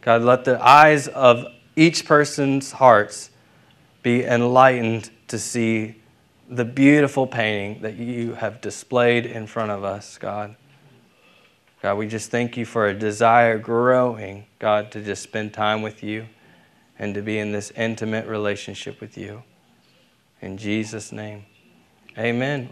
God, 0.00 0.22
let 0.22 0.44
the 0.44 0.60
eyes 0.60 1.06
of 1.06 1.46
each 1.76 2.04
person's 2.04 2.72
hearts 2.72 3.30
be 4.02 4.24
enlightened 4.24 5.08
to 5.28 5.38
see 5.38 6.01
the 6.48 6.64
beautiful 6.64 7.26
painting 7.26 7.82
that 7.82 7.96
you 7.96 8.34
have 8.34 8.60
displayed 8.60 9.26
in 9.26 9.46
front 9.46 9.70
of 9.70 9.84
us, 9.84 10.18
God. 10.18 10.56
God, 11.82 11.98
we 11.98 12.06
just 12.06 12.30
thank 12.30 12.56
you 12.56 12.64
for 12.64 12.86
a 12.86 12.94
desire 12.94 13.58
growing, 13.58 14.46
God, 14.58 14.92
to 14.92 15.02
just 15.02 15.22
spend 15.22 15.52
time 15.52 15.82
with 15.82 16.02
you 16.02 16.26
and 16.98 17.14
to 17.14 17.22
be 17.22 17.38
in 17.38 17.50
this 17.50 17.72
intimate 17.72 18.26
relationship 18.26 19.00
with 19.00 19.18
you. 19.18 19.42
In 20.40 20.56
Jesus' 20.58 21.10
name, 21.10 21.44
amen. 22.16 22.68